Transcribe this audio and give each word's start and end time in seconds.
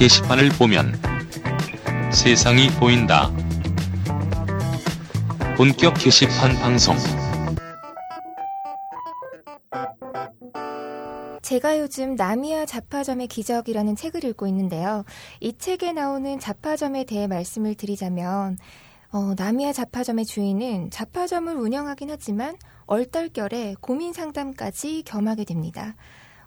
게시판을 0.00 0.48
보면 0.58 0.94
세상이 2.10 2.70
보인다. 2.80 3.30
본격 5.58 5.92
게시판 5.92 6.54
방송. 6.54 6.96
제가 11.42 11.78
요즘 11.80 12.14
나미야 12.14 12.64
잡화점의 12.64 13.26
기적이라는 13.26 13.94
책을 13.94 14.24
읽고 14.24 14.46
있는데요. 14.46 15.04
이 15.38 15.52
책에 15.58 15.92
나오는 15.92 16.38
잡화점에 16.38 17.04
대해 17.04 17.26
말씀을 17.26 17.74
드리자면, 17.74 18.56
어, 19.10 19.34
나미야 19.36 19.74
잡화점의 19.74 20.24
주인은 20.24 20.90
잡화점을 20.90 21.54
운영하긴 21.54 22.08
하지만 22.08 22.56
얼떨결에 22.86 23.74
고민 23.82 24.14
상담까지 24.14 25.02
겸하게 25.04 25.44
됩니다. 25.44 25.94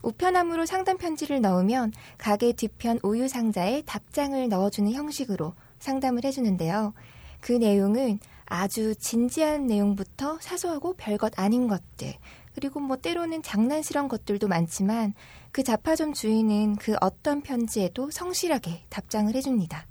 우편함으로 0.04 0.66
상담 0.66 0.98
편지를 0.98 1.42
넣으면 1.42 1.92
가게 2.18 2.54
뒤편 2.54 3.00
우유 3.02 3.28
상자에 3.28 3.82
답장을 3.86 4.48
넣어주는 4.50 4.92
형식으로 4.92 5.54
상담을 5.80 6.24
해주는데요. 6.26 6.94
그 7.40 7.54
내용은 7.54 8.20
아주 8.46 8.94
진지한 8.96 9.66
내용부터 9.68 10.38
사소하고 10.40 10.94
별것 10.94 11.40
아닌 11.40 11.68
것들, 11.68 12.14
그리고 12.54 12.80
뭐 12.80 12.98
때로는 12.98 13.42
장난스러운 13.42 14.08
것들도 14.08 14.48
많지만 14.48 15.14
그 15.52 15.64
잡화점 15.64 16.14
주인은 16.14 16.76
그 16.76 16.96
어떤 17.02 17.42
편지에도 17.42 18.12
성실하게 18.12 18.84
답장을 18.90 19.34
해줍니다. 19.34 19.88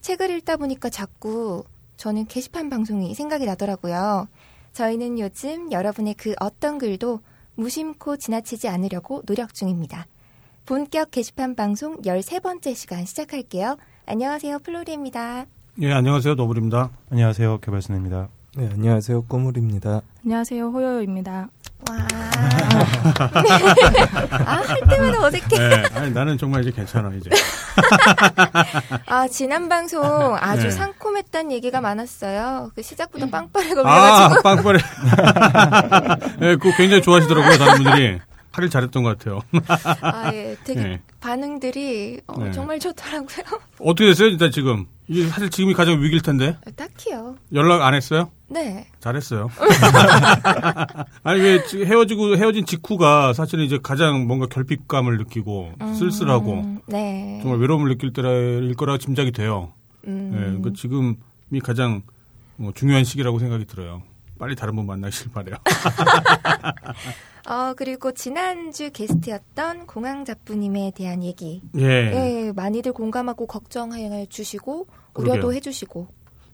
책을 0.00 0.30
읽다 0.30 0.56
보니까 0.56 0.88
자꾸 0.90 1.64
저는 1.96 2.26
게시판 2.26 2.70
방송이 2.70 3.14
생각이 3.14 3.46
나더라고요. 3.46 4.28
저희는 4.72 5.18
요즘 5.18 5.72
여러분의 5.72 6.14
그 6.14 6.34
어떤 6.38 6.78
글도 6.78 7.20
무심코 7.56 8.16
지나치지 8.16 8.68
않으려고 8.68 9.22
노력 9.22 9.54
중입니다. 9.54 10.06
본격 10.66 11.10
게시판 11.10 11.54
방송 11.54 12.00
13번째 12.02 12.74
시간 12.74 13.04
시작할게요. 13.04 13.76
안녕하세요. 14.06 14.58
플로리입니다. 14.60 15.46
예, 15.82 15.92
안녕하세요. 15.92 16.34
노블입니다. 16.34 16.90
안녕하세요. 17.10 17.58
개발순입니다. 17.60 18.28
네, 18.56 18.68
안녕하세요. 18.72 19.24
꼬물입니다. 19.24 20.02
안녕하세요. 20.24 20.70
호요입니다. 20.70 21.50
와. 21.88 21.96
아, 24.30 24.62
할 24.66 24.80
때마다 24.88 25.26
어색해. 25.26 25.58
네, 25.58 25.82
아니, 25.94 26.10
나는 26.12 26.38
정말 26.38 26.62
이제 26.62 26.70
괜찮아, 26.70 27.12
이제. 27.14 27.30
아, 29.06 29.28
지난 29.28 29.68
방송 29.68 30.36
아주 30.40 30.64
네. 30.64 30.70
상콤했다는 30.70 31.52
얘기가 31.52 31.80
많았어요. 31.80 32.70
그 32.74 32.82
시작부터 32.82 33.28
빵빠레 33.28 33.68
걸려가지고. 33.74 34.38
아, 34.38 34.42
빵빠레. 34.42 34.78
네, 36.40 36.56
그거 36.56 36.76
굉장히 36.76 37.02
좋아하시더라고요, 37.02 37.58
다른 37.58 37.82
분들이. 37.82 38.18
하길 38.52 38.70
잘했던 38.70 39.02
것 39.02 39.18
같아요. 39.18 39.40
아, 40.00 40.32
예. 40.32 40.56
되게 40.64 40.80
네. 40.82 41.00
반응들이 41.20 42.22
어, 42.26 42.42
네. 42.42 42.52
정말 42.52 42.78
좋더라고요. 42.80 43.44
어떻게 43.80 44.06
됐어요, 44.08 44.28
일단 44.28 44.50
지금? 44.50 44.86
이게 45.08 45.28
사실 45.28 45.50
지금이 45.50 45.74
가장 45.74 46.00
위기일 46.00 46.22
텐데. 46.22 46.56
딱히요. 46.74 47.36
연락 47.52 47.82
안 47.82 47.92
했어요? 47.92 48.30
네. 48.48 48.86
잘했어요. 49.00 49.48
아니, 51.24 51.40
왜 51.40 51.64
지- 51.66 51.84
헤어지고, 51.84 52.36
헤어진 52.36 52.64
직후가 52.66 53.32
사실은 53.32 53.64
이제 53.64 53.78
가장 53.82 54.26
뭔가 54.26 54.46
결핍감을 54.46 55.18
느끼고 55.18 55.72
쓸쓸하고 55.98 56.52
음, 56.52 56.80
네. 56.86 57.38
정말 57.42 57.60
외로움을 57.60 57.88
느낄 57.88 58.12
때일 58.12 58.74
거라 58.76 58.98
짐작이 58.98 59.32
돼요. 59.32 59.72
음. 60.06 60.30
네, 60.32 60.38
그러니까 60.40 60.70
지금이 60.74 61.60
가장 61.62 62.02
뭐 62.56 62.72
중요한 62.72 63.04
시기라고 63.04 63.38
생각이 63.38 63.64
들어요. 63.66 64.02
빨리 64.38 64.54
다른 64.54 64.76
분 64.76 64.86
만나길 64.86 65.30
바래요. 65.32 65.56
어, 67.48 67.74
그리고 67.76 68.12
지난주 68.12 68.90
게스트였던 68.92 69.86
공항잡부님에 69.86 70.92
대한 70.96 71.22
얘기. 71.22 71.62
예. 71.78 71.82
예, 72.46 72.52
많이들 72.54 72.92
공감하고 72.92 73.46
걱정해 73.46 74.26
주시고, 74.28 74.88
우려도 75.14 75.32
그러게요. 75.40 75.52
해 75.54 75.60
주시고. 75.60 76.08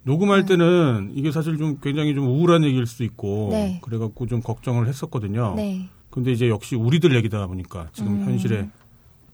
녹음할 0.05 0.45
때는 0.47 1.12
이게 1.14 1.31
사실 1.31 1.56
좀 1.58 1.78
굉장히 1.81 2.14
좀 2.14 2.27
우울한 2.27 2.64
얘기일 2.64 2.86
수도 2.86 3.05
있고 3.05 3.48
네. 3.52 3.79
그래갖고 3.83 4.27
좀 4.27 4.40
걱정을 4.40 4.89
했었거든요. 4.89 5.55
네. 5.57 5.89
근데 6.11 6.33
이제 6.33 6.48
역시 6.48 6.74
우리들 6.74 7.14
얘기다 7.14 7.46
보니까 7.46 7.89
지금 7.92 8.20
음. 8.20 8.24
현실에 8.24 8.68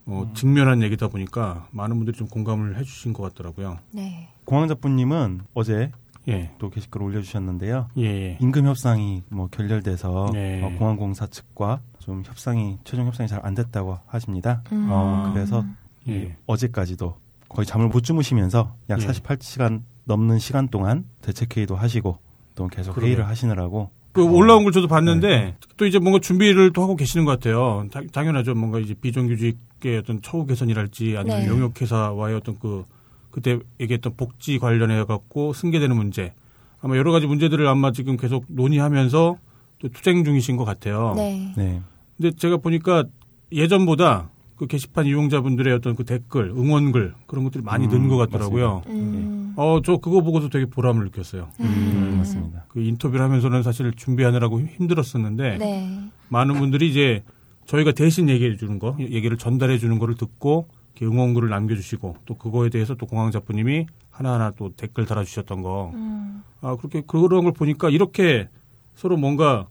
어, 0.05 0.29
직면한 0.33 0.81
얘기다 0.83 1.07
보니까 1.09 1.67
많은 1.71 1.97
분들이 1.97 2.17
좀 2.17 2.27
공감을 2.27 2.77
해주신 2.77 3.13
것 3.13 3.23
같더라고요. 3.23 3.77
네. 3.91 4.29
공항 4.45 4.67
작부님은 4.67 5.41
어제 5.53 5.91
예, 6.27 6.51
또 6.59 6.69
게시글 6.69 7.01
올려주셨는데요. 7.01 7.87
예, 7.97 8.03
예. 8.03 8.37
임금 8.39 8.65
협상이 8.67 9.23
뭐 9.29 9.47
결렬돼서 9.47 10.29
네. 10.33 10.61
어, 10.63 10.71
공항공사 10.77 11.25
측과 11.27 11.81
좀 11.99 12.23
협상이 12.25 12.77
최종 12.83 13.07
협상이 13.07 13.27
잘 13.27 13.39
안 13.43 13.55
됐다고 13.55 13.99
하십니다. 14.05 14.61
음. 14.71 14.87
어, 14.91 15.31
그래서 15.33 15.65
이 16.05 16.11
예. 16.11 16.37
어제까지도 16.45 17.15
거의 17.47 17.65
잠을 17.65 17.87
못 17.87 18.03
주무시면서 18.03 18.75
약 18.89 19.01
예. 19.01 19.07
48시간 19.07 19.81
넘는 20.09 20.39
시간 20.39 20.67
동안 20.67 21.05
대책회의도 21.21 21.75
하시고 21.75 22.17
또 22.55 22.67
계속 22.67 22.93
그러게요. 22.93 23.07
회의를 23.07 23.27
하시느라고 23.27 23.91
그 24.11 24.25
어, 24.25 24.31
올라온 24.31 24.63
걸 24.63 24.73
저도 24.73 24.87
봤는데 24.87 25.55
또 25.77 25.85
이제 25.85 25.99
뭔가 25.99 26.19
준비를 26.19 26.73
또 26.73 26.81
하고 26.81 26.95
계시는 26.95 27.25
것 27.25 27.31
같아요. 27.33 27.85
다- 27.91 28.01
당연하죠. 28.11 28.55
뭔가 28.55 28.79
이제 28.79 28.95
비정규직의 28.95 29.99
어떤 29.99 30.19
처우 30.23 30.47
개선이랄지 30.47 31.15
아니면 31.15 31.39
네. 31.41 31.47
용역회사와의 31.47 32.35
어떤 32.35 32.57
그 32.59 32.83
그때 33.29 33.59
얘기했던 33.79 34.15
복지 34.17 34.57
관련해 34.57 35.03
갖고 35.03 35.53
승계되는 35.53 35.95
문제 35.95 36.33
아마 36.81 36.97
여러 36.97 37.11
가지 37.11 37.27
문제들을 37.27 37.67
아마 37.67 37.91
지금 37.91 38.17
계속 38.17 38.45
논의하면서 38.47 39.37
또 39.79 39.89
투쟁 39.89 40.23
중이신 40.23 40.57
것 40.57 40.65
같아요. 40.65 41.13
네. 41.15 41.53
네. 41.55 41.81
근데 42.17 42.35
제가 42.35 42.57
보니까 42.57 43.03
예전보다 43.51 44.29
그 44.59 44.67
게시판 44.67 45.05
이용자분들의 45.05 45.73
어떤 45.73 45.95
그 45.95 46.03
댓글, 46.03 46.49
응원글 46.49 47.13
그런 47.27 47.45
것들이 47.45 47.63
많이 47.63 47.85
음, 47.85 47.91
는것 47.91 48.29
같더라고요. 48.29 48.81
음. 48.87 49.53
어, 49.55 49.79
저 49.81 49.97
그거 49.97 50.19
보고서 50.19 50.49
되게 50.49 50.65
보람을 50.65 51.05
느꼈어요. 51.05 51.47
음, 51.61 52.15
맞습니다. 52.17 52.65
그 52.67 52.81
인터뷰를 52.81 53.23
하면서는 53.23 53.63
사실 53.63 53.93
준비하느라고 53.93 54.59
힘들었었는데 54.59 55.57
네. 55.59 56.11
많은 56.27 56.55
분들이 56.59 56.89
이제 56.89 57.23
저희가 57.67 57.93
대신 57.93 58.27
얘기해 58.27 58.57
주는 58.57 58.79
거, 58.79 58.97
얘기를 58.99 59.37
전달해 59.37 59.77
주는 59.77 59.97
거를 59.97 60.15
듣고 60.15 60.67
응원글을 61.01 61.47
남겨주시고 61.47 62.17
또 62.25 62.33
그거에 62.35 62.67
대해서 62.67 62.95
또 62.95 63.05
공항 63.05 63.31
작부님이 63.31 63.85
하나하나 64.11 64.51
또 64.57 64.73
댓글 64.75 65.05
달아주셨던 65.05 65.61
거. 65.61 65.91
음. 65.93 66.43
아, 66.59 66.75
그렇게 66.75 67.01
그런 67.07 67.45
걸 67.45 67.53
보니까 67.53 67.89
이렇게 67.89 68.49
서로 68.95 69.15
뭔가 69.15 69.67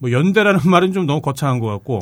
뭐 0.00 0.10
연대라는 0.10 0.60
말은 0.68 0.92
좀 0.92 1.06
너무 1.06 1.20
거창한 1.20 1.60
것 1.60 1.66
같고, 1.68 2.00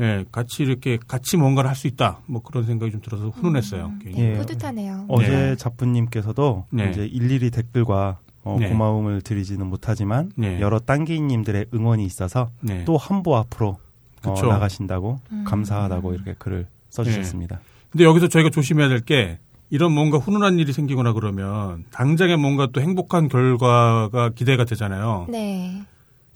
예, 0.00 0.24
같이 0.32 0.62
이렇게 0.62 0.98
같이 1.06 1.36
뭔가를 1.36 1.68
할 1.68 1.76
수 1.76 1.86
있다. 1.86 2.18
뭐 2.26 2.42
그런 2.42 2.64
생각이 2.64 2.90
좀 2.90 3.00
들어서 3.00 3.28
훈훈했어요. 3.28 3.86
음. 3.86 4.00
네, 4.04 4.32
예. 4.34 4.38
뿌듯하네요. 4.38 5.04
어제 5.08 5.28
네. 5.28 5.56
잡부님께서도 5.56 6.64
네. 6.70 6.90
이제 6.90 7.04
일일이 7.06 7.50
댓글과 7.50 8.18
어, 8.44 8.56
네. 8.58 8.68
고마움을 8.70 9.20
드리지는 9.20 9.66
못하지만 9.66 10.32
네. 10.36 10.58
여러 10.60 10.78
딴기님들의 10.80 11.66
응원이 11.74 12.04
있어서 12.04 12.50
네. 12.60 12.84
또 12.84 12.96
한 12.96 13.22
보 13.22 13.36
앞으로 13.36 13.78
어. 14.24 14.34
나가신다고 14.46 15.20
음. 15.30 15.44
감사하다고 15.46 16.14
이렇게 16.14 16.34
글을 16.38 16.66
써주셨습니다. 16.90 17.60
근데 17.90 18.04
여기서 18.04 18.28
저희가 18.28 18.50
조심해야 18.50 18.88
될 18.88 19.00
게 19.02 19.38
이런 19.70 19.92
뭔가 19.92 20.16
훈훈한 20.18 20.58
일이 20.58 20.72
생기거나 20.72 21.12
그러면 21.12 21.84
당장에 21.90 22.36
뭔가 22.36 22.68
또 22.72 22.80
행복한 22.80 23.28
결과가 23.28 24.30
기대가 24.30 24.64
되잖아요. 24.64 25.26
네. 25.28 25.82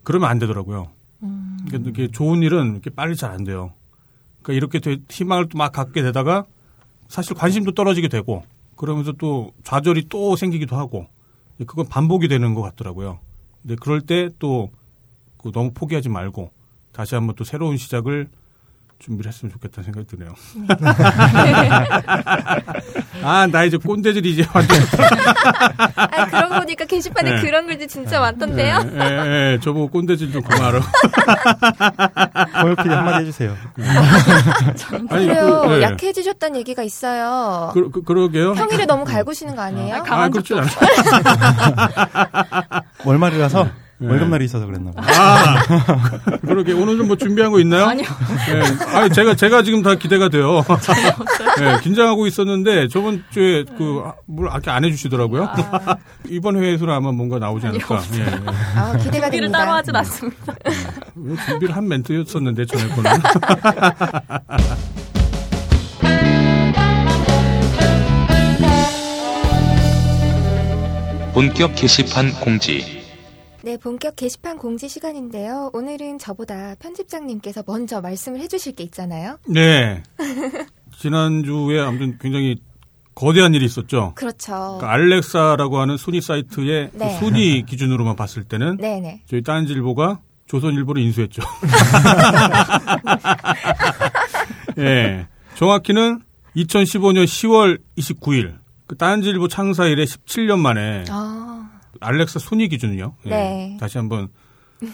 그러면 0.04 0.28
안 0.30 0.38
되더라고요. 0.38 0.88
음. 1.22 1.58
그러니까 1.66 1.90
이게 1.90 2.08
좋은 2.08 2.42
일은 2.42 2.72
이렇게 2.72 2.90
빨리 2.90 3.14
잘 3.16 3.30
안 3.32 3.44
돼요. 3.44 3.72
그러니까 4.42 4.52
이렇게 4.56 4.78
돼- 4.80 4.98
희망을 5.08 5.48
또 5.48 5.58
막 5.58 5.72
갖게 5.72 6.02
되다가 6.02 6.44
사실 7.08 7.34
관심도 7.36 7.72
떨어지게 7.72 8.08
되고 8.08 8.44
그러면서 8.76 9.12
또 9.12 9.52
좌절이 9.64 10.06
또 10.08 10.34
생기기도 10.36 10.76
하고 10.76 11.06
그건 11.66 11.86
반복이 11.88 12.26
되는 12.28 12.54
것 12.54 12.62
같더라고요. 12.62 13.18
근데 13.62 13.76
그럴 13.80 14.00
때 14.00 14.28
또 14.38 14.70
너무 15.52 15.72
포기하지 15.72 16.08
말고 16.08 16.50
다시 16.92 17.14
한번 17.14 17.34
또 17.36 17.44
새로운 17.44 17.76
시작을 17.76 18.28
준비를 19.02 19.28
했으면 19.30 19.52
좋겠다는 19.52 19.84
생각이 19.84 20.06
드네요. 20.06 20.34
아, 23.24 23.46
나 23.48 23.64
이제 23.64 23.76
꼰대질이 23.76 24.30
이제 24.30 24.46
완전. 24.54 24.80
아, 25.96 26.26
그러고 26.26 26.54
보니까 26.60 26.84
게시판에 26.84 27.34
네. 27.34 27.40
그런 27.40 27.66
글들 27.66 27.88
진짜 27.88 28.20
많던데요? 28.20 28.78
예, 28.94 29.00
예, 29.00 29.54
예, 29.54 29.58
저보고 29.60 29.88
꼰대질 29.88 30.30
좀 30.32 30.42
그만하라. 30.42 30.78
호요 32.62 32.76
PD 32.76 32.88
한마디 32.90 33.22
해주세요. 33.22 33.56
아니, 35.10 35.26
그래요. 35.26 35.62
그, 35.66 35.78
예. 35.78 35.82
약해지셨다는 35.82 36.60
얘기가 36.60 36.84
있어요. 36.84 37.70
그, 37.74 37.90
그, 37.90 38.02
그 38.02 38.12
러게요. 38.12 38.54
평일에 38.54 38.86
너무 38.86 39.04
갈구시는 39.04 39.56
거 39.56 39.62
아니에요? 39.62 39.96
아, 39.96 40.02
강한 40.02 40.26
아, 40.26 40.28
그렇지 40.28 40.54
않아요. 40.54 40.68
월말이라서 43.04 43.64
네. 43.64 43.70
네. 44.02 44.08
월급날이 44.08 44.44
있어서 44.46 44.66
그랬나 44.66 44.90
봐요. 44.90 45.06
아, 45.08 45.62
그러게 46.42 46.72
오늘 46.72 46.96
좀 46.98 47.06
뭐 47.06 47.16
준비한 47.16 47.50
거 47.52 47.60
있나요? 47.60 47.84
아니요. 47.86 48.06
네. 48.46 48.62
아, 48.96 49.08
제가 49.08 49.34
제가 49.34 49.62
지금 49.62 49.82
다 49.82 49.94
기대가 49.94 50.28
돼요. 50.28 50.64
네, 51.58 51.78
긴장하고 51.82 52.26
있었는데 52.26 52.88
저번 52.88 53.22
주에 53.30 53.64
아, 53.68 53.74
그뭘 54.26 54.48
아까 54.50 54.74
안 54.74 54.84
해주시더라고요. 54.84 55.44
아. 55.44 55.96
이번 56.28 56.56
회에서는 56.56 56.92
아마 56.92 57.12
뭔가 57.12 57.38
나오지 57.38 57.66
않을까. 57.66 58.00
예, 58.14 58.18
예. 58.20 58.24
아, 58.76 58.96
기대가 58.96 59.28
됩니다. 59.30 59.40
를 59.40 59.52
따로 59.52 59.72
하진 59.72 59.94
않습니다. 59.96 60.54
네. 61.14 61.34
준비를 61.46 61.76
한 61.76 61.88
멘트였었는데 61.88 62.64
전에 62.66 62.88
거는. 62.88 63.10
본격 71.34 71.74
게시판 71.74 72.32
공지. 72.40 73.01
네, 73.64 73.76
본격 73.76 74.16
게시판 74.16 74.58
공지 74.58 74.88
시간인데요. 74.88 75.70
오늘은 75.72 76.18
저보다 76.18 76.74
편집장님께서 76.80 77.62
먼저 77.64 78.00
말씀을 78.00 78.40
해주실 78.40 78.74
게 78.74 78.82
있잖아요. 78.84 79.38
네. 79.46 80.02
지난주에 80.98 81.80
아무튼 81.80 82.18
굉장히 82.18 82.56
거대한 83.14 83.54
일이 83.54 83.64
있었죠. 83.64 84.14
그렇죠. 84.16 84.52
그러니까 84.52 84.90
알렉사라고 84.90 85.78
하는 85.78 85.96
순위 85.96 86.20
사이트의 86.20 86.90
그 86.90 86.98
네. 86.98 87.18
순위 87.20 87.62
기준으로만 87.62 88.16
봤을 88.16 88.42
때는 88.42 88.78
네네. 88.78 89.22
저희 89.26 89.42
딴지일보가 89.42 90.18
조선일보를 90.46 91.00
인수했죠. 91.00 91.42
예. 94.78 95.26
정확히는 95.54 96.20
2015년 96.56 97.24
10월 97.24 97.78
29일 97.96 98.54
그 98.86 98.96
딴지일보 98.96 99.48
창사 99.48 99.86
이래 99.86 100.04
17년 100.04 100.58
만에 100.58 101.04
아, 101.08 101.41
알렉사 102.02 102.38
순위 102.38 102.68
기준이요. 102.68 103.14
예. 103.26 103.30
네. 103.30 103.76
다시 103.80 103.98
한번 103.98 104.28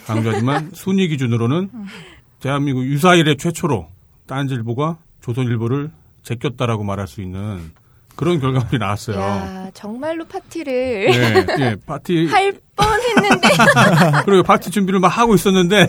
강조하지만 0.07 0.71
순위 0.75 1.09
기준으로는 1.09 1.71
대한민국 2.41 2.85
유사 2.85 3.15
이래 3.15 3.35
최초로 3.35 3.89
딴지일보가 4.27 4.99
조선일보를 5.21 5.91
제꼈다라고 6.23 6.85
말할 6.85 7.07
수 7.09 7.23
있는 7.23 7.73
그런 8.15 8.41
결과물이 8.41 8.79
나왔어요. 8.79 9.17
야, 9.21 9.71
정말로 9.75 10.25
파티를 10.25 11.07
예, 11.15 11.47
예, 11.61 11.77
파티 11.87 12.27
할 12.33 12.53
뻔했는데. 12.75 13.49
그리고 14.27 14.43
파티 14.43 14.71
준비를 14.71 14.99
막 14.99 15.07
하고 15.09 15.35
있었는데 15.37 15.89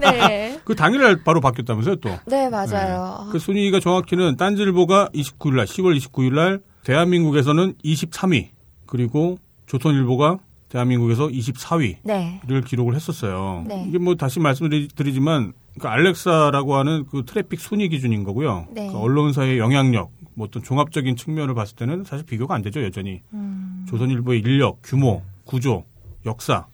네. 0.00 0.60
그 0.64 0.74
당일날 0.76 1.24
바로 1.24 1.40
바뀌었다면서요 1.40 1.96
또. 1.96 2.10
네, 2.26 2.50
맞아요. 2.50 3.28
그 3.32 3.38
순위가 3.38 3.80
정확히는 3.80 4.36
딴지일보가 4.36 5.08
29일 5.14 5.56
날 5.56 5.66
10월 5.66 5.98
29일 5.98 6.34
날 6.34 6.60
대한민국에서는 6.84 7.74
23위 7.82 8.50
그리고 8.86 9.38
조선일보가 9.66 10.36
대한민국에서 10.72 11.28
24위를 11.28 11.98
네. 12.04 12.40
기록을 12.66 12.94
했었어요. 12.94 13.64
네. 13.68 13.84
이게 13.86 13.98
뭐 13.98 14.14
다시 14.14 14.40
말씀드리지만 14.40 15.52
그 15.78 15.86
알렉사라고 15.86 16.76
하는 16.76 17.04
그 17.10 17.24
트래픽 17.26 17.60
순위 17.60 17.90
기준인 17.90 18.24
거고요. 18.24 18.68
네. 18.72 18.88
그 18.88 18.96
언론사의 18.96 19.58
영향력, 19.58 20.10
뭐 20.34 20.46
어떤 20.46 20.62
종합적인 20.62 21.16
측면을 21.16 21.54
봤을 21.54 21.76
때는 21.76 22.04
사실 22.04 22.24
비교가 22.24 22.54
안 22.54 22.62
되죠 22.62 22.82
여전히. 22.82 23.20
음. 23.34 23.84
조선일보의 23.88 24.40
인력, 24.40 24.78
규모, 24.82 25.22
구조, 25.44 25.84
역사 26.24 26.66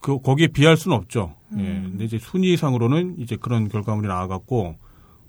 그 0.00 0.20
거기에 0.20 0.48
비할 0.48 0.76
수는 0.76 0.96
없죠. 0.96 1.34
예. 1.56 1.60
음. 1.60 1.88
근데 1.92 2.04
이제 2.04 2.18
순위상으로는 2.18 3.16
이제 3.18 3.36
그런 3.40 3.68
결과물이 3.68 4.06
나와갖고 4.06 4.76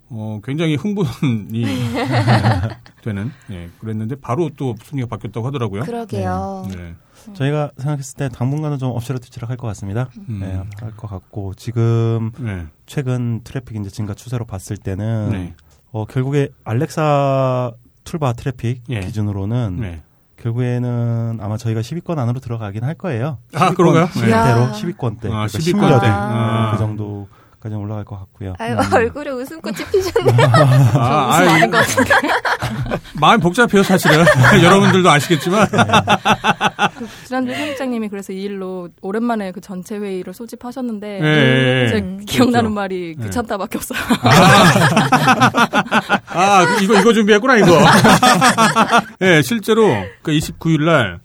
어 0.10 0.42
굉장히 0.44 0.76
흥분이 0.76 1.64
되는 3.04 3.32
예 3.52 3.70
그랬는데 3.80 4.16
바로 4.16 4.50
또 4.58 4.76
순위가 4.84 5.08
바뀌었다고 5.08 5.48
하더라고요. 5.48 5.84
그러게요. 5.84 6.68
네. 6.76 6.96
저희가 7.34 7.72
생각했을 7.78 8.16
때 8.18 8.30
당분간은 8.30 8.78
좀 8.78 8.92
엎치락뒤치락 8.92 9.50
할 9.50 9.58
것 9.58 9.68
같습니다. 9.68 10.10
음. 10.30 10.40
네, 10.42 10.62
할 10.80 10.92
것 10.98 11.08
같고 11.10 11.54
지금 11.56 12.32
네. 12.38 12.66
최근 12.86 13.42
트래픽 13.44 13.76
이제 13.78 13.90
증가 13.90 14.14
추세로 14.14 14.46
봤을 14.46 14.78
때는 14.78 15.30
네. 15.32 15.54
어, 15.92 16.06
결국에 16.06 16.50
알렉사 16.64 17.72
툴바 18.04 18.34
트래픽 18.34 18.84
예. 18.90 19.00
기준으로는 19.02 19.78
네. 19.80 20.02
결국에는 20.42 21.38
아마 21.42 21.58
저희가 21.58 21.82
10위권 21.82 22.18
안으로 22.18 22.40
들어가긴 22.40 22.84
할 22.84 22.96
거예요. 22.96 23.38
아, 23.54 23.70
10위권 23.70 23.76
그런가요? 23.76 24.10
네. 24.22 24.32
야. 24.32 24.72
10위권 24.72 25.20
때. 25.22 25.28
아, 25.28 25.46
그러니까 25.46 25.60
10위권 25.60 25.80
10몇 25.80 26.02
때. 26.02 26.08
위. 26.08 26.12
아. 26.12 26.72
그 26.72 26.78
정도 26.80 27.28
까지 27.60 27.76
올라갈 27.76 28.04
것 28.06 28.18
같고요. 28.18 28.56
아유, 28.58 28.74
음. 28.74 28.80
얼굴에 28.92 29.30
웃음꽃이 29.30 29.76
피셨네요. 29.92 30.48
아, 30.98 31.36
아닌 31.36 31.70
것 31.70 31.78
같은데. 31.78 32.12
마음 33.22 33.40
복잡해요 33.40 33.84
사실은 33.84 34.26
여러분들도 34.64 35.08
아시겠지만 35.12 35.68
지난주 37.26 37.52
편집장님이 37.54 38.10
그래서 38.10 38.34
이 38.34 38.44
일로 38.44 38.90
오랜만에 39.02 39.52
그 39.52 39.62
전체 39.62 39.98
회의를 39.98 40.34
소집하셨는데 40.34 41.20
예, 41.22 41.26
예, 41.26 41.84
예. 41.84 41.88
제 41.90 41.98
음. 42.00 42.20
기억나는 42.26 42.70
그렇죠. 42.70 42.76
말이 42.76 43.16
예. 43.20 43.24
귀찮다밖에 43.24 43.78
없어요. 43.78 44.00
아, 46.28 46.66
그 46.66 46.84
이거, 46.84 47.00
이거 47.00 47.14
준비했구나, 47.14 47.58
이거. 47.58 47.68
예, 49.22 49.42
실제로, 49.42 49.88
그 50.22 50.32
29일 50.32 50.84
날, 50.84 51.20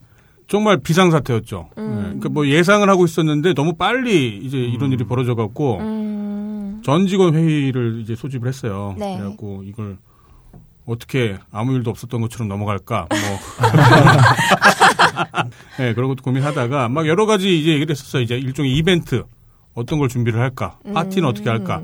정말 0.49 0.79
비상 0.81 1.11
사태였죠. 1.11 1.71
예, 1.77 1.83
그러니까 1.83 2.29
뭐 2.29 2.47
예상을 2.47 2.89
하고 2.89 3.05
있었는데 3.05 3.55
너무 3.55 3.75
빨리 3.75 4.39
이제 4.39 4.59
이런 4.59 4.93
일이 4.93 5.05
벌어져 5.05 5.35
갖고, 5.35 5.79
음, 5.79 6.81
전 6.85 7.07
직원 7.07 7.35
회의를 7.35 8.01
이제 8.01 8.15
소집을 8.15 8.49
했어요. 8.49 8.95
네. 8.99 9.17
그래갖고 9.19 9.63
이걸 9.65 9.97
어떻게 10.87 11.37
아무 11.51 11.75
일도 11.75 11.91
없었던 11.91 12.21
것처럼 12.21 12.49
넘어갈까, 12.49 13.09
뭐. 13.11 13.19
예, 15.81 15.93
그런 15.95 16.09
것도 16.09 16.23
고민하다가 16.23 16.89
막 16.89 17.07
여러 17.07 17.27
가지 17.27 17.61
이제 17.61 17.71
얘기를 17.71 17.91
했었어요. 17.91 18.23
이제 18.23 18.37
일종의 18.37 18.77
이벤트. 18.77 19.25
어떤 19.75 19.99
걸 19.99 20.09
준비를 20.09 20.41
할까? 20.41 20.79
파티는 20.95 21.29
음. 21.29 21.29
어떻게 21.29 21.51
할까? 21.51 21.83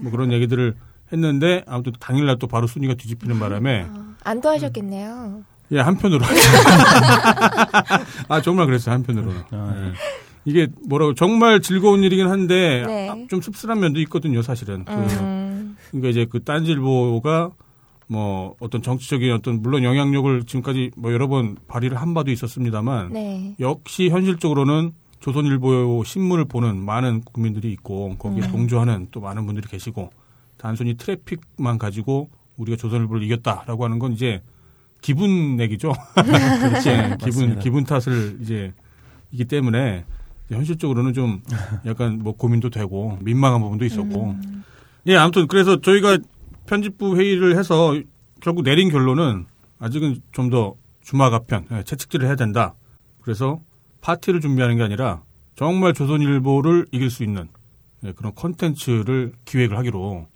뭐 0.00 0.10
그런 0.10 0.32
얘기들을 0.32 0.74
했는데 1.12 1.62
아무튼 1.66 1.92
당일날 2.00 2.38
또 2.38 2.46
바로 2.46 2.66
순위가 2.66 2.94
뒤집히는 2.94 3.38
바람에 3.38 3.86
안도 4.24 4.48
하셨겠네요. 4.48 5.44
예 5.72 5.80
한편으로 5.80 6.24
아 8.28 8.40
정말 8.40 8.66
그랬어요 8.66 8.94
한편으로는 8.94 9.42
아, 9.50 9.74
예. 9.76 9.92
이게 10.44 10.68
뭐라고 10.88 11.14
정말 11.14 11.60
즐거운 11.60 12.04
일이긴 12.04 12.28
한데 12.28 12.84
네. 12.86 13.08
아, 13.08 13.16
좀 13.28 13.40
씁쓸한 13.40 13.80
면도 13.80 13.98
있거든요 14.02 14.42
사실은 14.42 14.84
그, 14.84 14.92
음, 14.92 15.76
그 15.90 15.96
러니까 15.96 16.08
이제 16.10 16.26
그 16.30 16.44
딴지일보가 16.44 17.50
뭐 18.08 18.54
어떤 18.60 18.82
정치적인 18.82 19.32
어떤 19.32 19.62
물론 19.62 19.82
영향력을 19.82 20.44
지금까지 20.44 20.92
뭐 20.96 21.12
여러 21.12 21.26
번 21.26 21.56
발휘를 21.66 22.00
한 22.00 22.14
바도 22.14 22.30
있었습니다만 22.30 23.12
네. 23.12 23.54
역시 23.58 24.08
현실적으로는 24.08 24.92
조선일보 25.20 26.04
신문을 26.04 26.44
보는 26.44 26.76
많은 26.84 27.22
국민들이 27.22 27.72
있고 27.72 28.16
거기에 28.18 28.44
음. 28.44 28.52
동조하는 28.52 29.08
또 29.10 29.20
많은 29.20 29.44
분들이 29.46 29.66
계시고 29.66 30.10
단순히 30.56 30.94
트래픽만 30.96 31.78
가지고 31.78 32.30
우리가 32.56 32.76
조선일보를 32.76 33.22
이겼다라고 33.24 33.84
하는 33.84 33.98
건 33.98 34.12
이제 34.12 34.40
기분 35.00 35.56
내기죠. 35.56 35.92
그렇지. 36.14 36.90
기분 36.90 37.20
맞습니다. 37.20 37.60
기분 37.60 37.84
탓을 37.84 38.38
이제 38.40 38.72
이기 39.30 39.44
때문에 39.44 40.04
현실적으로는 40.48 41.12
좀 41.12 41.42
약간 41.86 42.20
뭐 42.20 42.34
고민도 42.34 42.70
되고 42.70 43.18
민망한 43.20 43.60
부분도 43.60 43.84
있었고. 43.84 44.30
음. 44.30 44.64
예, 45.06 45.16
아무튼 45.16 45.46
그래서 45.46 45.80
저희가 45.80 46.18
편집부 46.66 47.16
회의를 47.16 47.58
해서 47.58 47.98
결국 48.40 48.64
내린 48.64 48.90
결론은 48.90 49.46
아직은 49.78 50.20
좀 50.32 50.50
더 50.50 50.74
주마가편 51.06 51.66
예, 51.70 51.82
채찍질을 51.84 52.26
해야 52.26 52.34
된다. 52.34 52.74
그래서 53.20 53.60
파티를 54.00 54.40
준비하는 54.40 54.76
게 54.76 54.82
아니라 54.82 55.22
정말 55.54 55.94
조선일보를 55.94 56.86
이길 56.90 57.10
수 57.10 57.22
있는 57.22 57.48
예, 58.04 58.12
그런 58.12 58.34
컨텐츠를 58.34 59.32
기획을 59.44 59.78
하기로 59.78 60.26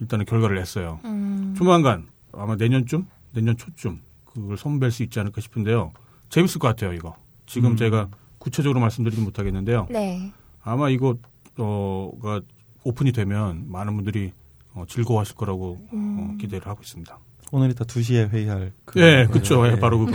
일단은 0.00 0.26
결과를 0.26 0.56
냈어요. 0.56 1.00
음, 1.04 1.54
조만간 1.56 2.06
아마 2.32 2.54
내년쯤 2.56 3.06
내년 3.32 3.56
초쯤 3.56 4.00
그걸 4.26 4.58
선배할 4.58 4.90
수 4.90 5.02
있지 5.02 5.18
않을까 5.20 5.40
싶은데요. 5.40 5.92
재밌을 6.28 6.58
것 6.58 6.68
같아요 6.68 6.92
이거. 6.92 7.16
지금 7.46 7.72
음. 7.72 7.76
제가 7.76 8.08
구체적으로 8.38 8.78
말씀드리지 8.80 9.22
못하겠는데요. 9.22 9.88
네. 9.90 10.32
아마 10.62 10.90
이거 10.90 11.16
어가 11.56 12.40
오픈이 12.84 13.12
되면 13.12 13.64
많은 13.70 13.94
분들이 13.96 14.32
어, 14.74 14.84
즐거워하실 14.88 15.34
거라고 15.36 15.78
어, 15.80 15.88
음. 15.92 16.38
기대를 16.38 16.66
하고 16.66 16.80
있습니다. 16.82 17.18
오늘 17.52 17.70
이따 17.70 17.84
2시에 17.84 18.30
회의할 18.30 18.72
그 18.84 19.00
예, 19.00 19.26
그렇죠. 19.26 19.66
예, 19.66 19.72
예, 19.72 19.76
바로 19.76 19.98
그거. 19.98 20.12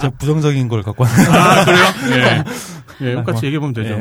제가 0.00 0.10
부정적인 0.18 0.66
걸 0.68 0.82
갖고 0.82 1.04
왔는데 1.04 1.30
아, 1.30 1.64
그래요? 1.64 1.84
예. 2.16 2.44
예, 3.00 3.14
똑같이 3.14 3.46
얘기해 3.46 3.60
보면 3.60 3.74
되죠. 3.74 3.94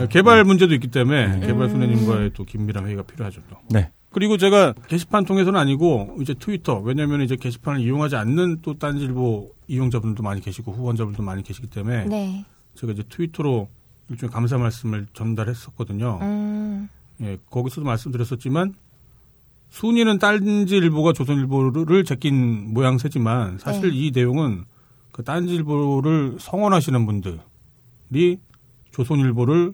예, 0.00 0.06
개발 0.08 0.42
문제도 0.44 0.72
있기 0.72 0.88
때문에 0.88 1.38
네. 1.38 1.46
개발 1.46 1.68
손해님과의 1.68 2.30
또 2.34 2.44
긴밀한 2.44 2.86
회의가 2.86 3.02
필요하죠. 3.02 3.42
또. 3.50 3.56
네. 3.68 3.90
그리고 4.10 4.38
제가 4.38 4.72
게시판 4.88 5.24
통해서는 5.24 5.58
아니고 5.58 6.16
이제 6.20 6.34
트위터 6.34 6.78
왜냐하면 6.78 7.20
이제 7.20 7.36
게시판을 7.36 7.80
이용하지 7.80 8.16
않는 8.16 8.60
또 8.62 8.78
딴질보 8.78 9.52
이용자분들도 9.66 10.22
많이 10.22 10.40
계시고 10.40 10.72
후원자분들도 10.72 11.22
많이 11.22 11.42
계시기 11.42 11.66
때문에 11.66 12.04
네. 12.04 12.44
제가 12.76 12.92
이제 12.92 13.02
트위터로 13.08 13.68
일종의 14.08 14.32
감사 14.32 14.56
말씀을 14.56 15.06
전달했었거든요. 15.14 16.18
음, 16.22 16.88
예, 17.22 17.38
거기서도 17.50 17.84
말씀드렸었지만 17.86 18.74
순위는 19.70 20.18
딴지일보가 20.18 21.12
조선일보를 21.12 22.04
제낀 22.04 22.72
모양새지만 22.74 23.58
사실 23.58 23.90
네. 23.90 23.96
이 23.96 24.10
내용은 24.12 24.64
그 25.12 25.22
딴지일보를 25.24 26.36
성원하시는 26.40 27.06
분들이 27.06 28.38
조선일보를 28.92 29.72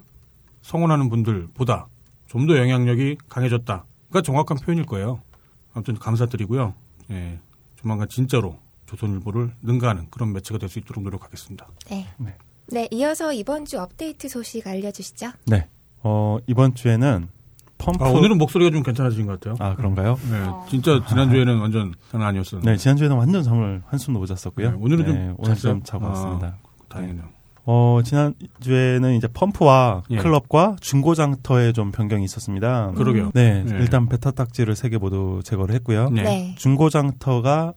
성원하는 0.62 1.09
분들보다 1.09 1.88
좀 2.28 2.47
더 2.47 2.56
영향력이 2.56 3.16
강해졌다가 3.28 4.23
정확한 4.23 4.59
표현일 4.59 4.87
거예요. 4.87 5.20
아무튼 5.75 5.97
감사드리고요. 5.99 6.75
예, 7.11 7.40
조만간 7.76 8.09
진짜로 8.09 8.59
조선일보를 8.87 9.52
능가하는 9.62 10.09
그런 10.11 10.32
매체가 10.32 10.59
될 10.59 10.68
수 10.68 10.78
있도록 10.78 11.02
노력하겠습니다. 11.02 11.66
네. 11.90 12.06
네. 12.18 12.35
네, 12.68 12.88
이어서 12.92 13.32
이번 13.32 13.64
주 13.64 13.80
업데이트 13.80 14.28
소식 14.28 14.66
알려주시죠. 14.66 15.32
네. 15.47 15.68
어, 16.02 16.38
이번 16.47 16.75
주에는 16.75 17.28
펌프 17.78 18.04
아, 18.04 18.09
오늘은 18.11 18.37
목소리가 18.38 18.71
좀 18.71 18.83
괜찮아진 18.83 19.26
것 19.26 19.40
같아요. 19.40 19.57
아, 19.59 19.75
그런가요? 19.75 20.19
네, 20.30 20.38
어. 20.40 20.66
진짜 20.69 21.00
지난주에는 21.09 21.59
완전 21.61 21.95
장난 22.11 22.28
아니었었는데. 22.28 22.71
네, 22.73 22.76
지난주에는 22.76 23.16
완전 23.16 23.42
잠을 23.42 23.83
한숨도 23.87 24.21
못 24.21 24.26
잤었고요. 24.26 24.71
네, 24.73 24.76
오늘은 24.78 25.04
좀 25.07 25.14
네, 25.14 25.35
오늘 25.38 25.54
잤어요? 25.54 25.73
좀 25.75 25.83
자고 25.83 26.07
아. 26.07 26.09
왔습니다. 26.11 26.57
다행이네요. 26.90 27.25
어, 27.64 28.00
지난주에는 28.04 29.14
이제 29.14 29.28
펌프와 29.33 30.02
예. 30.11 30.16
클럽과 30.16 30.76
중고장터에 30.80 31.73
좀 31.73 31.90
변경이 31.92 32.25
있었습니다. 32.25 32.90
그러게요. 32.92 33.30
네, 33.35 33.62
네. 33.64 33.76
일단 33.78 34.09
베타 34.09 34.30
딱지를 34.30 34.75
세 34.76 34.88
개 34.90 34.99
모두 34.99 35.40
제거를 35.45 35.75
했고요. 35.76 36.11
네. 36.11 36.23
네. 36.23 36.54
중고장터가 36.59 37.73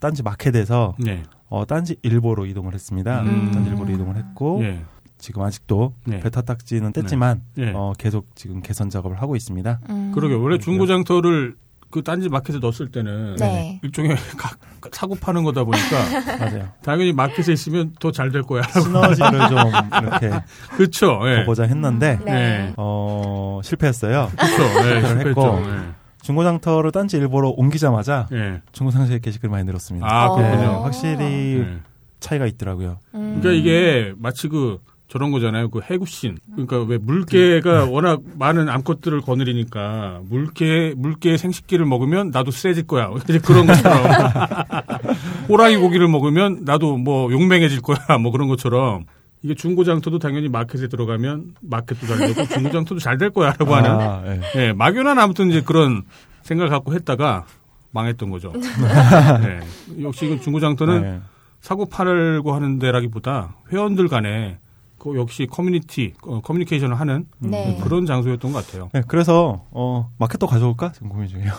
딴지 0.00 0.22
마켓에서 0.22 0.94
네. 0.98 1.22
어, 1.48 1.64
딴지 1.66 1.96
일보로 2.02 2.46
이동을 2.46 2.74
했습니다. 2.74 3.22
음. 3.22 3.50
딴지 3.52 3.70
일보로 3.70 3.92
이동을 3.92 4.16
했고 4.16 4.62
예. 4.64 4.84
지금 5.22 5.42
아직도 5.42 5.94
네. 6.04 6.18
베타 6.18 6.42
딱지는 6.42 6.92
뗐지만 6.92 7.40
예. 7.58 7.70
어, 7.74 7.92
계속 7.96 8.26
지금 8.34 8.60
개선 8.60 8.90
작업을 8.90 9.22
하고 9.22 9.36
있습니다. 9.36 9.78
음. 9.88 10.10
그러게 10.12 10.34
원래 10.34 10.58
중고장터를 10.58 11.54
그 11.90 12.02
딴지 12.02 12.28
마켓에 12.28 12.58
넣었을 12.58 12.90
때는 12.90 13.36
네. 13.36 13.78
일종의 13.84 14.16
가- 14.36 14.56
사고 14.90 15.14
파는 15.14 15.44
거다 15.44 15.62
보니까 15.62 15.86
맞아요. 16.40 16.68
당연히 16.82 17.12
마켓에 17.12 17.52
있으면 17.52 17.92
더 18.00 18.10
잘 18.10 18.32
될 18.32 18.42
거야. 18.42 18.62
시너지를 18.62 19.48
좀 19.48 19.58
이렇게 20.02 20.30
그렇죠. 20.76 21.20
예. 21.26 21.44
보고자 21.44 21.62
했는데 21.64 22.18
네. 22.24 22.32
네. 22.32 22.74
어, 22.76 23.60
실패했어요. 23.62 24.28
그렇죠. 24.36 24.62
예. 24.64 24.94
그걸 25.00 25.06
실패했죠. 25.06 25.28
했고. 25.58 25.92
중고장터를 26.22 26.90
딴지 26.92 27.16
일보로 27.18 27.50
옮기자마자 27.52 28.26
예. 28.32 28.36
예. 28.36 28.62
중고상세 28.72 29.20
게시글 29.20 29.48
많이 29.50 29.64
늘었습니다. 29.64 30.06
아, 30.06 30.26
어. 30.30 30.40
네, 30.40 30.50
그렇군요. 30.50 30.82
확실히 30.82 31.58
예. 31.60 31.78
차이가 32.20 32.46
있더라고요. 32.46 32.98
음. 33.14 33.38
그러니까 33.40 33.50
이게 33.52 34.14
마치 34.16 34.48
그 34.48 34.78
저런 35.12 35.30
거잖아요. 35.30 35.68
그 35.68 35.80
해구신. 35.82 36.38
그러니까 36.52 36.80
왜 36.84 36.96
물개가 36.96 37.84
워낙 37.84 38.22
많은 38.38 38.70
암컷들을 38.70 39.20
거느리니까 39.20 40.22
물개 40.24 40.94
물개 40.96 41.36
생식기를 41.36 41.84
먹으면 41.84 42.30
나도 42.30 42.50
세질 42.50 42.86
거야. 42.86 43.10
이제 43.28 43.38
그런 43.38 43.66
것처럼 43.66 43.98
호랑이 45.50 45.76
고기를 45.76 46.08
먹으면 46.08 46.62
나도 46.64 46.96
뭐 46.96 47.30
용맹해질 47.30 47.82
거야. 47.82 48.16
뭐 48.18 48.32
그런 48.32 48.48
것처럼 48.48 49.04
이게 49.42 49.54
중고장터도 49.54 50.18
당연히 50.18 50.48
마켓에 50.48 50.88
들어가면 50.88 51.56
마켓도 51.60 52.06
잘 52.06 52.18
되고 52.32 52.46
중고장터도 52.46 52.98
잘 52.98 53.18
될 53.18 53.28
거야라고 53.30 53.74
하는 53.74 53.90
아, 53.90 54.22
예. 54.26 54.40
예, 54.56 54.72
막연한 54.72 55.18
아무튼 55.18 55.50
이제 55.50 55.60
그런 55.60 56.04
생각을 56.42 56.70
갖고 56.70 56.94
했다가 56.94 57.44
망했던 57.90 58.30
거죠. 58.30 58.50
예. 59.44 60.02
역시 60.02 60.24
이건 60.24 60.40
중고장터는 60.40 61.02
네. 61.02 61.20
사고 61.60 61.84
팔고 61.84 62.54
하는 62.54 62.78
데라기보다 62.78 63.56
회원들 63.70 64.08
간에 64.08 64.56
그 65.02 65.16
역시 65.18 65.48
커뮤니티 65.50 66.14
어, 66.24 66.40
커뮤니케이션을 66.42 67.00
하는 67.00 67.26
네. 67.40 67.76
그런 67.82 68.06
장소였던 68.06 68.52
것 68.52 68.64
같아요. 68.64 68.88
네, 68.92 69.02
그래서 69.08 69.64
어, 69.72 70.08
마켓도 70.16 70.46
가져올까 70.46 70.92
지금 70.92 71.08
고민 71.08 71.26
중이에요. 71.26 71.50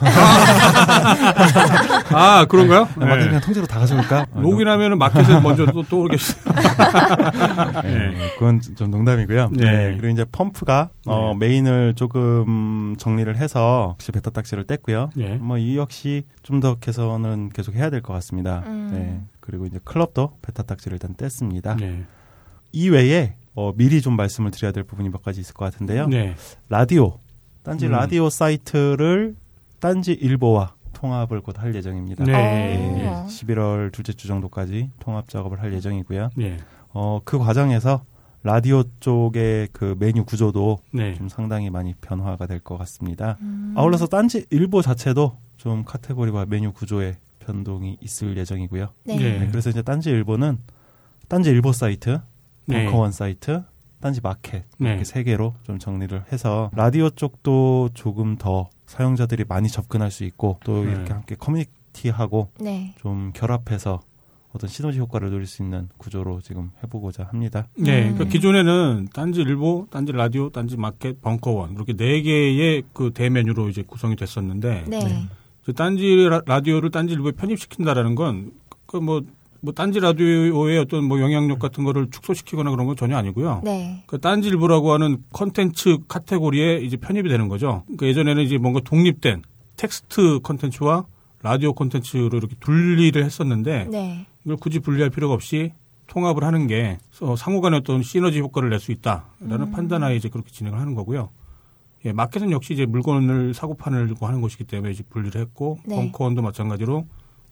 아 2.15 2.45
그런가요? 2.47 2.87
네, 2.97 3.05
마켓 3.05 3.25
그냥 3.25 3.41
통째로 3.41 3.65
다 3.67 3.79
가져올까? 3.79 4.27
어, 4.31 4.41
로그인하면은 4.41 4.97
마켓에 4.97 5.39
먼저 5.41 5.65
또 5.65 5.83
떠오르겠어요. 5.83 6.53
네, 7.83 8.13
그건 8.37 8.61
좀 8.61 8.91
농담이고요. 8.91 9.49
네. 9.51 9.65
네. 9.65 9.97
그리고 9.97 10.07
이제 10.13 10.25
펌프가 10.31 10.89
어, 11.05 11.35
네. 11.37 11.47
메인을 11.47 11.95
조금 11.95 12.95
정리를 12.97 13.35
해서 13.35 13.89
역시 13.95 14.11
베타 14.13 14.29
딱지를 14.29 14.63
뗐고요. 14.65 15.09
예. 15.17 15.35
뭐이 15.35 15.75
역시 15.77 16.23
좀 16.43 16.63
더 16.63 16.75
개선은 16.75 17.49
계속 17.49 17.75
해야 17.75 17.89
될 17.89 18.01
것 18.01 18.13
같습니다. 18.13 18.63
음. 18.67 18.89
네. 18.93 19.21
그리고 19.41 19.65
이제 19.65 19.79
클럽도 19.83 20.37
베타 20.41 20.63
딱지를 20.63 20.95
일단 20.95 21.13
뗐습니다. 21.15 21.75
네. 21.77 22.03
이외에 22.73 23.35
어, 23.55 23.71
미리 23.75 24.01
좀 24.01 24.15
말씀을 24.17 24.51
드려야 24.51 24.71
될 24.73 24.83
부분이 24.83 25.09
몇 25.09 25.21
가지 25.23 25.39
있을 25.39 25.53
것 25.53 25.63
같은데요. 25.65 26.07
네. 26.07 26.35
라디오 26.69 27.19
딴지 27.61 27.85
음. 27.85 27.91
라디오 27.91 28.29
사이트를 28.29 29.35
딴지 29.79 30.11
일보와 30.13 30.73
통합을 30.93 31.41
곧 31.41 31.59
할 31.59 31.73
예정입니다. 31.75 32.23
네. 32.25 32.33
예, 32.99 33.07
어. 33.07 33.25
11월 33.29 33.91
둘째 33.91 34.13
주 34.13 34.27
정도까지 34.27 34.89
통합 34.99 35.29
작업을 35.29 35.61
할 35.61 35.73
예정이고요. 35.73 36.29
예. 36.41 36.57
어, 36.89 37.19
그 37.23 37.37
과정에서 37.37 38.03
라디오 38.43 38.83
쪽의 38.99 39.69
그 39.71 39.95
메뉴 39.99 40.25
구조도 40.25 40.79
네. 40.91 41.13
좀 41.15 41.29
상당히 41.29 41.69
많이 41.69 41.93
변화가 42.01 42.45
될 42.47 42.59
것 42.59 42.77
같습니다. 42.79 43.37
음. 43.41 43.73
아울러서 43.77 44.07
딴지 44.07 44.45
일보 44.49 44.81
자체도 44.81 45.37
좀 45.57 45.83
카테고리와 45.85 46.45
메뉴 46.47 46.71
구조에 46.73 47.17
변동이 47.39 47.97
있을 48.01 48.35
예정이고요. 48.37 48.89
네. 49.05 49.15
네. 49.17 49.39
네, 49.39 49.47
그래서 49.49 49.69
이제 49.69 49.81
딴지 49.81 50.09
일보는 50.09 50.57
딴지 51.27 51.49
일보 51.51 51.71
사이트, 51.71 52.09
네. 52.09 52.17
벙커원 52.67 53.11
사이트, 53.11 53.63
딴지 53.99 54.19
마켓 54.21 54.65
네. 54.77 54.89
이렇게 54.89 55.03
세 55.05 55.23
개로 55.23 55.55
좀 55.63 55.79
정리를 55.79 56.25
해서 56.31 56.69
라디오 56.75 57.09
쪽도 57.09 57.89
조금 57.93 58.37
더 58.37 58.69
사용자들이 58.85 59.45
많이 59.47 59.69
접근할 59.69 60.11
수 60.11 60.23
있고 60.25 60.59
또 60.65 60.83
네. 60.83 60.91
이렇게 60.91 61.13
함께 61.13 61.35
커뮤니티하고 61.35 62.49
네. 62.59 62.93
좀 62.99 63.31
결합해서 63.33 64.01
어떤 64.51 64.69
시너지 64.69 64.99
효과를 64.99 65.31
누릴 65.31 65.47
수 65.47 65.63
있는 65.63 65.89
구조로 65.97 66.41
지금 66.41 66.69
해보고자 66.83 67.23
합니다. 67.31 67.67
네. 67.75 68.03
음. 68.09 68.13
그러니까 68.15 68.25
기존에는 68.25 69.07
딴지 69.13 69.41
일보, 69.41 69.87
딴지 69.89 70.11
라디오, 70.11 70.49
딴지 70.51 70.77
마켓, 70.77 71.21
벙커원 71.21 71.71
이렇게 71.73 71.93
네 71.93 72.21
개의 72.21 72.83
그 72.93 73.11
대메뉴로 73.13 73.69
이제 73.69 73.81
구성이 73.81 74.15
됐었는데 74.15 74.85
네. 74.87 74.99
네. 74.99 75.27
딴지 75.75 76.27
라- 76.29 76.41
라디오를 76.45 76.91
딴지 76.91 77.13
일보에 77.13 77.31
편입시킨다라는 77.31 78.13
건그뭐 78.15 79.21
뭐 79.63 79.73
딴지 79.73 80.01
라디오의 80.01 80.77
어떤 80.77 81.05
뭐 81.05 81.21
영향력 81.21 81.57
같은 81.57 81.85
거를 81.85 82.09
축소시키거나 82.11 82.69
그런 82.69 82.85
건 82.85 82.97
전혀 82.97 83.15
아니고요. 83.15 83.61
네. 83.63 84.03
그 84.07 84.19
딴지 84.19 84.49
일보라고 84.49 84.91
하는 84.91 85.23
컨텐츠 85.31 85.99
카테고리에 86.09 86.79
이제 86.79 86.97
편입이 86.97 87.29
되는 87.29 87.47
거죠. 87.47 87.83
그러니까 87.85 88.07
예전에는 88.07 88.43
이제 88.43 88.57
뭔가 88.57 88.81
독립된 88.81 89.41
텍스트 89.77 90.39
컨텐츠와 90.43 91.05
라디오 91.43 91.71
컨텐츠로 91.71 92.31
이렇게 92.35 92.55
분리를 92.59 93.23
했었는데 93.23 93.87
네. 93.89 94.25
이걸 94.43 94.57
굳이 94.57 94.79
분리할 94.79 95.09
필요가 95.09 95.33
없이 95.33 95.71
통합을 96.07 96.43
하는 96.43 96.67
게 96.67 96.97
어, 97.21 97.37
상호간의 97.37 97.79
어떤 97.79 98.03
시너지 98.03 98.39
효과를 98.41 98.69
낼 98.69 98.81
수 98.81 98.91
있다라는 98.91 99.67
음. 99.67 99.71
판단하에 99.71 100.17
이제 100.17 100.27
그렇게 100.27 100.51
진행을 100.51 100.77
하는 100.77 100.93
거고요. 100.93 101.29
예, 102.03 102.11
마켓은 102.11 102.51
역시 102.51 102.73
이제 102.73 102.85
물건을 102.85 103.53
사고 103.53 103.75
파는고 103.75 104.27
하는 104.27 104.41
것이기 104.41 104.65
때문에 104.65 104.91
이제 104.91 105.03
분리를 105.09 105.39
했고 105.39 105.79
네. 105.85 105.95
벙커원도 105.95 106.41
마찬가지로 106.41 107.05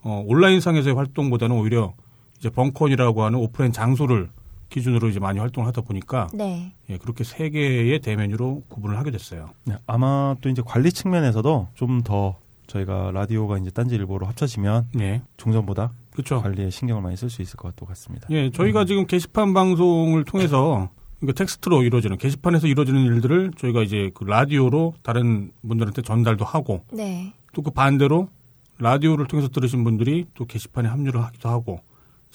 어, 0.03 0.23
온라인상에서의 0.27 0.93
활동보다는 0.95 1.55
오히려 1.55 1.93
이제 2.41 2.49
벙커원이라고 2.49 3.23
하는 3.23 3.37
오프라인 3.37 3.71
장소를 3.71 4.29
기준으로 4.69 5.09
이제 5.09 5.19
많이 5.19 5.37
활동을 5.37 5.67
하다 5.67 5.81
보니까 5.81 6.27
네. 6.33 6.73
예, 6.89 6.97
그렇게 6.97 7.23
세 7.23 7.51
개의 7.51 7.99
대메뉴로 7.99 8.63
구분을 8.67 8.97
하게 8.97 9.11
됐어요. 9.11 9.51
네, 9.65 9.75
아마 9.85 10.35
또 10.41 10.49
이제 10.49 10.63
관리 10.65 10.91
측면에서도 10.91 11.67
좀 11.75 12.01
더 12.03 12.35
저희가 12.65 13.11
라디오가 13.11 13.57
이제 13.59 13.69
딴지 13.69 13.93
일보로 13.95 14.25
합쳐지면 14.25 14.87
예, 15.01 15.21
종전보다 15.37 15.91
그렇죠. 16.13 16.41
관리에 16.41 16.71
신경을 16.71 17.03
많이 17.03 17.15
쓸 17.15 17.29
수 17.29 17.41
있을 17.43 17.57
것 17.57 17.75
같습니다. 17.75 18.27
예, 18.31 18.49
저희가 18.49 18.85
지금 18.85 19.05
게시판 19.05 19.53
방송을 19.53 20.23
통해서 20.23 20.89
그러니까 21.19 21.37
텍스트로 21.37 21.83
이루어지는 21.83 22.17
게시판에서 22.17 22.65
이루어지는 22.67 23.03
일들을 23.03 23.51
저희가 23.57 23.83
이제 23.83 24.09
그 24.15 24.23
라디오로 24.23 24.95
다른 25.03 25.51
분들한테 25.67 26.01
전달도 26.01 26.43
하고 26.45 26.81
네. 26.91 27.33
또 27.53 27.61
그 27.61 27.69
반대로 27.71 28.29
라디오를 28.79 29.27
통해서 29.27 29.49
들으신 29.49 29.83
분들이 29.83 30.25
또 30.33 30.45
게시판에 30.45 30.87
합류를 30.89 31.21
하기도 31.23 31.49
하고 31.49 31.81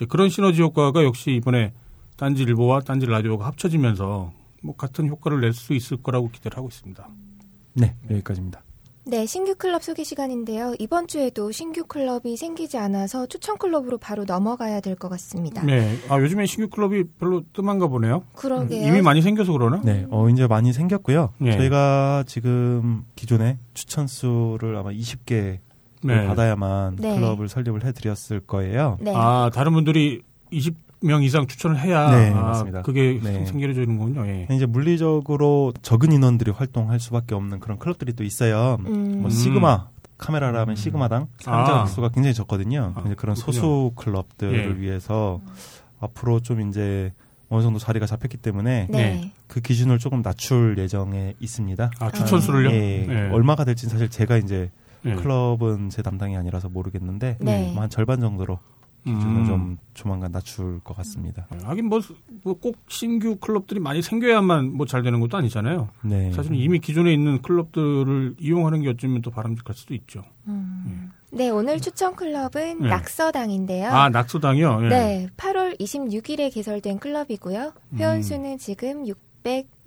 그런 0.05 0.29
시너지 0.29 0.61
효과가 0.63 1.05
역시 1.05 1.33
이번에 1.33 1.73
딴지 2.17 2.43
일보와 2.43 2.81
딴지 2.81 3.07
라디오가 3.07 3.47
합쳐지면서 3.47 4.33
뭐 4.63 4.77
같은 4.77 5.09
효과를 5.09 5.41
낼 5.41 5.53
수 5.53 5.75
있을 5.75 5.99
거라고 6.03 6.31
기대를 6.31 6.57
하고 6.59 6.69
있습니다. 6.69 7.09
네, 7.75 7.95
여기까지입니다. 8.11 8.63
네, 9.09 9.25
신규 9.25 9.55
클럽 9.55 9.85
소개 9.85 10.03
시간인데요. 10.03 10.75
이번 10.81 11.07
주에도 11.07 11.53
신규 11.53 11.85
클럽이 11.87 12.37
생기지 12.37 12.77
않아서 12.77 13.27
추천 13.27 13.57
클럽으로 13.57 13.99
바로 13.99 14.25
넘어가야 14.25 14.81
될 14.81 14.97
것 14.97 15.09
같습니다. 15.11 15.63
네, 15.63 15.97
아 16.09 16.19
요즘에 16.21 16.47
신규 16.47 16.69
클럽이 16.69 17.05
별로 17.21 17.45
뜸한가 17.53 17.87
보네요. 17.87 18.25
그러게요. 18.35 18.85
이미 18.89 19.03
많이 19.03 19.23
생겨서 19.23 19.53
그러나? 19.53 19.81
네, 19.85 20.07
어, 20.11 20.29
이제 20.29 20.49
많이 20.49 20.73
생겼고요. 20.73 21.35
예. 21.43 21.53
저희가 21.53 22.25
지금 22.27 23.05
기존에 23.15 23.59
추천 23.75 24.09
수를 24.09 24.75
아마 24.75 24.91
20개 24.91 25.61
네. 26.15 26.27
받아야만 26.27 26.97
네. 26.97 27.15
클럽을 27.17 27.49
설립을 27.49 27.85
해드렸을 27.85 28.41
거예요. 28.41 28.99
네. 29.01 29.13
아, 29.15 29.51
다른 29.53 29.73
분들이 29.73 30.23
20명 30.53 31.23
이상 31.23 31.47
추천을 31.47 31.79
해야 31.79 32.11
네, 32.11 32.31
아, 32.33 32.43
맞습니다. 32.43 32.83
그게 32.83 33.21
네. 33.23 33.45
생겨지는 33.45 33.99
군요. 33.99 34.27
예. 34.27 34.47
이제 34.51 34.67
물리적으로 34.67 35.73
적은 35.83 36.13
인원들이 36.13 36.51
활동할 36.51 37.01
수밖에 37.01 37.35
없는 37.35 37.61
그런 37.61 37.79
클럽들이 37.79 38.13
또 38.15 38.25
있어요. 38.25 38.79
음. 38.87 39.23
뭐 39.23 39.31
시그마 39.31 39.89
카메라라면 40.19 40.77
시그마당 40.77 41.29
사용자 41.39 41.83
아. 41.83 41.87
수가 41.87 42.09
굉장히 42.09 42.35
적거든요. 42.35 42.93
아, 42.95 43.01
이제 43.07 43.15
그런 43.15 43.35
그렇군요. 43.35 43.35
소수 43.35 43.93
클럽들을 43.97 44.77
예. 44.77 44.81
위해서 44.81 45.41
앞으로 46.01 46.41
좀 46.41 46.69
이제 46.69 47.13
어느 47.49 47.63
정도 47.63 47.79
자리가 47.79 48.07
잡혔기 48.07 48.39
때문에 48.39 48.89
네. 48.91 48.99
네. 48.99 49.33
그 49.47 49.61
기준을 49.61 49.99
조금 49.99 50.23
낮출 50.23 50.77
예정에 50.79 51.35
있습니다. 51.39 51.91
아, 52.01 52.11
추천 52.11 52.41
수를요? 52.41 52.71
예, 52.71 53.07
예. 53.09 53.31
얼마가 53.33 53.65
될지는 53.65 53.93
사실 53.93 54.09
제가 54.09 54.37
이제 54.39 54.71
예. 55.07 55.15
클럽은 55.15 55.91
제 55.91 56.03
담당이 56.03 56.37
아니라서 56.37 56.69
모르겠는데 56.69 57.39
네. 57.41 57.73
뭐 57.73 57.83
한 57.83 57.91
절반 57.91 58.21
정도로 58.21 58.59
기준을 59.05 59.37
음. 59.43 59.47
좀 59.47 59.79
조만간 59.95 60.33
낮출 60.33 60.81
것 60.81 60.97
같습니다. 60.97 61.47
하긴 61.63 61.87
뭐 61.87 62.01
꼭 62.43 62.77
신규 62.89 63.37
클럽들이 63.37 63.79
많이 63.79 64.03
생겨야만 64.03 64.73
뭐 64.77 64.85
잘 64.87 65.03
되는 65.05 65.21
것도 65.21 65.37
아니잖아요. 65.37 65.89
네. 66.03 66.33
사실은 66.33 66.57
이미 66.57 66.81
기존에 66.81 67.13
있는 67.13 67.41
클럽들을 67.43 68.35
이용하는 68.41 68.83
게 68.83 68.89
어쩌면 68.89 69.23
또 69.23 69.31
바람직할 69.31 69.75
수도 69.77 69.95
있죠. 69.95 70.23
네, 71.33 71.51
오늘 71.51 71.81
추천 71.81 72.17
클럽은 72.17 72.81
네. 72.83 72.89
낙서당인데요. 72.89 73.89
아 73.91 74.09
낙소당이요. 74.09 74.81
예. 74.85 74.89
네, 74.89 75.29
8월 75.37 75.79
26일에 75.79 76.53
개설된 76.53 76.99
클럽이고요. 76.99 77.73
음. 77.93 77.99
회원수는 77.99 78.59
지금 78.59 79.07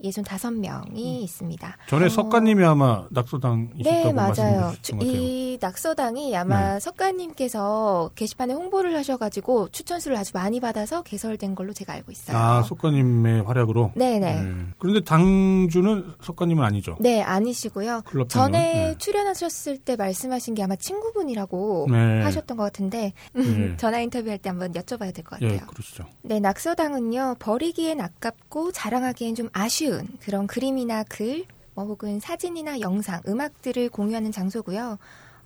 665명이 0.04 0.98
있습니다. 1.24 1.78
전에 1.88 2.06
어, 2.06 2.10
석가님이 2.10 2.64
아마 2.64 3.06
낙소당이셨다고 3.12 3.84
네, 4.08 4.14
맞아요. 4.14 4.74
이 5.02 5.58
낙서당이 5.62 6.36
아마 6.36 6.74
네. 6.76 6.80
석가님께서 6.80 8.12
게시판에 8.16 8.54
홍보를 8.54 8.96
하셔가지고 8.96 9.70
추천수를 9.70 10.18
아주 10.18 10.32
많이 10.34 10.60
받아서 10.60 11.02
개설된 11.04 11.56
걸로 11.56 11.74
제가 11.74 11.94
알고 11.94 12.12
있어요. 12.12 12.38
아 12.38 12.64
석가님의 12.64 13.44
활약으로. 13.44 13.92
네네. 13.96 14.42
네. 14.44 14.66
그런데 14.78 15.02
당주는 15.04 16.14
석가님은 16.22 16.64
아니죠. 16.64 16.96
네, 17.00 17.22
아니시고요. 17.22 18.04
전에 18.28 18.74
네. 18.74 18.96
출연하셨을 18.98 19.78
때 19.80 19.96
말씀하신 19.96 20.56
게 20.56 20.64
아마 20.64 20.76
친구분이라고 20.76 21.88
네. 21.92 22.22
하셨던 22.24 22.58
것 22.58 22.64
같은데 22.64 23.14
네. 23.34 23.76
전화 23.78 24.00
인터뷰할 24.00 24.38
때 24.38 24.50
한번 24.50 24.72
여쭤봐야 24.74 25.14
될 25.14 25.24
것 25.24 25.32
같아요. 25.40 25.52
예, 25.54 25.58
그러시죠. 25.68 26.06
네, 26.22 26.40
낙서당은요, 26.40 27.36
버리기엔 27.40 28.00
아깝고 28.02 28.72
자랑하기엔 28.72 29.36
좀 29.36 29.50
아쉬운 29.54 29.89
그런 30.22 30.48
그림이나 30.48 31.04
글, 31.04 31.46
뭐 31.74 31.86
혹은 31.86 32.20
사진이나 32.20 32.80
영상, 32.80 33.22
음악들을 33.28 33.90
공유하는 33.90 34.32
장소고요. 34.32 34.98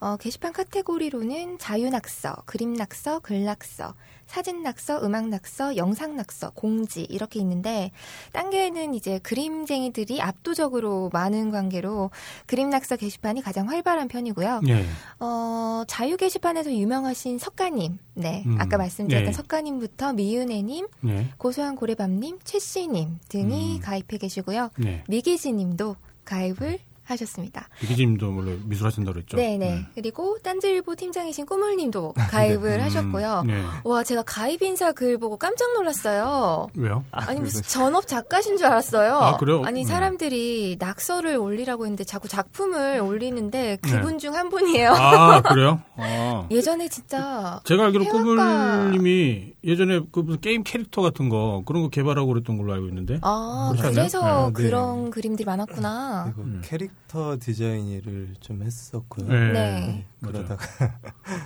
어, 0.03 0.17
게시판 0.17 0.51
카테고리로는 0.51 1.60
자유낙서, 1.60 2.43
그림낙서, 2.45 3.19
글낙서, 3.19 3.93
사진낙서, 4.25 5.01
음악낙서, 5.01 5.77
영상낙서, 5.77 6.50
공지 6.55 7.03
이렇게 7.03 7.39
있는데 7.39 7.91
단계에는 8.33 8.95
이제 8.95 9.19
그림쟁이들이 9.19 10.22
압도적으로 10.22 11.10
많은 11.13 11.51
관계로 11.51 12.12
그림낙서 12.48 12.98
게시판이 12.98 13.41
가장 13.41 13.69
활발한 13.69 14.10
편이고요. 14.10 14.63
예. 14.67 14.86
어, 15.22 15.83
자유 15.88 16.17
게시판에서 16.17 16.74
유명하신 16.74 17.39
석가님, 17.39 17.98
네, 18.15 18.43
음, 18.45 18.57
아까 18.60 18.77
말씀드렸던 18.77 19.29
예. 19.29 19.31
석가님부터 19.31 20.12
미윤혜님, 20.12 20.86
예. 21.07 21.29
고소한 21.38 21.77
고래밤님, 21.77 22.39
최씨님 22.43 23.19
등이 23.29 23.77
음. 23.77 23.81
가입해 23.81 24.17
계시고요. 24.17 24.69
네. 24.79 25.05
미기지님도 25.07 25.95
가입을 26.25 26.79
하셨습니다. 27.13 27.70
이기진님도 27.82 28.32
물론 28.32 28.62
미술하신다고 28.65 29.13
그랬죠. 29.13 29.38
네네. 29.38 29.88
그리고 29.96 30.38
딴지일보 30.43 30.96
팀장이신 30.96 31.46
꾸물님도 31.46 32.13
가입을 32.13 32.79
음, 32.79 32.82
하셨고요. 32.84 33.43
네. 33.48 33.63
와, 33.86 34.03
제가 34.03 34.24
가입 34.24 34.62
인사 34.62 34.91
글 34.91 35.17
보고 35.17 35.38
깜짝 35.38 35.74
놀랐어요. 35.74 36.67
왜요? 36.75 37.03
아니 37.12 37.39
무슨 37.39 37.62
전업 37.63 38.08
작가신 38.08 38.58
줄 38.58 38.67
알았어요. 38.67 39.15
아, 39.17 39.38
그래요? 39.38 39.63
아니 39.65 39.82
음. 39.84 39.86
사람들이 39.88 40.75
낙서를 40.79 41.38
올리라고 41.38 41.86
했는데 41.86 42.03
자꾸 42.03 42.27
작품을 42.27 43.00
올리는데 43.00 43.77
네. 43.82 43.91
그분 43.91 44.20
중 44.20 44.34
한 44.34 44.50
분이에요. 44.50 44.91
아 44.93 45.41
그래요? 45.41 45.79
아. 45.96 46.48
예전에 46.51 46.88
진짜 46.89 47.62
제가 47.65 47.86
알기로 47.86 48.05
꾸물님이 48.05 49.52
예전에 49.65 50.01
그 50.12 50.20
무슨 50.20 50.41
게임 50.41 50.63
캐릭터 50.63 51.01
같은 51.01 51.29
거 51.29 51.63
그런 51.65 51.84
거 51.84 51.89
개발하고 51.89 52.27
그랬던 52.27 52.58
걸로 52.58 52.74
알고 52.74 52.88
있는데. 52.88 53.20
아? 53.22 53.74
그래서 53.79 54.22
아, 54.22 54.48
네. 54.48 54.53
그런 54.53 55.10
그림들이 55.10 55.46
많았구나. 55.46 56.25
그리고 56.25 56.41
음. 56.41 56.62
캐릭터 56.63 57.38
디자인 57.39 57.88
일을 57.88 58.34
좀 58.41 58.62
했었고요. 58.62 59.27
네. 59.27 59.51
네. 59.51 60.05
맞아요. 60.20 60.46
그러다가 60.46 60.58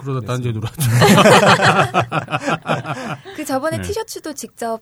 그러다 0.01 0.25
딴지에 0.33 0.53
들어왔죠. 0.53 0.89
그 3.35 3.45
저번에 3.45 3.77
네. 3.77 3.83
티셔츠도 3.83 4.33
직접 4.33 4.81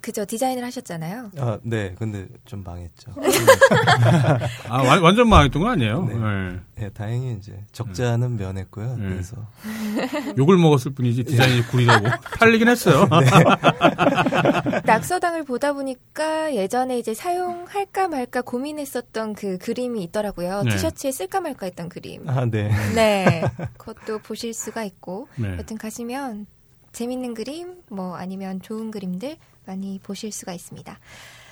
그저 0.00 0.24
디자인을 0.26 0.64
하셨잖아요. 0.64 1.30
아, 1.38 1.58
네. 1.62 1.94
근데 1.98 2.26
좀 2.44 2.62
망했죠. 2.64 3.12
아 4.68 4.82
완, 4.82 5.02
완전 5.02 5.28
망했던 5.28 5.62
거 5.62 5.68
아니에요? 5.68 6.04
네. 6.04 6.14
네. 6.14 6.60
네, 6.76 6.90
다행히 6.90 7.36
이제 7.38 7.52
적지 7.72 8.02
않은 8.02 8.36
면했고요. 8.36 8.96
네. 8.96 9.08
그래서 9.08 9.36
욕을 10.38 10.56
먹었을 10.56 10.92
뿐이지 10.92 11.24
디자인이 11.24 11.66
구리다고 11.66 12.06
팔리긴 12.38 12.68
했어요. 12.68 13.06
낙서당을 14.84 15.44
보다 15.44 15.72
보니까 15.72 16.54
예전에 16.54 16.98
이제 16.98 17.12
사용할까 17.14 18.08
말까 18.08 18.42
고민했었던 18.42 19.34
그 19.34 19.58
그림이 19.58 20.02
있더라고요. 20.04 20.62
네. 20.62 20.70
티셔츠에 20.70 21.12
쓸까 21.12 21.40
말까 21.40 21.66
했던 21.66 21.88
그림. 21.88 22.28
아, 22.28 22.46
네. 22.46 22.70
네. 22.94 23.42
그것도 23.76 24.20
보실 24.20 24.54
수가 24.54 24.84
있고. 24.84 25.28
네. 25.36 25.56
여튼 25.58 25.76
가시면 25.76 26.46
재밌는 26.92 27.34
그림, 27.34 27.76
뭐 27.88 28.16
아니면 28.16 28.60
좋은 28.62 28.90
그림들 28.90 29.36
많이 29.70 30.00
보실 30.02 30.32
수가 30.32 30.52
있습니다. 30.52 30.98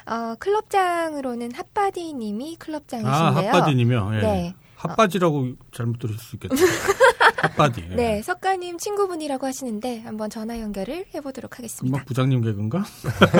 어, 0.06 0.34
클럽장으로는 0.40 1.52
핫바디 1.52 2.14
님이 2.14 2.56
아 2.60 2.64
클럽장이신데요. 2.64 3.52
핫바디님이요. 3.52 4.10
예. 4.14 4.18
네. 4.20 4.54
핫바지라고 4.76 5.52
잘못 5.72 5.98
들으실 5.98 6.20
수 6.20 6.36
있겠죠. 6.36 6.54
핫바디. 7.38 7.84
예. 7.90 7.94
네, 7.94 8.22
석가님 8.22 8.78
친구분이라고 8.78 9.46
하시는데 9.46 10.00
한번 10.00 10.30
전화 10.30 10.58
연결을 10.60 11.06
해보도록 11.14 11.50
뭐 11.52 11.56
하겠습니다. 11.58 12.04
부장님 12.04 12.42
개그인가? 12.42 12.84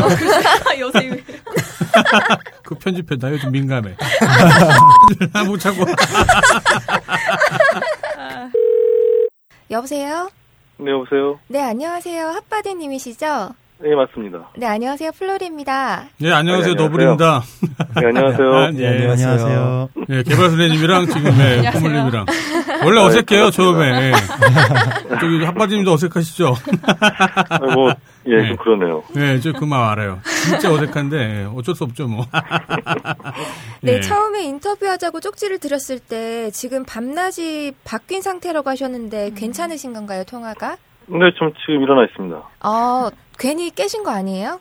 요새 0.78 1.06
이- 1.06 1.24
그 2.64 2.74
편집해 2.76 3.16
나 3.18 3.30
요즘 3.32 3.50
민감해. 3.50 3.96
못 5.46 5.58
참고. 5.58 5.84
여보세요? 9.70 10.30
네, 10.78 10.90
여보세요? 10.92 11.38
네, 11.48 11.60
안녕하세요. 11.62 12.28
핫바디 12.28 12.74
님이시죠? 12.76 13.54
네, 13.80 13.94
맞습니다. 13.94 14.50
네, 14.56 14.66
안녕하세요. 14.66 15.12
플로리입니다. 15.12 16.06
네 16.18 16.32
안녕하세요 16.32 16.74
네. 16.74 16.82
너블입니다. 16.82 17.42
네, 18.00 18.06
안녕하세요. 18.06 18.52
아, 18.52 18.70
네. 18.74 18.88
안녕하세요. 18.88 19.28
안녕하세요. 19.30 19.88
예, 20.10 20.22
개발 20.24 20.48
선생님이랑 20.50 21.06
지금 21.06 21.26
예, 21.26 21.30
안녕하세요. 21.62 21.70
꾸물님이랑 21.72 22.26
원래 22.84 23.00
어색해요 23.00 23.50
처음에. 23.52 24.08
예. 24.08 24.12
저기 25.20 25.44
핫바지님도 25.44 25.92
어색하시죠? 25.92 26.54
아, 27.50 27.58
뭐, 27.72 27.92
예, 28.26 28.34
네. 28.42 28.48
좀 28.48 28.56
그러네요. 28.56 29.04
예, 29.16 29.38
저 29.38 29.52
그만 29.52 29.80
알아요. 29.90 30.18
진짜 30.24 30.72
어색한데 30.72 31.16
예, 31.16 31.48
어쩔 31.54 31.76
수 31.76 31.84
없죠 31.84 32.08
뭐. 32.08 32.26
네, 33.82 33.94
예. 33.94 34.00
처음에 34.00 34.42
인터뷰하자고 34.42 35.20
쪽지를 35.20 35.60
드렸을 35.60 36.00
때 36.00 36.50
지금 36.50 36.84
밤낮이 36.84 37.74
바뀐 37.84 38.22
상태라고 38.22 38.70
하셨는데 38.70 39.30
괜찮으신 39.36 39.92
건가요, 39.92 40.24
통화가? 40.24 40.78
근데 41.08 41.30
좀 41.38 41.52
지금 41.64 41.82
일어나 41.82 42.04
있습니다. 42.04 42.36
어, 42.36 43.08
괜히 43.38 43.70
깨신 43.70 44.04
거 44.04 44.10
아니에요? 44.10 44.60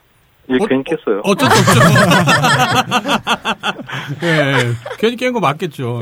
예, 0.49 0.55
어, 0.55 0.65
괜히 0.65 0.81
깼어요. 0.85 1.21
어쩔 1.25 1.49
수 1.49 1.59
없죠. 1.59 1.81
예, 4.23 4.27
예. 4.27 4.57
괜히 4.97 5.15
깬 5.17 5.33
거 5.33 5.41
맞겠죠. 5.41 5.99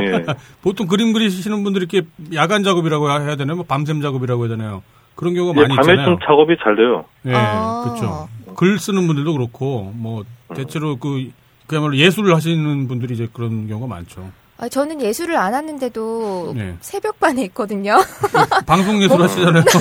예. 0.00 0.06
예. 0.06 0.24
보통 0.62 0.86
그림 0.86 1.12
그리시는 1.12 1.62
분들이 1.62 1.86
이렇게 1.90 2.06
야간 2.34 2.62
작업이라고 2.62 3.10
해야 3.10 3.36
되나요? 3.36 3.56
뭐 3.56 3.64
밤샘 3.66 4.00
작업이라고 4.00 4.44
해야 4.46 4.56
되나요? 4.56 4.82
그런 5.14 5.34
경우가 5.34 5.60
예, 5.60 5.62
많이 5.66 5.76
밤에 5.76 5.92
있잖아요. 5.92 6.06
좀 6.06 6.18
작업이 6.26 6.56
잘 6.64 6.74
돼요. 6.76 7.04
예, 7.26 7.32
아. 7.34 7.82
그렇죠. 7.84 8.28
글 8.56 8.78
쓰는 8.78 9.06
분들도 9.06 9.32
그렇고 9.34 9.92
뭐 9.94 10.24
대체로 10.54 10.96
그 10.96 11.30
그야말로 11.66 11.96
예술을 11.96 12.34
하시는 12.34 12.88
분들이 12.88 13.12
이제 13.14 13.28
그런 13.32 13.66
경우가 13.68 13.86
많죠. 13.94 14.30
아, 14.58 14.68
저는 14.68 15.00
예술을 15.00 15.36
안 15.36 15.54
하는데도 15.54 16.52
네. 16.54 16.76
새벽반에 16.80 17.42
있거든요. 17.46 17.96
방송 18.66 19.02
예술 19.02 19.20
하시잖아요. 19.22 19.64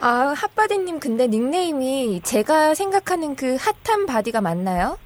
아, 0.00 0.34
핫바디님 0.36 1.00
근데 1.00 1.26
닉네임이 1.26 2.20
제가 2.22 2.74
생각하는 2.74 3.36
그 3.36 3.56
핫한 3.84 4.06
body가 4.06 4.40
맞나요? 4.40 4.98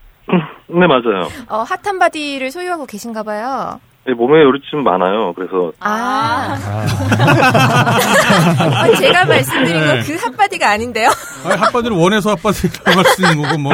네, 0.68 0.86
맞아요. 0.86 1.28
어, 1.48 1.62
핫한 1.62 1.98
body를 1.98 2.50
소유하고 2.50 2.86
계신가 2.86 3.22
봐요. 3.22 3.80
예, 4.08 4.14
몸에 4.14 4.40
열이 4.42 4.63
좀 4.63 4.76
많아요. 4.78 5.34
그래서, 5.34 5.70
아, 5.80 6.56
아, 6.58 6.86
아, 8.82 8.94
제가 8.96 9.26
말씀드린 9.26 9.80
네. 9.80 9.86
건그 9.98 10.16
핫바디가 10.24 10.70
아닌데요. 10.70 11.08
아니, 11.44 11.56
핫바디를 11.60 11.94
원해서 11.94 12.30
핫바디라고 12.30 12.98
할 12.98 13.04
수 13.04 13.22
있는 13.22 13.42
거고 13.42 13.58
뭐. 13.58 13.72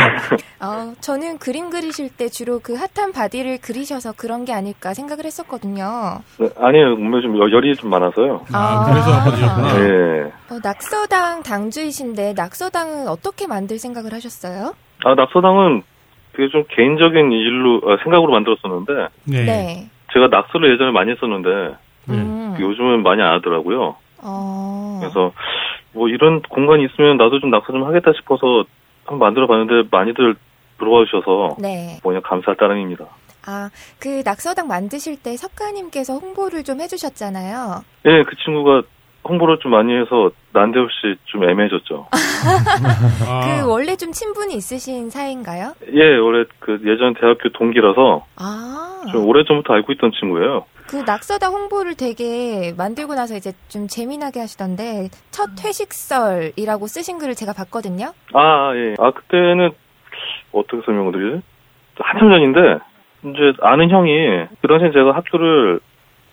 어, 0.60 0.92
저는 1.00 1.38
그림 1.38 1.70
그리실 1.70 2.08
때 2.16 2.28
주로 2.28 2.58
그 2.58 2.74
핫한 2.74 3.12
body를 3.12 3.58
그리셔서 3.60 4.12
그런 4.16 4.44
게 4.44 4.52
아닐까 4.52 4.92
생각을 4.92 5.24
했었거든요. 5.24 6.18
네, 6.38 6.48
아니에요. 6.58 6.96
몸에 6.96 7.20
좀 7.22 7.36
여- 7.38 7.50
열이 7.52 7.76
좀 7.76 7.90
많아서요. 7.90 8.44
아, 8.52 8.58
아. 8.58 8.84
그래서 8.90 9.12
핫바디였구나. 9.12 9.80
예. 9.84 10.32
어, 10.50 10.58
낙서당 10.62 11.42
당주이신데 11.44 12.32
낙서당은 12.36 13.06
어떻게 13.06 13.46
만들 13.46 13.78
생각을 13.78 14.12
하셨어요? 14.12 14.74
아, 15.04 15.14
낙서당은 15.14 15.82
되게 16.36 16.48
좀 16.50 16.64
개인적인 16.74 17.30
일로, 17.30 17.80
아, 17.86 17.96
생각으로 18.02 18.32
만들었었는데, 18.32 18.92
네. 19.26 19.88
네. 20.14 20.20
제가 20.20 20.28
낙서를 20.28 20.72
예전에 20.72 20.92
많이 20.92 21.10
했었는데, 21.10 21.76
네. 22.06 22.14
음. 22.14 22.56
요즘은 22.58 23.02
많이 23.02 23.20
안 23.20 23.34
하더라고요. 23.34 23.96
어. 24.22 24.98
그래서, 25.00 25.32
뭐 25.92 26.08
이런 26.08 26.40
공간이 26.42 26.84
있으면 26.84 27.16
나도 27.16 27.40
좀 27.40 27.50
낙서 27.50 27.72
좀 27.72 27.84
하겠다 27.84 28.12
싶어서 28.16 28.64
한번 29.04 29.18
만들어 29.18 29.46
봤는데, 29.46 29.88
많이들 29.90 30.36
들어와 30.78 31.04
주셔서, 31.04 31.56
네. 31.60 31.98
뭐냐, 32.02 32.20
감사할 32.20 32.56
따름입니다. 32.56 33.04
아, 33.46 33.68
그 34.00 34.22
낙서당 34.24 34.68
만드실 34.68 35.22
때 35.22 35.36
석가님께서 35.36 36.14
홍보를 36.14 36.64
좀 36.64 36.80
해주셨잖아요. 36.80 37.84
예, 38.06 38.22
그 38.22 38.36
친구가 38.36 38.82
홍보를 39.26 39.58
좀 39.60 39.72
많이 39.72 39.94
해서 39.94 40.30
난데없이 40.52 41.16
좀 41.24 41.48
애매해졌죠. 41.48 42.08
아, 43.26 43.60
그 43.62 43.68
원래 43.70 43.96
좀 43.96 44.12
친분이 44.12 44.54
있으신 44.54 45.10
사이인가요? 45.10 45.74
예, 45.92 46.16
원래 46.16 46.44
그 46.58 46.80
예전 46.84 47.14
대학교 47.14 47.48
동기라서 47.50 48.26
아, 48.36 49.02
좀 49.10 49.26
오래 49.26 49.44
전부터 49.44 49.72
알고 49.74 49.92
있던 49.92 50.12
친구예요. 50.18 50.66
그 50.86 50.96
낙서다 50.96 51.48
홍보를 51.48 51.94
되게 51.96 52.74
만들고 52.76 53.14
나서 53.14 53.34
이제 53.34 53.52
좀 53.68 53.88
재미나게 53.88 54.40
하시던데 54.40 55.08
첫 55.30 55.48
회식설이라고 55.64 56.86
쓰신 56.86 57.18
글을 57.18 57.34
제가 57.34 57.54
봤거든요. 57.54 58.12
아, 58.34 58.72
예. 58.74 58.94
아, 58.98 59.10
그때는 59.10 59.70
어떻게 60.52 60.82
설명을 60.84 61.12
드리지? 61.12 61.42
한참 61.98 62.30
전인데, 62.30 62.78
이제 63.24 63.52
아는 63.62 63.88
형이, 63.90 64.10
그 64.60 64.68
당시에 64.68 64.90
제가 64.92 65.12
학교를 65.12 65.80